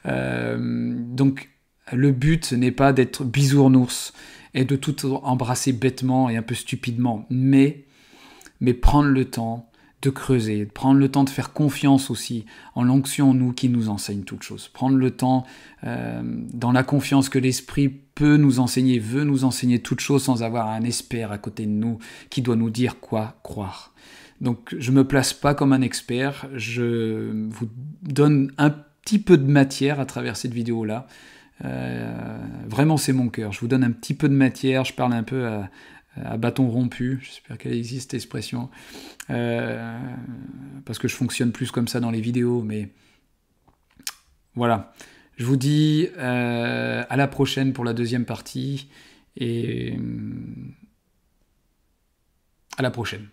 donc 0.05 1.49
le 1.91 2.11
but 2.11 2.53
n'est 2.53 2.71
pas 2.71 2.93
d'être 2.93 3.25
bisounours 3.25 4.13
et 4.53 4.63
de 4.63 4.75
tout 4.77 5.05
embrasser 5.23 5.73
bêtement 5.73 6.29
et 6.29 6.37
un 6.37 6.41
peu 6.41 6.55
stupidement, 6.55 7.25
mais, 7.29 7.83
mais 8.61 8.73
prendre 8.73 9.09
le 9.09 9.25
temps 9.25 9.69
de 10.03 10.09
creuser, 10.09 10.65
de 10.65 10.71
prendre 10.71 10.99
le 10.99 11.09
temps 11.09 11.23
de 11.23 11.29
faire 11.29 11.53
confiance 11.53 12.11
aussi 12.11 12.45
en 12.75 12.83
l'onction 12.83 13.33
nous 13.33 13.53
qui 13.53 13.69
nous 13.69 13.89
enseigne 13.89 14.23
toutes 14.23 14.43
choses. 14.43 14.67
Prendre 14.67 14.97
le 14.97 15.11
temps 15.11 15.45
euh, 15.85 16.21
dans 16.53 16.73
la 16.73 16.83
confiance 16.83 17.29
que 17.29 17.39
l'Esprit 17.39 17.87
peut 17.89 18.35
nous 18.35 18.59
enseigner, 18.59 18.99
veut 18.99 19.23
nous 19.23 19.45
enseigner 19.45 19.79
toutes 19.79 20.01
choses 20.01 20.23
sans 20.23 20.43
avoir 20.43 20.69
un 20.69 20.83
expert 20.83 21.31
à 21.31 21.37
côté 21.37 21.65
de 21.65 21.71
nous 21.71 21.99
qui 22.29 22.41
doit 22.41 22.57
nous 22.57 22.69
dire 22.69 22.99
quoi 22.99 23.39
croire. 23.43 23.93
Donc 24.41 24.75
je 24.77 24.91
me 24.91 25.05
place 25.05 25.31
pas 25.33 25.55
comme 25.55 25.71
un 25.71 25.81
expert, 25.81 26.47
je 26.53 27.47
vous 27.49 27.69
donne 28.01 28.51
un 28.57 28.71
petit 28.71 29.19
peu 29.19 29.37
de 29.37 29.49
matière 29.49 30.01
à 30.01 30.05
travers 30.05 30.35
cette 30.35 30.53
vidéo-là. 30.53 31.07
Euh, 31.63 32.37
vraiment 32.67 32.97
c'est 32.97 33.13
mon 33.13 33.29
cœur, 33.29 33.53
je 33.53 33.61
vous 33.61 33.67
donne 33.67 33.85
un 33.85 33.91
petit 33.91 34.15
peu 34.15 34.27
de 34.27 34.33
matière, 34.33 34.83
je 34.83 34.93
parle 34.93 35.13
un 35.13 35.23
peu 35.23 35.47
à, 35.47 35.69
à 36.15 36.37
bâton 36.37 36.69
rompu, 36.69 37.19
j'espère 37.23 37.57
qu'elle 37.57 37.73
existe 37.73 38.11
cette 38.11 38.13
expression, 38.15 38.69
euh, 39.29 39.99
parce 40.85 40.99
que 40.99 41.07
je 41.07 41.15
fonctionne 41.15 41.51
plus 41.51 41.71
comme 41.71 41.87
ça 41.87 41.99
dans 41.99 42.11
les 42.11 42.21
vidéos, 42.21 42.61
mais 42.61 42.89
voilà. 44.55 44.93
Je 45.37 45.45
vous 45.45 45.57
dis 45.57 46.07
euh, 46.17 47.03
à 47.09 47.15
la 47.17 47.27
prochaine 47.27 47.73
pour 47.73 47.83
la 47.83 47.93
deuxième 47.93 48.25
partie, 48.25 48.87
et 49.35 49.97
à 52.77 52.81
la 52.81 52.91
prochaine. 52.91 53.27